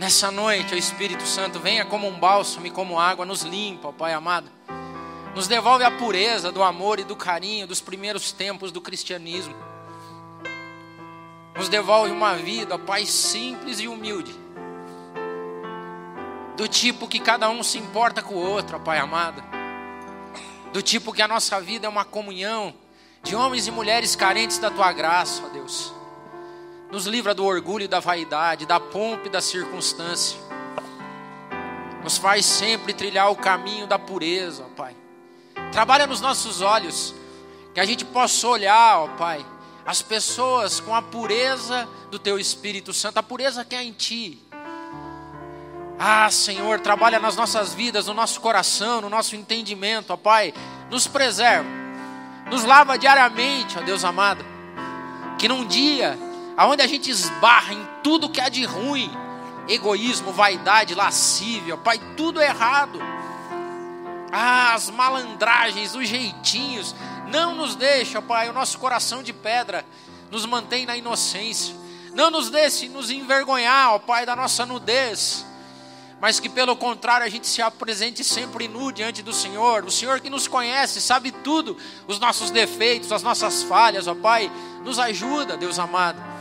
Nessa 0.00 0.30
noite, 0.30 0.74
o 0.74 0.78
Espírito 0.78 1.26
Santo 1.26 1.60
venha 1.60 1.84
como 1.84 2.08
um 2.08 2.18
bálsamo 2.18 2.66
e 2.66 2.70
como 2.70 2.98
água, 2.98 3.26
nos 3.26 3.42
limpa, 3.42 3.92
Pai 3.92 4.14
amado. 4.14 4.50
Nos 5.34 5.46
devolve 5.46 5.84
a 5.84 5.90
pureza 5.90 6.50
do 6.50 6.62
amor 6.62 6.98
e 6.98 7.04
do 7.04 7.14
carinho 7.14 7.66
dos 7.66 7.82
primeiros 7.82 8.32
tempos 8.32 8.72
do 8.72 8.80
cristianismo. 8.80 9.54
Nos 11.54 11.68
devolve 11.68 12.10
uma 12.10 12.34
vida, 12.34 12.78
Pai, 12.78 13.04
simples 13.04 13.78
e 13.78 13.88
humilde. 13.88 14.34
Do 16.56 16.66
tipo 16.66 17.06
que 17.06 17.20
cada 17.20 17.50
um 17.50 17.62
se 17.62 17.76
importa 17.76 18.22
com 18.22 18.36
o 18.36 18.38
outro, 18.38 18.80
Pai 18.80 18.98
amado. 18.98 19.44
Do 20.72 20.80
tipo 20.80 21.12
que 21.12 21.20
a 21.20 21.28
nossa 21.28 21.60
vida 21.60 21.86
é 21.86 21.90
uma 21.90 22.06
comunhão 22.06 22.72
de 23.22 23.36
homens 23.36 23.66
e 23.66 23.70
mulheres 23.70 24.16
carentes 24.16 24.56
da 24.56 24.70
tua 24.70 24.94
graça, 24.94 25.42
ó 25.44 25.50
Deus 25.50 25.99
nos 26.90 27.06
livra 27.06 27.34
do 27.34 27.44
orgulho 27.44 27.84
e 27.84 27.88
da 27.88 28.00
vaidade, 28.00 28.66
da 28.66 28.80
pompa 28.80 29.26
e 29.26 29.30
da 29.30 29.40
circunstância. 29.40 30.38
Nos 32.02 32.16
faz 32.16 32.44
sempre 32.44 32.92
trilhar 32.92 33.30
o 33.30 33.36
caminho 33.36 33.86
da 33.86 33.98
pureza, 33.98 34.64
ó 34.64 34.74
Pai. 34.74 34.96
Trabalha 35.70 36.06
nos 36.06 36.20
nossos 36.20 36.60
olhos, 36.60 37.14
que 37.72 37.80
a 37.80 37.84
gente 37.84 38.04
possa 38.04 38.48
olhar, 38.48 39.00
ó 39.00 39.08
Pai, 39.08 39.44
as 39.86 40.02
pessoas 40.02 40.80
com 40.80 40.94
a 40.94 41.02
pureza 41.02 41.88
do 42.10 42.18
Teu 42.18 42.38
Espírito 42.38 42.92
Santo, 42.92 43.18
a 43.18 43.22
pureza 43.22 43.64
que 43.64 43.76
há 43.76 43.84
em 43.84 43.92
Ti. 43.92 44.42
Ah, 45.98 46.30
Senhor, 46.30 46.80
trabalha 46.80 47.20
nas 47.20 47.36
nossas 47.36 47.74
vidas, 47.74 48.06
no 48.06 48.14
nosso 48.14 48.40
coração, 48.40 49.02
no 49.02 49.10
nosso 49.10 49.36
entendimento, 49.36 50.12
ó 50.12 50.16
Pai. 50.16 50.52
Nos 50.90 51.06
preserva, 51.06 51.68
nos 52.50 52.64
lava 52.64 52.98
diariamente, 52.98 53.78
ó 53.78 53.82
Deus 53.82 54.02
amado. 54.02 54.44
Que 55.38 55.46
num 55.46 55.64
dia 55.64 56.18
aonde 56.60 56.82
a 56.82 56.86
gente 56.86 57.10
esbarra 57.10 57.72
em 57.72 57.88
tudo 58.02 58.28
que 58.28 58.38
há 58.38 58.50
de 58.50 58.66
ruim, 58.66 59.10
egoísmo, 59.66 60.30
vaidade, 60.30 60.94
lascívia, 60.94 61.74
Pai, 61.78 61.98
tudo 62.18 62.38
errado. 62.38 63.00
Ah, 64.30 64.74
as 64.74 64.90
malandragens, 64.90 65.94
os 65.94 66.06
jeitinhos, 66.06 66.94
não 67.32 67.54
nos 67.54 67.74
deixa, 67.76 68.20
Pai, 68.20 68.50
o 68.50 68.52
nosso 68.52 68.78
coração 68.78 69.22
de 69.22 69.32
pedra 69.32 69.86
nos 70.30 70.44
mantém 70.44 70.84
na 70.84 70.94
inocência. 70.94 71.74
Não 72.12 72.30
nos 72.30 72.50
deixe 72.50 72.90
nos 72.90 73.10
envergonhar, 73.10 73.94
ó 73.94 73.98
Pai, 73.98 74.26
da 74.26 74.36
nossa 74.36 74.66
nudez. 74.66 75.46
Mas 76.20 76.38
que 76.38 76.50
pelo 76.50 76.76
contrário 76.76 77.24
a 77.24 77.30
gente 77.30 77.46
se 77.46 77.62
apresente 77.62 78.22
sempre 78.22 78.68
nu 78.68 78.92
diante 78.92 79.22
do 79.22 79.32
Senhor. 79.32 79.86
O 79.86 79.90
Senhor 79.90 80.20
que 80.20 80.28
nos 80.28 80.46
conhece, 80.46 81.00
sabe 81.00 81.32
tudo, 81.32 81.78
os 82.06 82.18
nossos 82.18 82.50
defeitos, 82.50 83.10
as 83.12 83.22
nossas 83.22 83.62
falhas, 83.62 84.06
ó 84.06 84.14
Pai, 84.14 84.52
nos 84.84 84.98
ajuda, 84.98 85.56
Deus 85.56 85.78
amado. 85.78 86.39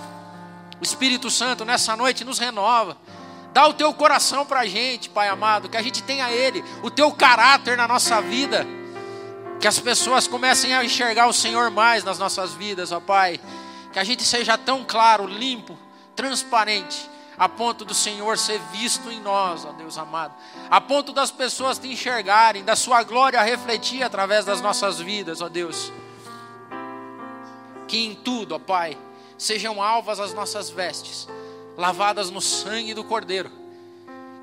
O 0.80 0.84
Espírito 0.84 1.30
Santo 1.30 1.66
nessa 1.66 1.96
noite 1.96 2.24
nos 2.24 2.40
renova. 2.40 2.98
Dá 3.52 3.68
o 3.68 3.74
teu 3.74 3.94
coração 3.94 4.46
para 4.46 4.62
a 4.62 4.66
gente, 4.66 5.10
Pai 5.10 5.28
amado, 5.28 5.70
que 5.70 5.78
a 5.78 5.82
gente 5.82 6.04
tenha 6.04 6.32
Ele, 6.32 6.64
o 6.84 6.90
teu 6.90 7.12
caráter 7.12 7.76
na 7.76 7.88
nossa 7.88 8.22
vida. 8.22 8.66
Que 9.60 9.68
as 9.68 9.80
pessoas 9.80 10.28
comecem 10.28 10.74
a 10.74 10.86
enxergar 10.86 11.28
o 11.28 11.34
Senhor 11.34 11.70
mais 11.70 12.04
nas 12.04 12.18
nossas 12.18 12.54
vidas, 12.54 12.92
ó 12.92 13.00
Pai. 13.00 13.40
Que 13.92 14.00
a 14.00 14.04
gente 14.04 14.24
seja 14.24 14.58
tão 14.58 14.86
claro, 14.86 15.26
limpo, 15.26 15.78
transparente, 16.16 17.10
a 17.38 17.50
ponto 17.50 17.84
do 17.84 17.94
Senhor 17.94 18.38
ser 18.38 18.60
visto 18.72 19.10
em 19.10 19.20
nós, 19.20 19.66
ó 19.66 19.72
Deus 19.72 19.98
amado, 19.98 20.34
a 20.70 20.80
ponto 20.80 21.12
das 21.14 21.32
pessoas 21.32 21.80
te 21.80 21.88
enxergarem, 21.88 22.64
da 22.64 22.76
Sua 22.76 23.02
glória 23.02 23.42
refletir 23.42 24.04
através 24.04 24.46
das 24.46 24.62
nossas 24.62 25.00
vidas, 25.00 25.42
ó 25.42 25.50
Deus. 25.50 25.92
Que 27.88 28.06
em 28.06 28.14
tudo, 28.14 28.56
ó 28.56 28.60
Pai, 28.60 28.98
sejam 29.40 29.82
alvas 29.82 30.20
as 30.20 30.34
nossas 30.34 30.70
vestes, 30.70 31.28
lavadas 31.78 32.30
no 32.30 32.42
sangue 32.42 32.94
do 32.94 33.06
Cordeiro, 33.06 33.50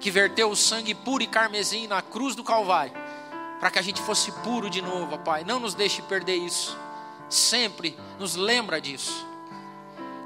que 0.01 0.11
verteu 0.11 0.51
o 0.51 0.57
sangue 0.57 0.94
puro 0.94 1.22
e 1.22 1.26
carmesim 1.26 1.86
na 1.86 2.01
cruz 2.01 2.34
do 2.34 2.42
Calvário, 2.42 2.94
para 3.61 3.70
que 3.70 3.78
a 3.78 3.82
gente 3.82 4.01
fosse 4.01 4.32
puro 4.42 4.70
de 4.70 4.80
novo, 4.80 5.18
Pai. 5.18 5.44
Não 5.44 5.61
nos 5.61 5.74
deixe 5.74 6.01
perder 6.03 6.36
isso. 6.36 6.76
Sempre 7.28 7.97
nos 8.18 8.36
lembra 8.36 8.80
disso. 8.80 9.26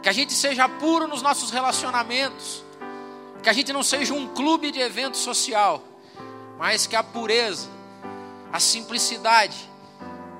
Que 0.02 0.08
a 0.08 0.12
gente 0.12 0.32
seja 0.32 0.68
puro 0.68 1.06
nos 1.06 1.20
nossos 1.20 1.50
relacionamentos. 1.50 2.62
Que 3.42 3.48
a 3.48 3.52
gente 3.52 3.72
não 3.72 3.82
seja 3.82 4.14
um 4.14 4.28
clube 4.28 4.70
de 4.70 4.80
evento 4.80 5.16
social, 5.16 5.82
mas 6.58 6.86
que 6.86 6.94
a 6.94 7.02
pureza, 7.02 7.68
a 8.52 8.60
simplicidade 8.60 9.56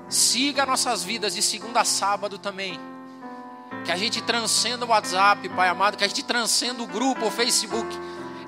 siga 0.09 0.67
nossas 0.67 1.03
vidas 1.03 1.35
de 1.35 1.43
segunda 1.43 1.81
a 1.81 1.85
sábado 1.85 2.39
também. 2.39 2.90
Que 3.85 3.93
a 3.93 3.97
gente 3.97 4.23
transcenda 4.23 4.85
o 4.85 4.89
WhatsApp, 4.89 5.49
Pai 5.51 5.69
amado, 5.69 5.97
que 5.97 6.05
a 6.05 6.09
gente 6.09 6.23
transcenda 6.25 6.83
o 6.83 6.87
grupo, 6.87 7.27
o 7.27 7.31
Facebook, 7.31 7.89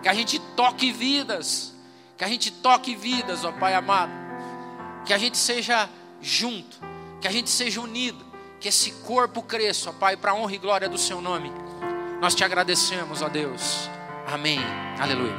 que 0.03 0.09
a 0.09 0.15
gente 0.15 0.39
toque 0.39 0.93
vidas, 0.93 1.73
que 2.17 2.25
a 2.25 2.29
gente 2.29 2.51
toque 2.51 2.95
vidas, 2.95 3.45
ó 3.45 3.53
Pai 3.53 3.75
amado. 3.75 4.13
Que 5.05 5.13
a 5.13 5.19
gente 5.19 5.37
seja 5.37 5.89
junto, 6.21 6.79
que 7.21 7.27
a 7.27 7.31
gente 7.31 7.51
seja 7.51 7.81
unido, 7.81 8.25
que 8.61 8.69
esse 8.69 8.93
corpo 9.05 9.43
cresça, 9.43 9.91
ó 9.91 9.93
Pai, 9.93 10.17
para 10.17 10.35
honra 10.35 10.55
e 10.55 10.59
glória 10.59 10.89
do 10.89 10.99
Seu 10.99 11.21
nome. 11.21 11.53
Nós 12.21 12.35
te 12.35 12.45
agradecemos, 12.45 13.23
ó 13.23 13.29
Deus. 13.29 13.91
Amém. 14.27 14.61
Aleluia. 15.01 15.35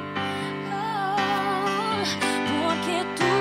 Oh, 2.66 3.33